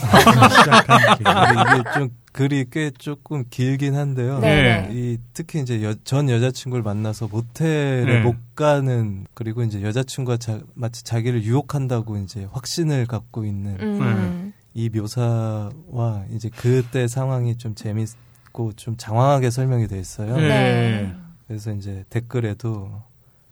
근데 1.18 1.80
이게 1.80 1.84
좀 1.94 2.10
글이 2.32 2.66
꽤 2.72 2.92
조금 2.98 3.44
길긴 3.50 3.96
한데요. 3.96 4.39
네. 4.39 4.88
이 4.92 5.18
특히 5.34 5.60
이제 5.60 5.84
여- 5.84 5.94
전 6.04 6.30
여자친구를 6.30 6.84
만나서 6.84 7.28
모텔에 7.28 8.06
네. 8.06 8.20
못 8.22 8.36
가는 8.56 9.26
그리고 9.34 9.64
이제 9.64 9.82
여자친구가 9.82 10.38
자- 10.38 10.60
마치 10.76 11.04
자기를 11.04 11.44
유혹한다고 11.44 12.18
이제 12.18 12.48
확신을 12.52 13.06
갖고 13.08 13.44
있는 13.46 13.78
음. 13.82 14.54
이 14.74 14.89
묘사와 14.89 16.24
이제 16.32 16.50
그때 16.56 17.08
상황이 17.08 17.58
좀 17.58 17.76
재밌고 17.76 18.74
좀 18.78 18.96
장황하게 18.98 19.50
설명이 19.50 19.88
돼 19.88 20.00
있어요. 20.00 20.38
네. 20.38 20.48
네. 20.48 21.16
그래서 21.48 21.74
이제 21.74 22.06
댓글에도 22.10 23.02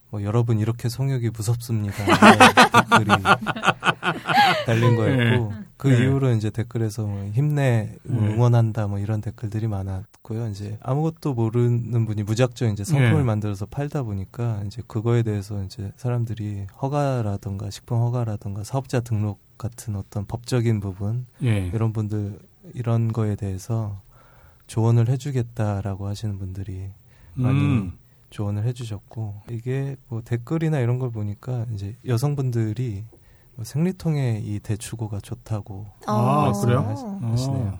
뭐 0.10 0.24
여러분 0.24 0.60
이렇게 0.60 0.90
성욕이 0.90 1.30
무섭습니다. 1.30 2.04
이런 2.04 2.64
댓글이 2.72 3.24
달린 4.66 4.96
거였고 4.96 5.54
그 5.78 5.88
네. 5.88 6.04
이후로 6.04 6.32
이제 6.32 6.50
댓글에서 6.50 7.06
뭐 7.06 7.30
힘내 7.32 7.96
뭐 8.04 8.22
네. 8.22 8.34
응원한다 8.34 8.88
뭐 8.88 9.00
이런 9.00 9.22
댓글들이 9.22 9.68
많았고요. 9.68 10.48
이제 10.48 10.78
아무것도 10.82 11.36
모르는 11.36 12.06
분이 12.06 12.24
무작정 12.24 12.72
이제 12.72 12.84
상품을 12.84 13.18
네. 13.18 13.24
만들어서 13.24 13.66
팔다 13.68 14.04
보니까 14.04 14.64
이제 14.66 14.82
그거에 14.88 15.22
대해서 15.24 15.64
이제 15.64 15.92
사람들이 15.96 16.66
허가라던가 16.82 17.70
식품 17.70 18.00
허가라던가 18.00 18.64
사업자 18.64 19.00
등록 19.00 19.40
같은 19.58 19.96
어떤 19.96 20.26
법적인 20.26 20.80
부분 20.80 21.28
예. 21.44 21.68
이런 21.74 21.94
분들 21.94 22.40
이런 22.74 23.14
거에 23.14 23.36
대해서 23.36 24.02
조언을 24.68 25.10
해주겠다라고 25.10 26.08
하시는 26.08 26.38
분들이 26.38 26.90
많이 27.34 27.60
음. 27.60 27.94
조언을 28.30 28.64
해주셨고 28.66 29.42
이게 29.52 29.96
뭐 30.08 30.22
댓글이나 30.22 30.80
이런 30.80 31.00
걸 31.00 31.12
보니까 31.12 31.66
이제 31.74 31.96
여성분들이 32.06 33.04
뭐 33.56 33.66
생리통에 33.66 34.42
이 34.46 34.60
대추고가 34.60 35.20
좋다고 35.20 35.88
아, 36.06 36.52
어. 36.54 36.62
그래요? 36.62 37.20
하시네요. 37.22 37.80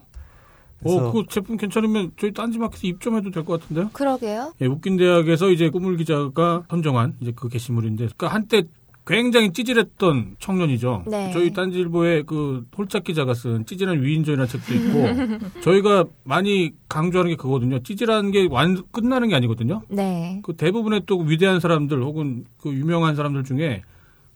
어, 0.86 1.12
그 1.12 1.24
제품 1.30 1.58
괜찮으면 1.58 2.12
저희 2.18 2.32
딴지마켓에 2.32 2.88
입점해도 2.88 3.32
될 3.32 3.44
것 3.44 3.60
같은데요? 3.62 3.90
그러게요. 3.92 4.54
예, 4.62 4.66
웃긴 4.66 4.96
대학에서 4.96 5.50
이제 5.50 5.70
꾸물 5.70 5.98
기자가 5.98 6.64
선정한 6.70 7.18
이제 7.20 7.34
그 7.36 7.50
게시물인데, 7.50 8.10
그 8.16 8.26
한때 8.28 8.64
굉장히 9.10 9.52
찌질했던 9.52 10.36
청년이죠. 10.38 11.06
네. 11.08 11.32
저희 11.34 11.52
딴지일보에 11.52 12.22
그 12.28 12.64
홀짝 12.78 13.04
기자가 13.04 13.34
쓴 13.34 13.66
찌질한 13.66 14.04
위인전이라는 14.04 14.48
책도 14.48 14.74
있고, 14.76 15.60
저희가 15.62 16.06
많이 16.24 16.74
강조하는 16.88 17.32
게 17.32 17.36
그거거든요. 17.36 17.80
찌질한 17.80 18.30
게 18.30 18.48
완, 18.52 18.78
끝나는 18.92 19.30
게 19.30 19.36
아니거든요. 19.36 19.82
네. 19.90 20.40
그 20.44 20.56
대부분의 20.56 21.02
또 21.08 21.18
위대한 21.18 21.60
사람들 21.60 22.04
혹은 22.04 22.46
그 22.62 22.72
유명한 22.72 23.16
사람들 23.16 23.44
중에 23.46 23.82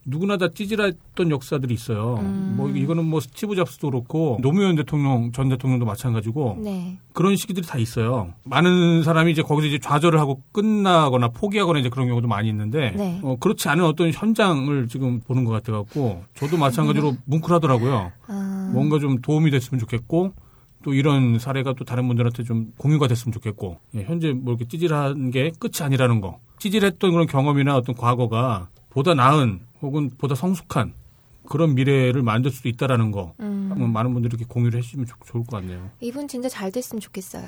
누구나 0.05 0.37
다 0.37 0.49
찌질했던 0.53 1.31
역사들이 1.31 1.73
있어요. 1.73 2.17
음. 2.21 2.55
뭐 2.57 2.69
이거는 2.69 3.05
뭐 3.05 3.19
스티브 3.19 3.55
잡스도 3.55 3.89
그렇고 3.89 4.37
노무현 4.41 4.75
대통령 4.75 5.31
전 5.31 5.49
대통령도 5.49 5.85
마찬가지고 5.85 6.59
네. 6.61 6.97
그런 7.13 7.35
시기들이 7.35 7.65
다 7.65 7.77
있어요. 7.77 8.33
많은 8.43 9.03
사람이 9.03 9.31
이제 9.31 9.41
거기서 9.41 9.67
이제 9.67 9.79
좌절을 9.79 10.19
하고 10.19 10.41
끝나거나 10.51 11.29
포기하거나 11.29 11.79
이제 11.79 11.89
그런 11.89 12.07
경우도 12.07 12.27
많이 12.27 12.49
있는데 12.49 12.91
네. 12.91 13.19
어, 13.23 13.37
그렇지 13.39 13.69
않은 13.69 13.83
어떤 13.85 14.11
현장을 14.11 14.87
지금 14.87 15.21
보는 15.21 15.45
것 15.45 15.51
같아 15.51 15.71
갖고 15.71 16.23
저도 16.35 16.57
마찬가지로 16.57 17.15
뭉클하더라고요. 17.25 18.11
아, 18.27 18.71
뭔가 18.73 18.99
좀 18.99 19.21
도움이 19.21 19.51
됐으면 19.51 19.79
좋겠고 19.79 20.33
또 20.83 20.93
이런 20.93 21.39
사례가 21.39 21.73
또 21.73 21.85
다른 21.85 22.07
분들한테 22.07 22.43
좀 22.43 22.73
공유가 22.77 23.07
됐으면 23.07 23.31
좋겠고 23.31 23.79
예, 23.95 24.03
현재 24.03 24.33
뭐 24.33 24.53
이렇게 24.53 24.67
찌질한 24.67 25.31
게 25.31 25.51
끝이 25.57 25.75
아니라는 25.81 26.19
거 26.19 26.39
찌질했던 26.59 27.11
그런 27.11 27.25
경험이나 27.25 27.75
어떤 27.75 27.95
과거가 27.95 28.67
보다 28.93 29.13
나은 29.13 29.59
혹은 29.81 30.09
보다 30.17 30.35
성숙한 30.35 30.93
그런 31.49 31.75
미래를 31.75 32.21
만들 32.23 32.51
수도 32.51 32.69
있다라는 32.69 33.11
거 33.11 33.33
음. 33.39 33.67
한번 33.69 33.91
많은 33.91 34.13
분들이 34.13 34.29
이렇게 34.31 34.45
공유를 34.47 34.79
해주시면 34.79 35.07
좋- 35.07 35.17
좋을 35.25 35.43
것 35.45 35.57
같네요. 35.57 35.89
이분 35.99 36.27
진짜 36.27 36.47
잘 36.47 36.71
됐으면 36.71 37.01
좋겠어요. 37.01 37.43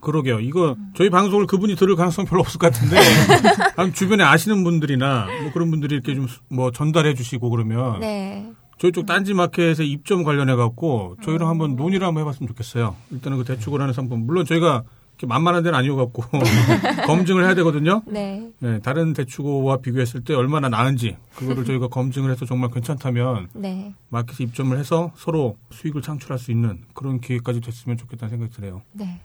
그러게요. 0.00 0.40
이거 0.40 0.76
저희 0.94 1.10
방송을 1.10 1.46
그분이 1.46 1.74
들을 1.76 1.94
가능성 1.96 2.24
별로 2.26 2.40
없을 2.40 2.58
것 2.58 2.72
같은데 2.72 2.96
주변에 3.94 4.24
아시는 4.24 4.62
분들이나 4.64 5.26
뭐 5.42 5.52
그런 5.52 5.70
분들이 5.70 5.94
이렇게 5.96 6.14
좀 6.14 6.26
뭐 6.48 6.70
전달해 6.70 7.14
주시고 7.14 7.50
그러면 7.50 8.00
네. 8.00 8.50
저희 8.78 8.92
쪽 8.92 9.04
딴지 9.04 9.34
마켓에 9.34 9.84
입점 9.84 10.22
관련해 10.24 10.54
갖고 10.54 11.16
저희랑 11.22 11.48
한번 11.48 11.76
논의를 11.76 12.06
한번 12.06 12.22
해봤으면 12.22 12.48
좋겠어요. 12.48 12.96
일단은 13.10 13.36
그 13.38 13.44
대출고라는 13.44 13.92
상품 13.92 14.24
물론 14.24 14.46
저희가 14.46 14.84
만만한 15.26 15.62
데는 15.62 15.78
아니어 15.78 15.96
갖고 15.96 16.22
검증을 17.06 17.44
해야 17.44 17.54
되거든요. 17.56 18.02
네. 18.06 18.50
네, 18.60 18.78
다른 18.80 19.12
대출고와 19.12 19.78
비교했을 19.78 20.24
때 20.24 20.34
얼마나 20.34 20.68
나은지 20.68 21.16
그거를 21.36 21.64
저희가 21.64 21.88
검증을 21.88 22.30
해서 22.30 22.46
정말 22.46 22.70
괜찮다면 22.70 23.48
네. 23.54 23.94
마켓에 24.08 24.44
입점을 24.44 24.76
해서 24.78 25.12
서로 25.16 25.56
수익을 25.72 26.02
창출할 26.02 26.38
수 26.38 26.50
있는 26.50 26.80
그런 26.94 27.20
기회까지 27.20 27.60
됐으면 27.60 27.96
좋겠다는 27.96 28.30
생각이 28.30 28.52
드네요. 28.52 28.82
네. 28.92 29.20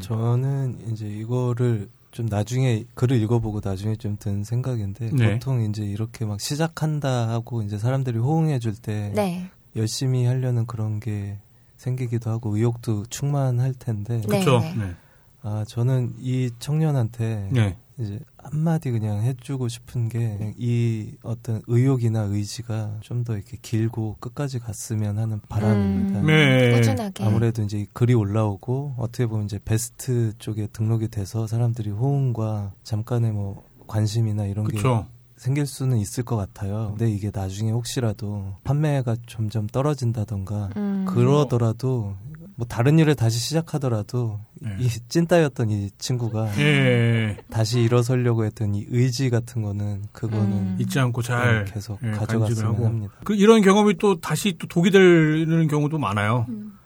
저는 0.00 0.78
이제 0.92 1.06
이거를 1.06 1.88
좀 2.10 2.26
나중에 2.26 2.84
글을 2.94 3.16
읽어보고 3.22 3.60
나중에 3.64 3.96
좀 3.96 4.16
든 4.18 4.44
생각인데 4.44 5.10
네. 5.14 5.32
보통 5.34 5.62
이제 5.64 5.82
이렇게 5.82 6.26
막 6.26 6.40
시작한다 6.40 7.28
하고 7.30 7.62
이제 7.62 7.78
사람들이 7.78 8.18
호응해줄 8.18 8.74
때 8.74 9.12
네. 9.14 9.48
열심히 9.76 10.26
하려는 10.26 10.66
그런 10.66 11.00
게 11.00 11.38
생기기도 11.78 12.30
하고 12.30 12.54
의욕도 12.56 13.06
충만할 13.06 13.72
텐데 13.78 14.20
네. 14.20 14.26
그렇죠. 14.26 14.60
네. 14.60 14.94
아 15.42 15.64
저는 15.66 16.14
이 16.20 16.50
청년한테 16.58 17.48
네. 17.52 17.76
이제 17.98 18.18
한마디 18.38 18.90
그냥 18.90 19.22
해주고 19.22 19.68
싶은 19.68 20.08
게 20.08 20.54
이 20.56 21.12
어떤 21.22 21.62
의욕이나 21.66 22.22
의지가 22.22 22.98
좀 23.00 23.24
더 23.24 23.34
이렇게 23.36 23.56
길고 23.60 24.16
끝까지 24.20 24.58
갔으면 24.58 25.18
하는 25.18 25.40
바람입니다. 25.48 26.20
음, 26.20 26.26
네. 26.26 26.72
꾸준하게. 26.76 27.24
아무래도 27.24 27.62
이제 27.62 27.78
이 27.80 27.86
글이 27.92 28.14
올라오고 28.14 28.94
어떻게 28.98 29.26
보면 29.26 29.44
이제 29.46 29.58
베스트 29.64 30.32
쪽에 30.38 30.66
등록이 30.72 31.08
돼서 31.08 31.46
사람들이 31.46 31.90
호응과 31.90 32.72
잠깐의 32.82 33.32
뭐 33.32 33.64
관심이나 33.86 34.46
이런 34.46 34.66
게 34.66 34.76
그렇죠. 34.78 35.06
생길 35.36 35.66
수는 35.66 35.98
있을 35.98 36.24
것 36.24 36.36
같아요. 36.36 36.94
근데 36.96 37.10
이게 37.10 37.30
나중에 37.34 37.70
혹시라도 37.72 38.54
판매가 38.64 39.16
점점 39.26 39.66
떨어진다던가 39.66 40.70
음. 40.76 41.04
그러더라도 41.08 42.14
뭐 42.54 42.66
다른 42.66 42.98
일을 42.98 43.14
다시 43.14 43.38
시작하더라도 43.38 44.40
네. 44.60 44.76
이 44.78 44.88
찐따였던 44.88 45.70
이 45.70 45.90
친구가 45.98 46.58
예. 46.58 47.38
다시 47.50 47.80
일어서려고 47.80 48.44
했던 48.44 48.74
이 48.74 48.84
의지 48.88 49.30
같은 49.30 49.62
거는 49.62 50.04
그거는 50.12 50.52
음. 50.52 50.76
잊지 50.78 50.98
않고 50.98 51.22
잘 51.22 51.64
계속 51.64 51.98
예, 52.02 52.10
간직을 52.10 52.40
가져갔으면 52.40 52.74
하고. 52.74 52.86
합니다. 52.86 53.12
그 53.24 53.34
이런 53.34 53.62
경험이 53.62 53.94
또 53.98 54.20
다시 54.20 54.54
또 54.58 54.66
독이 54.66 54.90
되는 54.90 55.66
경우도 55.66 55.98
많아요. 55.98 56.46
음, 56.50 56.78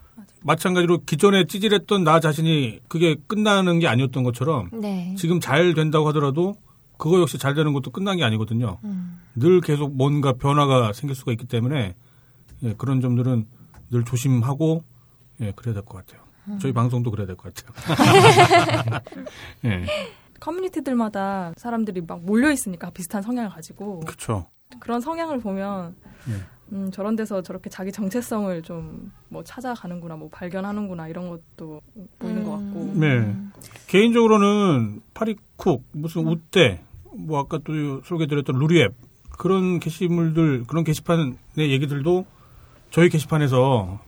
마찬가지로 0.43 1.03
기존에 1.05 1.45
찌질했던 1.47 2.05
나 2.05 2.21
자신이 2.21 2.81
그게 2.89 3.17
끝나는 3.27 3.81
게 3.81 3.89
아니었던 3.89 4.23
것처럼 4.23 4.71
네. 4.73 5.15
지금 5.19 5.41
잘 5.41 5.75
된다고 5.75 6.07
하더라도 6.09 6.55
그거 6.97 7.21
역시 7.21 7.39
잘 7.39 7.55
되는 7.55 7.73
것도 7.73 7.91
끝난 7.91 8.17
게 8.17 8.25
아니거든요. 8.25 8.79
음. 8.85 9.19
늘 9.35 9.61
계속 9.61 9.95
뭔가 9.95 10.33
변화가 10.33 10.93
생길 10.93 11.15
수가 11.15 11.33
있기 11.33 11.47
때문에 11.47 11.95
예, 12.63 12.75
그런 12.79 13.01
점들은 13.01 13.47
늘 13.91 14.05
조심하고 14.05 14.85
예, 15.41 15.53
그래야 15.53 15.75
될 15.75 15.83
것 15.85 16.05
같아요. 16.07 16.23
저희 16.61 16.73
방송도 16.73 17.11
그래야 17.11 17.27
될 17.27 17.37
것 17.37 17.53
같아요. 17.55 19.01
예, 19.65 19.85
커뮤니티들마다 20.41 21.53
사람들이 21.57 22.03
막 22.07 22.21
몰려 22.25 22.51
있으니까 22.53 22.91
비슷한 22.91 23.23
성향을 23.23 23.51
가지고 23.51 24.01
그렇죠. 24.01 24.47
그런 24.81 25.01
성향을 25.01 25.41
보면 25.41 25.95
예. 26.29 26.33
음, 26.73 26.91
저런 26.91 27.15
데서 27.17 27.43
저렇게 27.43 27.71
자기 27.71 27.93
정체성을 27.93 28.63
좀 28.63 29.11
뭐 29.29 29.43
찾아가는구나, 29.43 30.17
뭐 30.17 30.29
발견하는구나 30.31 31.09
이런 31.09 31.29
것도 31.29 31.81
보이는 32.21 32.45
것 32.45 32.53
같고. 32.53 32.81
음. 32.95 33.01
네. 33.01 33.61
개인적으로는 33.89 35.01
파리쿡, 35.15 35.83
무슨 35.93 36.27
우대, 36.29 36.81
뭐 37.13 37.41
아까 37.41 37.59
또 37.65 38.01
소개드렸던 38.05 38.57
루리앱 38.57 38.95
그런 39.37 39.81
게시물들, 39.81 40.65
그런 40.69 40.85
게시판의 40.85 41.35
얘기들도 41.59 42.25
저희 42.93 43.09
게시판에서 43.09 43.99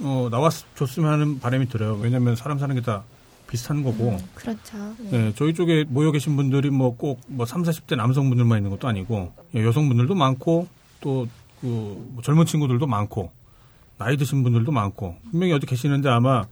어, 0.00 0.28
나왔줬으면 0.30 1.10
하는 1.12 1.40
바람이 1.40 1.68
들어요. 1.68 1.98
왜냐하면 2.00 2.36
사람 2.36 2.58
사는 2.58 2.74
게 2.74 2.80
다 2.82 3.04
비슷한 3.48 3.82
거고. 3.82 4.16
그렇죠. 4.34 4.94
예, 5.12 5.32
저희 5.34 5.54
쪽에 5.54 5.84
모여 5.88 6.12
계신 6.12 6.36
분들이 6.36 6.70
뭐꼭뭐 6.70 7.46
3, 7.46 7.62
40대 7.62 7.96
남성분들만 7.96 8.58
있는 8.58 8.70
것도 8.70 8.86
아니고 8.86 9.32
예, 9.56 9.64
여성분들도 9.64 10.14
많고 10.14 10.68
또 11.00 11.26
그뭐 11.60 12.20
젊은 12.22 12.44
친구들도 12.46 12.86
많고 12.86 13.32
나이 13.96 14.16
드신 14.16 14.42
분들도 14.42 14.70
많고 14.70 15.16
분명히 15.30 15.52
어디 15.54 15.66
계시는데 15.66 16.08
아마 16.08 16.44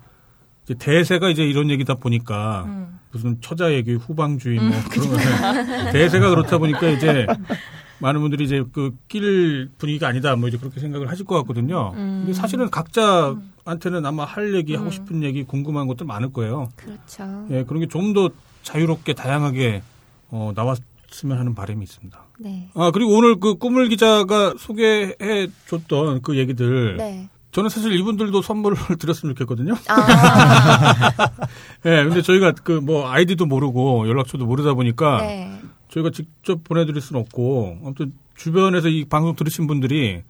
이제 0.65 0.75
대세가 0.75 1.29
이제 1.29 1.45
이런 1.45 1.71
얘기다 1.71 1.95
보니까 1.95 2.65
음. 2.67 2.99
무슨 3.13 3.41
처자 3.41 3.73
얘기 3.73 3.95
후방주의 3.95 4.59
뭐 4.59 4.71
그런 4.91 5.11
거 5.11 5.93
대세가 5.93 6.31
그렇다 6.31 6.59
보니까 6.59 6.89
이제 6.89 7.27
많은 8.01 8.21
분들이 8.21 8.45
이제 8.45 8.63
그 8.73 8.93
낄 9.09 9.71
분위기가 9.79 10.09
아니다 10.09 10.35
뭐 10.37 10.49
이제 10.49 10.59
그렇게 10.59 10.81
생각을 10.81 11.09
하실 11.11 11.25
것 11.27 11.37
같거든요. 11.37 11.93
근데 11.93 12.33
사실은 12.33 12.69
각자한테는 12.71 14.05
아마 14.05 14.25
할 14.25 14.55
얘기 14.55 14.75
하고 14.75 14.87
음. 14.87 14.91
싶은 14.91 15.23
얘기 15.23 15.43
궁금한 15.45 15.87
것들 15.87 16.07
많을 16.07 16.33
거예요. 16.33 16.69
그렇죠. 16.77 17.47
예, 17.51 17.65
그런 17.65 17.81
게 17.81 17.87
좀 17.89 18.13
더 18.13 18.29
자유롭게 18.63 19.15
다양하게 19.15 19.83
어, 20.31 20.53
나왔으면 20.57 21.39
하는 21.39 21.55
바람이 21.55 21.83
있습니다. 21.85 22.19
네. 22.41 22.69
아 22.75 22.91
그리고 22.91 23.17
오늘 23.17 23.39
그 23.41 23.55
꾸물 23.57 23.89
기자가 23.89 24.55
소개해 24.59 25.47
줬던 25.69 26.23
그 26.23 26.37
얘기들 26.37 26.97
네. 26.97 27.29
저는 27.53 27.71
사실 27.71 27.93
이분들도 27.95 28.43
선물을 28.43 28.77
드렸으면 28.99 29.35
좋겠거든요. 29.35 29.75
아, 29.89 31.13
예, 31.87 32.05
근데 32.05 32.21
저희가 32.23 32.53
그 32.53 32.81
뭐 32.83 33.09
아이디도 33.09 33.47
모르고 33.47 34.09
연락처도 34.09 34.45
모르다 34.47 34.75
보니까 34.75 35.19
네. 35.23 35.59
저희가 35.97 36.11
직접 36.11 36.63
보내드릴 36.65 37.01
수는 37.01 37.21
없고 37.23 37.79
아무튼 37.83 38.13
주변에서 38.37 38.89
이 38.89 39.05
방송 39.07 39.35
들으신 39.35 39.67
분들이 39.67 40.23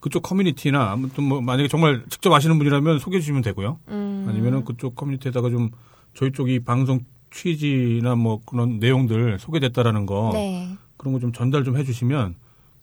그쪽 0.00 0.22
커뮤니티나 0.22 0.90
아무튼 0.92 1.24
뭐 1.24 1.40
만약에 1.40 1.68
정말 1.68 2.04
직접 2.10 2.30
아시는 2.32 2.58
분이라면 2.58 2.98
소개해 2.98 3.20
주시면 3.20 3.40
되고요. 3.42 3.78
음. 3.88 4.26
아니면은 4.28 4.64
그쪽 4.64 4.94
커뮤니티에다가 4.96 5.48
좀 5.48 5.70
저희 6.14 6.30
쪽이 6.32 6.60
방송 6.60 7.00
취지나 7.30 8.14
뭐 8.14 8.40
그런 8.44 8.78
내용들 8.78 9.38
소개됐다라는 9.38 10.04
거 10.06 10.30
네. 10.34 10.76
그런 10.98 11.14
거 11.14 11.20
좀 11.20 11.32
전달 11.32 11.64
좀 11.64 11.76
해주시면 11.78 12.34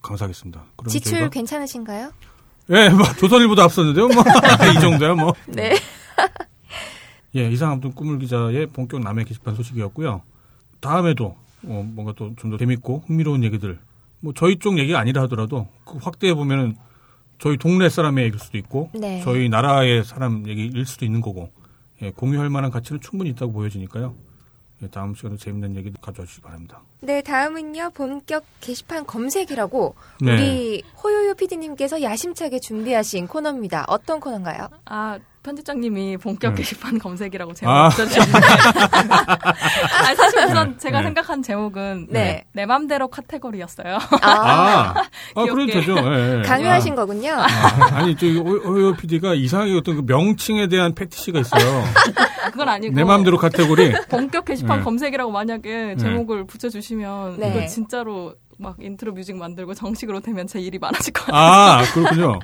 감사하겠습니다. 0.01 0.63
그럼 0.75 0.89
지출 0.89 1.11
저희가 1.11 1.29
괜찮으신가요? 1.29 2.11
예, 2.71 2.89
뭐 2.89 3.03
조선일보도 3.19 3.61
앞섰는데요. 3.61 4.07
뭐 4.07 4.23
이 4.75 4.81
정도야 4.81 5.13
뭐. 5.13 5.33
네. 5.47 5.75
예, 7.35 7.49
이상 7.51 7.71
아무튼 7.71 7.93
꾸물 7.93 8.17
기자의 8.19 8.65
본격 8.67 8.99
남의 9.01 9.25
게시판 9.25 9.55
소식이었고요. 9.55 10.21
다음에도 10.79 11.35
어, 11.63 11.83
뭔가 11.93 12.13
또 12.13 12.33
좀 12.37 12.49
더 12.51 12.57
재밌고 12.57 13.03
흥미로운 13.07 13.43
얘기들, 13.43 13.79
뭐 14.19 14.33
저희 14.35 14.57
쪽 14.59 14.77
얘기가 14.79 14.99
아니라 14.99 15.23
하더라도 15.23 15.67
그 15.85 15.97
확대해 16.01 16.33
보면은 16.33 16.75
저희 17.39 17.57
동네 17.57 17.89
사람의 17.89 18.25
얘기일 18.25 18.39
수도 18.39 18.57
있고, 18.59 18.89
네. 18.93 19.21
저희 19.23 19.49
나라의 19.49 20.03
사람 20.03 20.47
얘기일 20.47 20.85
수도 20.85 21.05
있는 21.05 21.21
거고, 21.21 21.49
예, 22.03 22.11
공유할 22.11 22.49
만한 22.51 22.69
가치는 22.69 23.01
충분히 23.01 23.31
있다고 23.31 23.51
보여지니까요. 23.51 24.13
예, 24.83 24.87
다음 24.87 25.15
시간에 25.15 25.37
재밌는 25.37 25.75
얘기 25.75 25.91
가져와 26.01 26.25
주시기 26.27 26.43
바랍니다. 26.43 26.81
네, 27.01 27.21
다음은요. 27.23 27.91
본격 27.95 28.43
게시판 28.61 29.05
검색이라고 29.05 29.95
네. 30.21 30.33
우리 30.33 30.83
호요요 31.03 31.33
PD님께서 31.35 32.01
야심차게 32.03 32.59
준비하신 32.59 33.27
코너입니다. 33.27 33.85
어떤 33.87 34.19
코너인가요? 34.19 34.69
아 34.85 35.19
편집장님이 35.43 36.17
본격 36.17 36.49
음. 36.51 36.55
게시판 36.55 36.99
검색이라고 36.99 37.53
제목 37.53 37.71
아. 37.71 37.89
붙여주셨는데 37.89 38.47
아니, 40.05 40.15
사실 40.15 40.45
우선 40.45 40.77
제가 40.77 40.99
네. 40.99 41.05
생각한 41.05 41.41
제목은 41.41 42.07
네. 42.09 42.45
내 42.53 42.65
맘대로 42.65 43.07
카테고리였어요. 43.07 43.97
아, 44.21 44.29
아, 44.29 44.93
아 45.35 45.45
그래도. 45.49 45.73
되죠. 45.73 45.95
예, 45.97 46.37
예. 46.37 46.41
강요하신 46.43 46.95
거군요. 46.95 47.31
아, 47.33 47.47
아니, 47.91 48.15
저기, 48.15 48.37
호요 48.37 48.95
PD가 48.95 49.33
이상하게 49.33 49.77
어떤 49.77 49.95
그 49.95 50.03
명칭에 50.05 50.67
대한 50.67 50.93
페티시가 50.93 51.39
있어요. 51.39 51.83
그건 52.51 52.69
아니고 52.69 52.93
내 52.93 53.03
마음대로 53.03 53.37
카테고리. 53.37 53.93
본격 54.09 54.45
게시판 54.45 54.79
네. 54.79 54.83
검색이라고 54.83 55.31
만약에 55.31 55.95
제목을 55.97 56.45
붙여주시면 56.45 57.39
네. 57.39 57.49
이거 57.49 57.67
진짜로 57.67 58.35
막 58.57 58.75
intro 58.79 59.13
music 59.13 59.35
만들고 59.35 59.73
정식으로 59.73 60.19
되면 60.19 60.45
제 60.45 60.59
일이 60.59 60.77
많아질 60.77 61.13
것 61.13 61.25
같아요. 61.25 61.41
아, 61.41 61.81
그렇군요. 61.93 62.39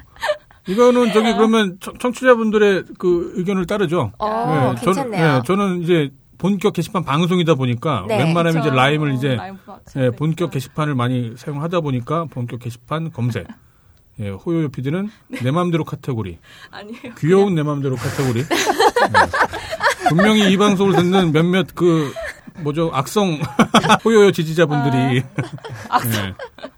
이거는 0.68 1.14
저기 1.14 1.34
그러면 1.34 1.78
청- 1.80 1.98
청취자분들의 1.98 2.84
그 2.98 3.32
의견을 3.36 3.66
따르죠. 3.66 4.12
어, 4.20 4.74
예, 4.76 4.80
저는, 4.82 4.94
괜찮네요. 5.12 5.38
예, 5.38 5.42
저는 5.46 5.82
이제 5.84 6.10
본격 6.38 6.74
게시판 6.74 7.04
방송이다 7.04 7.56
보니까 7.56 8.06
네. 8.08 8.18
웬만하면 8.20 8.62
이제 8.62 8.70
그쵸. 8.70 8.76
rhyme을 8.76 9.14
이제 9.14 9.36
rhyme 9.36 9.58
맞춰야 9.66 10.06
예. 10.06 10.10
본격 10.12 10.52
게시판을 10.52 10.94
많이 10.94 11.34
사용하다 11.36 11.80
보니까 11.82 12.26
본격 12.26 12.60
게시판 12.60 13.12
검색. 13.12 13.48
예, 14.20 14.30
호요요 14.30 14.70
PD는 14.70 15.10
내 15.44 15.52
맘대로 15.52 15.84
카테고리. 15.84 16.40
아니에요. 16.72 17.14
귀여운 17.20 17.54
내 17.56 17.64
맘대로 17.64 17.96
카테고리. 17.96 18.40
예. 18.42 18.46
분명히 20.10 20.52
이 20.52 20.58
방송을 20.58 20.96
듣는 20.96 21.32
몇몇 21.32 21.68
그 21.76 22.14
뭐죠 22.60 22.90
악성 22.94 23.40
호요요 24.04 24.32
지지자분들이 24.32 25.18
예. 25.18 25.24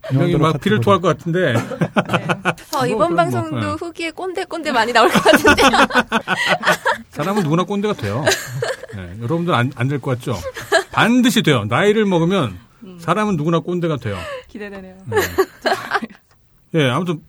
분명히 0.08 0.36
막 0.38 0.60
피를 0.60 0.80
토할 0.82 1.00
것 1.00 1.08
같은데 1.10 1.54
어, 2.76 2.86
이번 2.86 2.98
그럼 2.98 2.98
뭐, 2.98 3.16
방송도 3.16 3.58
예. 3.68 3.72
후기에 3.80 4.12
꼰대-꼰대 4.12 4.72
많이 4.72 4.92
나올 4.92 5.10
것 5.10 5.22
같은데. 5.24 5.62
사람은 7.12 7.44
누구나 7.44 7.64
꼰대가 7.64 7.94
돼요. 7.94 8.24
예, 8.98 9.22
여러분들 9.22 9.54
안 9.54 9.70
될 9.88 10.00
것 10.00 10.18
같죠? 10.18 10.36
반드시 10.92 11.42
돼요. 11.44 11.66
나이를 11.68 12.06
먹으면 12.06 12.58
사람은 13.00 13.36
누구나 13.38 13.60
꼰대가 13.60 13.98
돼요. 13.98 14.18
기대되네요. 14.48 14.96
예, 16.76 16.90
아무튼 16.90 17.22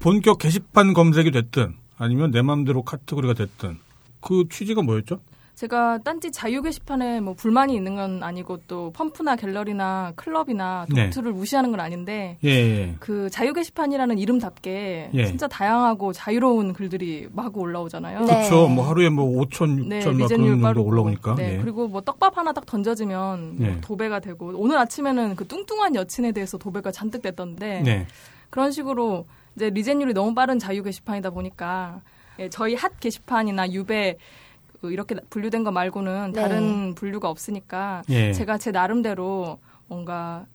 본격 0.00 0.38
게시판 0.38 0.92
검색이 0.92 1.30
됐든 1.30 1.74
아니면 1.98 2.30
내 2.30 2.42
맘대로 2.42 2.82
카테고리가 2.82 3.34
됐든 3.34 3.78
그 4.20 4.44
취지가 4.50 4.82
뭐였죠? 4.82 5.20
제가 5.54 5.98
딴지 5.98 6.32
자유 6.32 6.62
게시판에 6.62 7.20
뭐 7.20 7.34
불만이 7.34 7.74
있는 7.74 7.94
건 7.94 8.22
아니고 8.22 8.58
또 8.66 8.90
펌프나 8.92 9.36
갤러리나 9.36 10.12
클럽이나 10.16 10.86
네. 10.88 11.10
도트를 11.10 11.32
무시하는 11.32 11.70
건 11.70 11.78
아닌데 11.80 12.38
예, 12.42 12.48
예. 12.50 12.96
그 12.98 13.28
자유 13.30 13.52
게시판이라는 13.52 14.18
이름답게 14.18 15.10
예. 15.12 15.26
진짜 15.26 15.46
다양하고 15.46 16.12
자유로운 16.12 16.72
글들이 16.72 17.28
마구 17.32 17.60
올라오잖아요. 17.60 18.20
네. 18.20 18.26
그렇죠. 18.26 18.66
뭐 18.68 18.88
하루에 18.88 19.08
뭐 19.08 19.44
5천, 19.44 19.88
네, 19.88 20.00
6천 20.00 20.12
막 20.12 20.16
리젠율 20.22 20.56
그런 20.58 20.74
정도. 20.74 20.88
올라오니까. 20.88 21.34
네, 21.34 21.54
예. 21.54 21.58
그리고 21.58 21.86
뭐 21.86 22.00
떡밥 22.00 22.36
하나 22.38 22.52
딱 22.52 22.64
던져지면 22.66 23.58
뭐 23.58 23.66
네. 23.68 23.80
도배가 23.82 24.20
되고 24.20 24.52
오늘 24.56 24.78
아침에는 24.78 25.36
그 25.36 25.46
뚱뚱한 25.46 25.94
여친에 25.94 26.32
대해서 26.32 26.56
도배가 26.58 26.90
잔뜩 26.90 27.22
됐던데 27.22 27.82
네. 27.82 28.06
그런 28.50 28.72
식으로 28.72 29.26
이제 29.54 29.68
리젠율이 29.70 30.14
너무 30.14 30.34
빠른 30.34 30.58
자유 30.58 30.82
게시판이다 30.82 31.30
보니까 31.30 32.00
예, 32.38 32.48
저희 32.48 32.74
핫 32.74 32.98
게시판이나 32.98 33.70
유배 33.72 34.16
그 34.16 34.51
이렇게 34.90 35.14
분류된 35.30 35.64
거 35.64 35.70
말고는 35.70 36.32
네. 36.32 36.40
다른 36.40 36.94
분류가 36.94 37.28
없으니까 37.28 38.02
예. 38.08 38.32
제가 38.32 38.58
제 38.58 38.70
나름대로 38.70 39.58
뭔가 39.86 40.46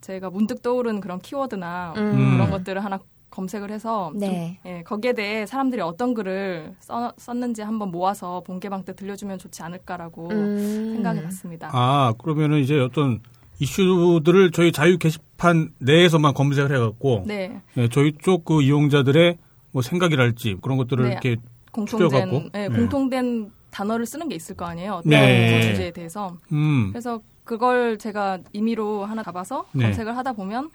제가 0.00 0.30
문득 0.30 0.62
떠오른 0.62 1.00
그런 1.00 1.20
키워드나 1.20 1.94
음. 1.96 2.32
그런 2.36 2.50
것들을 2.50 2.84
하나 2.84 2.98
검색을 3.30 3.70
해서 3.70 4.10
좀, 4.12 4.20
네. 4.20 4.58
예, 4.64 4.82
거기에 4.82 5.12
대해 5.12 5.44
사람들이 5.44 5.82
어떤 5.82 6.14
글을 6.14 6.74
써, 6.80 7.12
썼는지 7.18 7.62
한번 7.62 7.90
모아서 7.90 8.40
본개방 8.46 8.84
때 8.84 8.94
들려주면 8.94 9.38
좋지 9.38 9.62
않을까라고 9.62 10.28
음. 10.30 10.92
생각해봤습니다. 10.94 11.70
아, 11.72 12.14
그러면은 12.18 12.60
이제 12.60 12.78
어떤 12.78 13.20
이슈들을 13.58 14.52
저희 14.52 14.72
자유 14.72 14.96
게시판 14.96 15.72
내에서만 15.78 16.34
검색을 16.34 16.74
해갖고 16.74 17.24
네, 17.26 17.60
예, 17.76 17.88
저희 17.88 18.12
쪽 18.12 18.44
그 18.44 18.62
이용자들의 18.62 19.38
뭐 19.72 19.82
생각이랄지 19.82 20.58
그런 20.62 20.78
것들을 20.78 21.04
네. 21.04 21.10
이렇게 21.10 21.36
공통된? 21.72 22.50
예, 22.54 22.68
네. 22.68 22.74
공통된 22.74 23.50
단어를 23.76 24.06
쓰는 24.06 24.30
게 24.30 24.34
있을 24.34 24.56
거 24.56 24.64
아니에요. 24.64 24.94
어떤 24.94 25.10
네. 25.10 25.60
그 25.60 25.66
주제에 25.68 25.90
대해서. 25.90 26.38
음, 26.50 26.88
그래서 26.92 27.20
그걸 27.44 27.98
제가 27.98 28.38
임의로 28.54 29.04
하나 29.04 29.22
잡아서 29.22 29.66
네. 29.72 29.84
검색을 29.84 30.16
하다 30.16 30.32
보면 30.32 30.70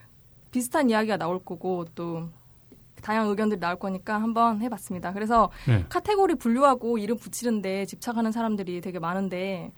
비슷한 0.51 0.89
이야기가 0.91 1.17
나올 1.17 1.43
거고 1.43 1.85
또 1.95 2.29
다양한 3.01 3.27
의견들이 3.31 3.59
나올 3.59 3.79
거니까 3.79 4.21
한번 4.21 4.61
해봤습니다. 4.61 5.13
그래서 5.13 5.49
네. 5.67 5.83
카테고리 5.89 6.35
분류하고 6.35 6.99
이름 6.99 7.17
붙이는데 7.17 7.87
집착하는 7.87 8.31
사람들이 8.31 8.81
되게 8.81 8.99
많은데 8.99 9.71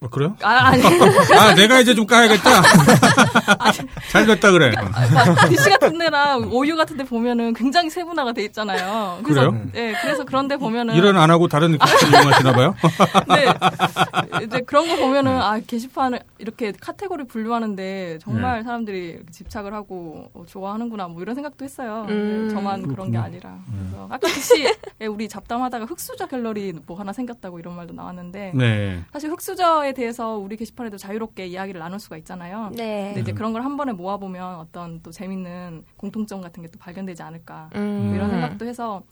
어, 0.00 0.08
그래요? 0.08 0.36
아 0.42 0.68
아니 0.68 0.82
아, 1.38 1.54
내가 1.54 1.80
이제 1.80 1.94
좀 1.94 2.06
까야겠다. 2.06 2.62
잘 4.10 4.26
됐다 4.26 4.52
그래. 4.52 4.72
막 4.72 5.48
DC 5.48 5.70
같은 5.70 5.98
데랑 5.98 6.48
오유 6.52 6.76
같은 6.76 6.96
데 6.96 7.04
보면은 7.04 7.54
굉장히 7.54 7.90
세분화가 7.90 8.32
돼 8.32 8.44
있잖아요. 8.44 9.18
그래서 9.24 9.50
그래요? 9.50 9.66
네, 9.72 9.94
그래서 10.00 10.24
그런 10.24 10.46
데 10.48 10.56
보면은 10.56 10.94
일은 10.94 11.16
안 11.16 11.30
하고 11.30 11.48
다른 11.48 11.76
기술 11.78 12.08
이용하시나 12.10 12.52
봐요? 12.52 12.74
네. 13.34 14.44
이제 14.44 14.60
그런 14.60 14.86
거 14.88 14.96
보면은 14.96 15.40
아 15.40 15.58
게시판을 15.66 16.20
이렇게 16.38 16.72
카테고리 16.78 17.24
분류하는데 17.24 18.18
정말 18.20 18.58
네. 18.58 18.62
사람들이 18.64 19.20
집착을 19.32 19.72
하고 19.74 20.30
어, 20.34 20.44
좋아하는구나 20.46 21.08
뭐 21.08 21.22
이런 21.22 21.34
생각도 21.34 21.64
했어요. 21.64 22.06
음, 22.08 22.48
저만 22.52 22.86
그런 22.88 23.10
게. 23.10 23.18
아니라. 23.24 23.56
그래서 23.66 24.06
아까 24.10 24.28
DC에 24.28 24.74
우리 25.08 25.28
잡담하다가 25.28 25.86
흑수저 25.86 26.26
갤러리 26.26 26.74
뭐 26.86 26.98
하나 26.98 27.12
생겼다고 27.12 27.58
이런 27.58 27.74
말도 27.74 27.94
나왔는데 27.94 28.52
네. 28.54 29.02
사실 29.12 29.30
흑수저 29.30 29.63
에 29.84 29.92
대해서 29.92 30.36
우리 30.36 30.56
게시판에도 30.56 30.96
자유롭게 30.96 31.46
이야기를 31.46 31.78
나눌 31.80 31.98
수가 31.98 32.16
있잖아요. 32.18 32.70
네. 32.76 33.06
근데 33.08 33.20
이제 33.22 33.32
그런 33.32 33.52
걸 33.52 33.62
한 33.64 33.76
번에 33.76 33.92
모아보면 33.92 34.56
어떤 34.56 35.00
또 35.02 35.10
재밌는 35.10 35.84
공통점 35.96 36.40
같은 36.40 36.62
게 36.62 36.68
또 36.68 36.78
발견되지 36.78 37.22
않을까 37.22 37.70
음. 37.74 38.04
뭐 38.06 38.14
이런 38.14 38.30
생각도 38.30 38.66
해서 38.66 39.02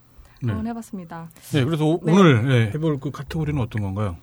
네. 0.42 0.48
한번 0.52 0.66
해봤습니다. 0.66 1.28
네, 1.52 1.64
그래서 1.64 1.84
오, 1.84 2.00
네. 2.02 2.12
늘 2.12 2.50
예, 2.50 2.66
해볼 2.74 2.98
그 3.00 3.10
카테고리는 3.10 3.60
어떤 3.60 3.82
건가요? 3.82 4.16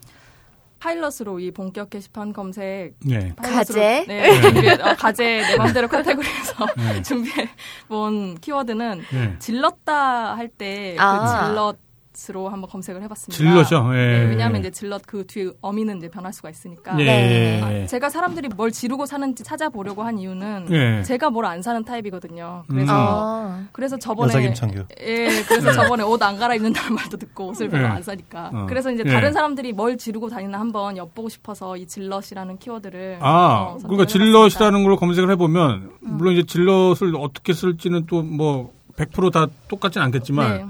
파일럿으로 0.80 1.40
이 1.40 1.52
본격 1.52 1.90
게시판 1.90 2.32
검색 2.32 2.94
네. 3.06 3.34
가제? 3.36 4.06
네, 4.08 4.42
준비해, 4.42 4.74
어, 4.82 4.96
가제 4.98 5.42
내 5.42 5.58
맘대로 5.58 5.88
카테고리에서 5.90 6.66
네. 6.78 7.02
준비해 7.04 7.50
본 7.90 8.36
키워드는 8.40 9.02
네. 9.12 9.36
질렀다 9.40 10.38
할 10.38 10.48
때 10.48 10.79
그 10.79 11.02
아. 11.02 11.46
질렀으로 11.48 12.50
한번 12.50 12.70
검색을 12.70 13.02
해봤습니다. 13.04 13.38
질렀이요? 13.38 13.94
예. 13.96 14.18
네, 14.20 14.26
왜냐하면 14.30 14.60
이제 14.62 14.70
질렀 14.72 15.02
그 15.06 15.26
뒤에 15.26 15.52
어미는 15.62 15.98
이제 15.98 16.10
변할 16.10 16.34
수가 16.34 16.50
있으니까. 16.50 17.00
예. 17.00 17.06
네. 17.06 17.62
예. 17.72 17.84
아, 17.84 17.86
제가 17.88 18.10
사람들이 18.10 18.50
뭘 18.50 18.72
지르고 18.72 19.06
사는지 19.06 19.44
찾아보려고 19.44 20.04
한 20.04 20.18
이유는 20.20 20.68
예. 20.72 21.04
제가 21.04 21.30
뭘 21.30 21.50
안 21.50 21.64
사는 21.64 21.84
타입이거든요. 21.84 22.64
그래서 22.70 22.94
어. 22.96 23.64
그래서 23.72 23.98
저번에 23.98 24.28
여자 24.30 24.40
김창규. 24.42 24.84
예, 25.02 25.30
그래서 25.48 25.72
저번에 25.72 26.04
옷 26.04 26.22
안 26.22 26.38
갈아입는다는 26.38 26.94
말도 26.96 27.18
듣고 27.18 27.48
옷을 27.48 27.70
별로 27.70 27.86
예. 27.86 27.88
안 27.88 28.04
사니까. 28.04 28.52
어. 28.54 28.66
그래서 28.68 28.92
이제 28.92 29.04
예. 29.06 29.10
다른 29.10 29.32
사람들이 29.34 29.72
뭘 29.74 29.98
지르고 29.98 30.30
다니나 30.30 30.60
한번 30.60 30.98
엿보고 30.98 31.30
싶어서 31.30 31.78
이 31.78 31.88
질렀이라는 31.88 32.58
키워드를 32.60 33.18
아, 33.22 33.70
어, 33.72 33.78
그러니까. 33.82 34.06
질렀이라는 34.06 34.84
걸 34.84 34.96
검색을 34.98 35.32
해보면, 35.32 35.92
물론 36.02 36.34
이제 36.34 36.44
질럿을 36.46 37.16
어떻게 37.18 37.54
쓸지는 37.54 38.06
또 38.06 38.22
뭐, 38.22 38.74
100%다 38.98 39.48
똑같진 39.70 40.02
않겠지만, 40.02 40.58
네. 40.58 40.66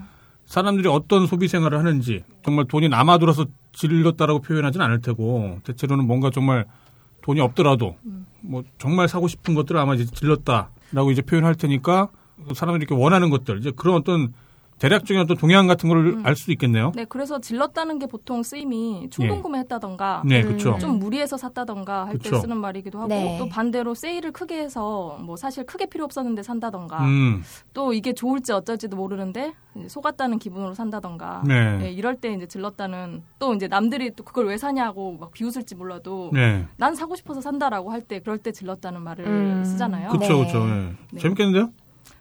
사람들이 0.49 0.89
어떤 0.89 1.27
소비 1.27 1.47
생활을 1.47 1.77
하는지, 1.77 2.23
정말 2.43 2.65
돈이 2.65 2.89
남아들어서 2.89 3.45
질렀다라고 3.71 4.41
표현하진 4.41 4.81
않을 4.81 4.99
테고, 4.99 5.59
대체로는 5.63 6.07
뭔가 6.07 6.31
정말 6.31 6.65
돈이 7.21 7.39
없더라도, 7.39 7.95
음. 8.07 8.25
뭐, 8.41 8.63
정말 8.79 9.07
사고 9.07 9.27
싶은 9.27 9.53
것들을 9.53 9.79
아마 9.79 9.93
이제 9.93 10.05
질렀다라고 10.05 11.11
이제 11.11 11.21
표현할 11.21 11.53
테니까, 11.53 12.09
사람들이 12.55 12.87
이렇게 12.89 12.99
원하는 12.99 13.29
것들, 13.29 13.59
이제 13.59 13.71
그런 13.75 13.97
어떤 13.97 14.33
대략적인 14.79 15.21
어떤 15.21 15.37
동향 15.37 15.67
같은 15.67 15.89
걸 15.89 15.97
음. 16.13 16.21
알 16.25 16.35
수도 16.35 16.51
있겠네요. 16.53 16.91
네, 16.95 17.05
그래서 17.07 17.39
질렀다는 17.39 17.99
게 17.99 18.07
보통 18.07 18.43
쓰임이 18.43 19.09
충동 19.11 19.37
예. 19.37 19.41
구매했다던가 19.41 20.23
네, 20.25 20.41
음. 20.41 20.47
그렇죠. 20.47 20.77
좀 20.79 20.99
무리해서 20.99 21.37
샀다던가 21.37 22.07
할 22.07 22.17
때. 22.17 22.29
쓰는 22.39 22.57
말이기도 22.57 22.97
하고 22.99 23.07
네. 23.09 23.37
또 23.37 23.49
반대로 23.49 23.93
세일을 23.93 24.31
크게 24.31 24.59
해서 24.59 25.17
뭐 25.21 25.35
사실 25.35 25.65
크게 25.65 25.87
필요 25.87 26.05
없었는데 26.05 26.43
산다던가 26.43 27.03
음, 27.05 27.41
또 27.73 27.91
이게 27.93 28.13
좋을지 28.13 28.51
어쩔지도 28.53 28.95
모르는데 28.95 29.53
속았다는 29.87 30.39
기분으로 30.39 30.73
산다던가 30.73 31.43
네. 31.45 31.79
예, 31.83 31.91
이럴 31.91 32.15
때 32.15 32.33
이제 32.33 32.45
질렀다는 32.47 33.23
또 33.39 33.53
이제 33.53 33.67
남들이 33.67 34.11
또 34.15 34.23
그걸 34.23 34.47
왜 34.47 34.57
사냐고 34.57 35.17
막 35.19 35.31
비웃을지 35.31 35.75
몰라도 35.75 36.29
네. 36.33 36.65
난 36.77 36.95
사고 36.95 37.15
싶어서 37.15 37.41
산다라고 37.41 37.91
할 37.91 37.99
때 38.01 38.19
그럴 38.21 38.37
때 38.37 38.51
질렀다는 38.53 39.01
말을 39.01 39.25
음. 39.27 39.63
쓰잖아요. 39.65 40.09
그쵸, 40.11 40.37
네. 40.39 40.45
그쵸. 40.45 40.59
예. 40.69 40.93
네. 41.11 41.19
재밌겠는데요? 41.19 41.69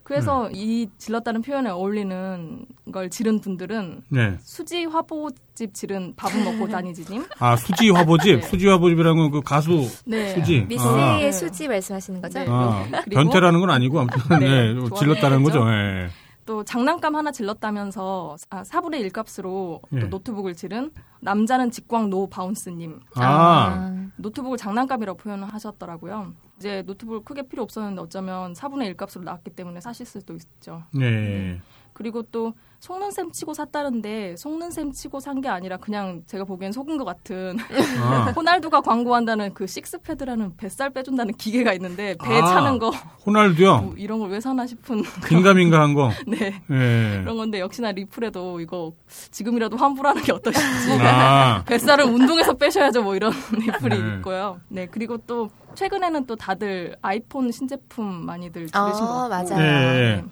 그래서 0.08 0.46
음. 0.46 0.52
이 0.54 0.88
질렀다는 0.96 1.42
표현에 1.42 1.68
어울리는 1.68 2.64
걸 2.90 3.10
지른 3.10 3.40
분들은 3.40 4.02
네. 4.08 4.38
수지 4.40 4.86
화보집 4.86 5.74
지른 5.74 6.14
밥은 6.16 6.44
먹고 6.44 6.66
다니지님. 6.72 7.26
아, 7.38 7.54
수지 7.56 7.90
화보집. 7.90 8.40
네. 8.40 8.42
수지 8.42 8.66
화보집이라는 8.66 9.16
건 9.16 9.30
그 9.30 9.42
가수 9.42 9.86
네. 10.06 10.34
수지. 10.34 10.64
미스의 10.66 11.02
아. 11.02 11.18
네. 11.18 11.30
수지 11.30 11.68
말씀하시는 11.68 12.22
거죠? 12.22 12.38
네. 12.38 12.46
아, 12.48 12.86
변태라는 13.10 13.60
건 13.60 13.68
아니고 13.70 14.00
아무튼 14.00 14.18
네, 14.40 14.72
네, 14.72 14.80
질렀다는 14.98 15.42
거죠. 15.42 15.60
예. 15.70 16.08
또 16.48 16.64
장난감 16.64 17.14
하나 17.14 17.30
질렀다면서 17.30 18.36
아, 18.48 18.62
4분의 18.62 19.00
1 19.00 19.10
값으로 19.10 19.82
예. 19.92 20.00
또 20.00 20.06
노트북을 20.06 20.54
지른 20.54 20.90
남자는 21.20 21.70
직광 21.70 22.08
노 22.08 22.26
바운스님. 22.26 23.00
아, 23.16 24.08
노트북을 24.16 24.56
장난감이라고 24.56 25.18
표현을 25.18 25.52
하셨더라고요. 25.52 26.32
이제 26.56 26.82
노트북을 26.86 27.22
크게 27.24 27.42
필요 27.42 27.62
없었는데 27.64 28.00
어쩌면 28.00 28.54
4분의 28.54 28.86
1 28.86 28.96
값으로 28.96 29.24
나왔기 29.24 29.50
때문에 29.50 29.82
사실 29.82 30.06
수도 30.06 30.34
있죠. 30.36 30.84
네. 30.94 31.60
그리고 31.98 32.22
또 32.22 32.54
속는 32.80 33.10
셈 33.10 33.32
치고 33.32 33.54
샀다는데 33.54 34.36
속는 34.36 34.70
셈 34.70 34.92
치고 34.92 35.18
산 35.18 35.38
게 35.40 35.48
아니라 35.48 35.76
그냥 35.78 36.22
제가 36.26 36.44
보기엔 36.44 36.70
속은 36.70 36.96
것 36.96 37.04
같은 37.04 37.56
아, 38.00 38.30
호날두가 38.36 38.80
광고한다는 38.82 39.52
그 39.52 39.66
식스패드라는 39.66 40.56
뱃살 40.56 40.90
빼준다는 40.90 41.34
기계가 41.34 41.72
있는데 41.74 42.14
배에 42.22 42.40
아. 42.40 42.46
차는 42.46 42.78
거 42.78 42.90
호날두요. 43.26 43.76
뭐 43.78 43.94
이런 43.96 44.20
걸 44.20 44.28
왜 44.30 44.40
사나 44.40 44.64
싶은 44.66 45.02
긴가민가한 45.28 45.94
거. 45.94 46.10
네 46.28 46.62
예. 46.70 47.20
그런 47.22 47.36
건데 47.36 47.58
역시나 47.60 47.90
리플에도 47.92 48.60
이거 48.60 48.92
지금이라도 49.32 49.76
환불하는 49.76 50.22
게 50.22 50.32
어떠신지 50.32 50.92
아, 51.02 51.64
뱃살은 51.66 52.12
운동에서 52.14 52.54
빼셔야죠 52.54 53.02
뭐 53.02 53.16
이런 53.16 53.32
리플이 53.52 54.00
네. 54.02 54.16
있고요. 54.16 54.60
네 54.68 54.86
그리고 54.88 55.16
또 55.26 55.48
최근에는 55.74 56.26
또 56.26 56.36
다들 56.36 56.94
아이폰 57.02 57.50
신제품 57.50 58.24
많이들 58.26 58.66
들으신 58.68 58.72
것 59.04 59.24
아, 59.24 59.28
같고 59.28 59.54
맞아요. 59.54 59.98
예. 59.98 60.24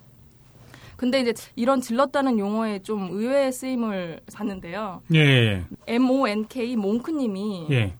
근데 0.97 1.21
이제 1.21 1.35
이런 1.55 1.81
질렀다는 1.81 2.39
용어에 2.39 2.81
좀 2.81 3.09
의외의 3.11 3.53
쓰임을 3.53 4.21
봤는데요. 4.35 5.03
예. 5.15 5.19
예. 5.19 5.65
M 5.87 6.11
O 6.11 6.27
N 6.27 6.47
K 6.49 6.77
몽크님이 6.77 7.67
예. 7.71 7.95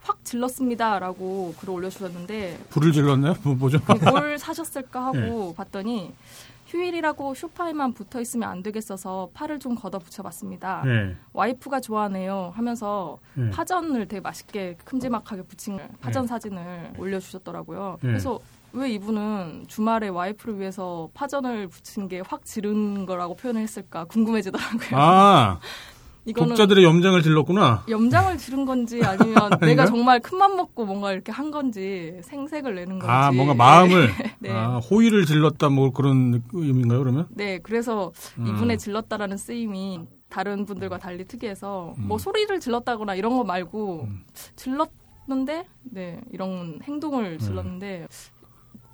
확 0.00 0.24
질렀습니다라고 0.24 1.54
글을 1.60 1.74
올려주셨는데 1.74 2.58
불을 2.70 2.92
질렀나요? 2.92 3.34
뭐, 3.42 3.54
뭐죠? 3.54 3.78
뭘 4.10 4.38
사셨을까 4.38 5.12
예. 5.14 5.20
하고 5.20 5.54
봤더니 5.54 6.12
휴일이라고 6.68 7.34
쇼파에만 7.34 7.94
붙어 7.94 8.20
있으면 8.20 8.48
안 8.48 8.62
되겠어서 8.62 9.30
팔을 9.34 9.58
좀 9.58 9.74
걷어 9.74 9.98
붙여봤습니다. 9.98 10.84
예. 10.86 11.16
와이프가 11.32 11.80
좋아하네요 11.80 12.52
하면서 12.54 13.18
예. 13.38 13.50
파전을 13.50 14.06
되게 14.08 14.20
맛있게 14.20 14.76
큼지막하게 14.84 15.42
부친 15.42 15.78
파전 16.00 16.22
네. 16.22 16.28
사진을 16.28 16.92
올려주셨더라고요. 16.96 17.98
네. 18.00 18.08
그래서 18.08 18.38
왜 18.72 18.90
이분은 18.92 19.64
주말에 19.68 20.08
와이프를 20.08 20.58
위해서 20.60 21.08
파전을 21.14 21.68
붙인 21.68 22.08
게 22.08 22.20
확 22.26 22.44
지른 22.44 23.06
거라고 23.06 23.34
표현을 23.34 23.60
했을까 23.62 24.04
궁금해지더라고요. 24.04 24.90
아, 24.92 25.58
이거는 26.26 26.50
독자들의 26.50 26.84
염장을 26.84 27.20
질렀구나. 27.22 27.84
염장을 27.88 28.36
지른 28.38 28.64
건지 28.66 29.00
아니면 29.04 29.50
내가 29.60 29.86
정말 29.86 30.20
큰맘 30.20 30.56
먹고 30.56 30.84
뭔가 30.84 31.12
이렇게 31.12 31.32
한 31.32 31.50
건지 31.50 32.20
생색을 32.22 32.74
내는 32.74 32.98
건지. 32.98 33.06
아, 33.10 33.32
뭔가 33.32 33.54
마음을, 33.54 34.10
네. 34.38 34.50
아, 34.52 34.76
호의를 34.78 35.24
질렀다, 35.24 35.70
뭐 35.70 35.90
그런 35.92 36.42
의미인가요, 36.52 36.98
그러면? 37.00 37.26
네, 37.30 37.58
그래서 37.62 38.12
음. 38.38 38.46
이분의 38.46 38.78
질렀다라는 38.78 39.36
쓰임이 39.38 40.00
다른 40.28 40.64
분들과 40.66 40.98
달리 40.98 41.24
특이해서 41.26 41.94
음. 41.98 42.04
뭐 42.06 42.18
소리를 42.18 42.60
질렀다거나 42.60 43.16
이런 43.16 43.36
거 43.36 43.42
말고 43.42 44.06
질렀는데 44.54 45.66
네 45.84 46.20
이런 46.30 46.78
행동을 46.84 47.38
질렀는데 47.38 48.06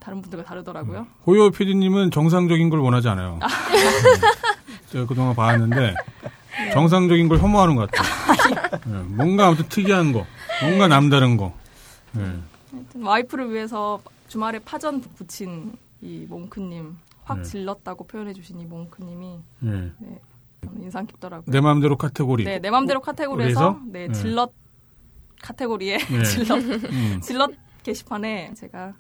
다른 0.07 0.23
분들과 0.23 0.45
다르더라고요. 0.45 1.05
호요 1.27 1.51
PD님은 1.51 2.13
정상적인 2.13 2.71
걸 2.71 2.79
원하지 2.79 3.09
않아요. 3.09 3.41
음. 3.43 4.21
제가 4.93 5.05
그동안 5.05 5.35
봤는데, 5.35 5.97
정상적인 6.73 7.27
걸 7.27 7.39
혐오하는 7.41 7.75
것 7.75 7.91
같아요. 7.91 8.79
예, 8.87 9.03
뭔가 9.17 9.49
아무튼 9.49 9.69
특이한 9.69 10.13
거, 10.13 10.25
뭔가 10.63 10.87
남다른 10.87 11.37
거. 11.37 11.53
예. 12.19 12.21
하여튼 12.21 13.03
와이프를 13.03 13.53
위해서 13.53 14.01
주말에 14.29 14.61
파전 14.61 15.01
부친 15.01 15.73
이 16.01 16.25
몽크님 16.29 16.97
확 17.25 17.39
네. 17.39 17.43
질렀다고 17.43 18.07
표현해주신 18.07 18.61
이 18.61 18.65
몽크님이 18.65 19.41
예. 19.65 19.71
네, 19.99 20.21
저는 20.63 20.83
인상 20.85 21.05
깊더라고요. 21.07 21.51
내 21.53 21.61
마음대로 21.61 21.97
카테고리. 21.97 22.45
네, 22.45 22.61
내 22.61 22.71
맘대로 22.71 23.01
카테고리에서? 23.01 23.81
네, 23.89 24.07
네. 24.07 24.13
질렀 24.13 24.53
카테고리에 25.43 25.99
네. 25.99 26.23
질렀 26.23 26.63
음. 26.63 27.21
질렀 27.21 27.51
게시판에 27.83 28.55
제가 28.55 28.95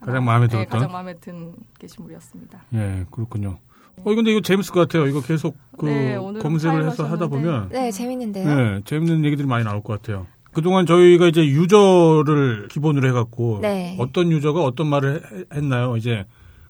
가장 0.00 0.24
마음에 0.24 0.46
네, 0.46 0.50
들었던? 0.52 0.68
가장 0.68 0.92
마음에 0.92 1.14
든 1.14 1.52
게시물이었습니다. 1.78 2.62
예, 2.74 3.04
그렇군요. 3.10 3.58
어, 4.04 4.14
근데 4.14 4.30
이거 4.30 4.40
재밌을 4.40 4.72
것 4.72 4.80
같아요. 4.80 5.06
이거 5.08 5.20
계속 5.20 5.56
그 5.76 5.86
네, 5.86 6.16
검색을 6.40 6.86
해서. 6.86 7.04
하다 7.04 7.26
보면 7.26 7.68
네, 7.70 7.90
재밌는데요. 7.90 8.46
네, 8.54 8.80
재밌는 8.84 9.24
얘기들이 9.24 9.46
많이 9.48 9.64
나올 9.64 9.82
것 9.82 10.00
같아요. 10.00 10.26
그동안 10.52 10.86
저희가 10.86 11.26
이제 11.26 11.44
유저를 11.46 12.68
기본으로 12.68 13.08
해갖고 13.08 13.58
네. 13.62 13.96
어떤 13.98 14.30
유저가 14.30 14.62
어떤 14.62 14.86
말을 14.88 15.22
해- 15.52 15.56
했나요? 15.56 15.96
이제 15.96 16.24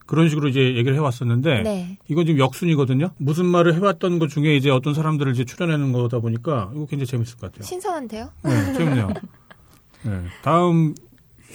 그런 0.07 0.29
식으로 0.31 0.49
이제 0.49 0.61
얘기를 0.75 0.95
해왔었는데 0.95 1.63
네. 1.63 1.99
이건 2.09 2.25
지금 2.27 2.41
역순이거든요. 2.41 3.11
무슨 3.19 3.45
말을 3.47 3.75
해왔던 3.75 4.19
것 4.19 4.29
중에 4.31 4.57
이제 4.57 4.71
어떤 4.71 4.95
사람들을 4.95 5.33
이제 5.33 5.45
출연하는 5.45 5.93
거다 5.93 6.19
보니까 6.21 6.71
이거 6.75 6.87
굉장히 6.87 7.07
재밌을 7.07 7.37
것 7.39 7.53
같아요. 7.53 7.67
신선한데요? 7.67 8.31
네, 8.43 8.73
재밌네요. 8.73 9.09
네, 10.05 10.21
다음 10.43 10.95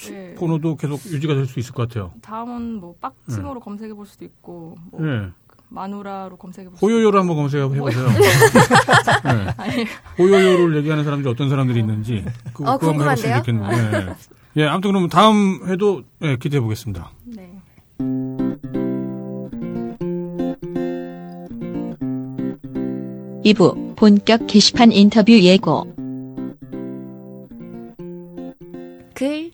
네. 0.10 0.34
코너도 0.38 0.76
계속 0.76 1.00
유지가 1.06 1.36
될 1.36 1.46
수 1.46 1.60
있을 1.60 1.74
것 1.74 1.88
같아요. 1.88 2.12
다음은 2.22 2.76
뭐 2.80 2.96
빡침으로 3.00 3.60
검색해 3.60 3.94
볼 3.94 4.06
수도 4.06 4.26
있고 4.26 4.76
뭐 4.92 5.02
네. 5.02 5.30
마누라로 5.70 6.38
검색해 6.38 6.68
볼 6.70 6.78
수도 6.78 6.86
호요요를 6.86 7.20
한번 7.20 7.36
검색해 7.36 7.68
보세요. 7.68 8.08
네. 8.10 9.86
호요요를 10.20 10.78
얘기하는 10.78 11.04
사람들이 11.04 11.32
어떤 11.32 11.50
사람들이 11.50 11.80
있는지 11.80 12.26
그거, 12.54 12.74
어, 12.74 12.78
그거 12.78 12.92
한번 12.92 13.08
해봤으면 13.08 13.44
궁금한데요? 13.44 13.72
좋겠네요. 13.72 14.06
네. 14.08 14.16
예, 14.58 14.66
아무튼 14.68 14.92
그럼 14.92 15.10
다음 15.10 15.62
회도 15.68 16.04
예, 16.22 16.36
기대해 16.38 16.62
보겠습니다. 16.62 17.12
네. 17.26 17.50
이부 23.44 23.94
본격 23.96 24.48
게시판 24.48 24.92
인터뷰 24.92 25.32
예고. 25.34 25.84
글 29.14 29.52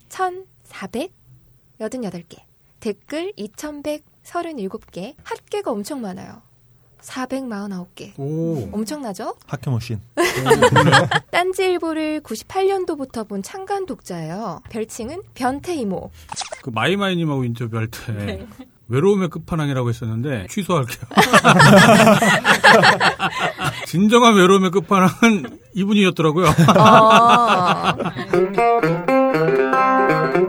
1,488개, 1.79 2.37
댓글 2.79 3.31
2,137개, 3.37 5.13
핫개가 5.23 5.71
엄청 5.71 6.01
많아요. 6.01 6.41
449개. 7.01 8.11
오. 8.19 8.69
엄청나죠? 8.73 9.35
학교머신. 9.47 10.01
딴지일보를 11.31 12.19
98년도부터 12.21 13.25
본 13.27 13.41
창간 13.41 13.85
독자예요. 13.85 14.61
별칭은 14.69 15.21
변태 15.33 15.75
이모. 15.75 16.11
그 16.61 16.69
마이마이님하고 16.71 17.45
인터뷰할 17.45 17.87
때 17.87 18.11
네. 18.11 18.47
외로움의 18.89 19.29
끝판왕이라고 19.29 19.87
했었는데 19.87 20.47
취소할게요. 20.49 20.99
진정한 23.87 24.35
외로움의 24.35 24.71
끝판왕은 24.71 25.59
이분이었더라고요. 25.75 26.47
어. 26.47 27.95
thank 30.09 30.48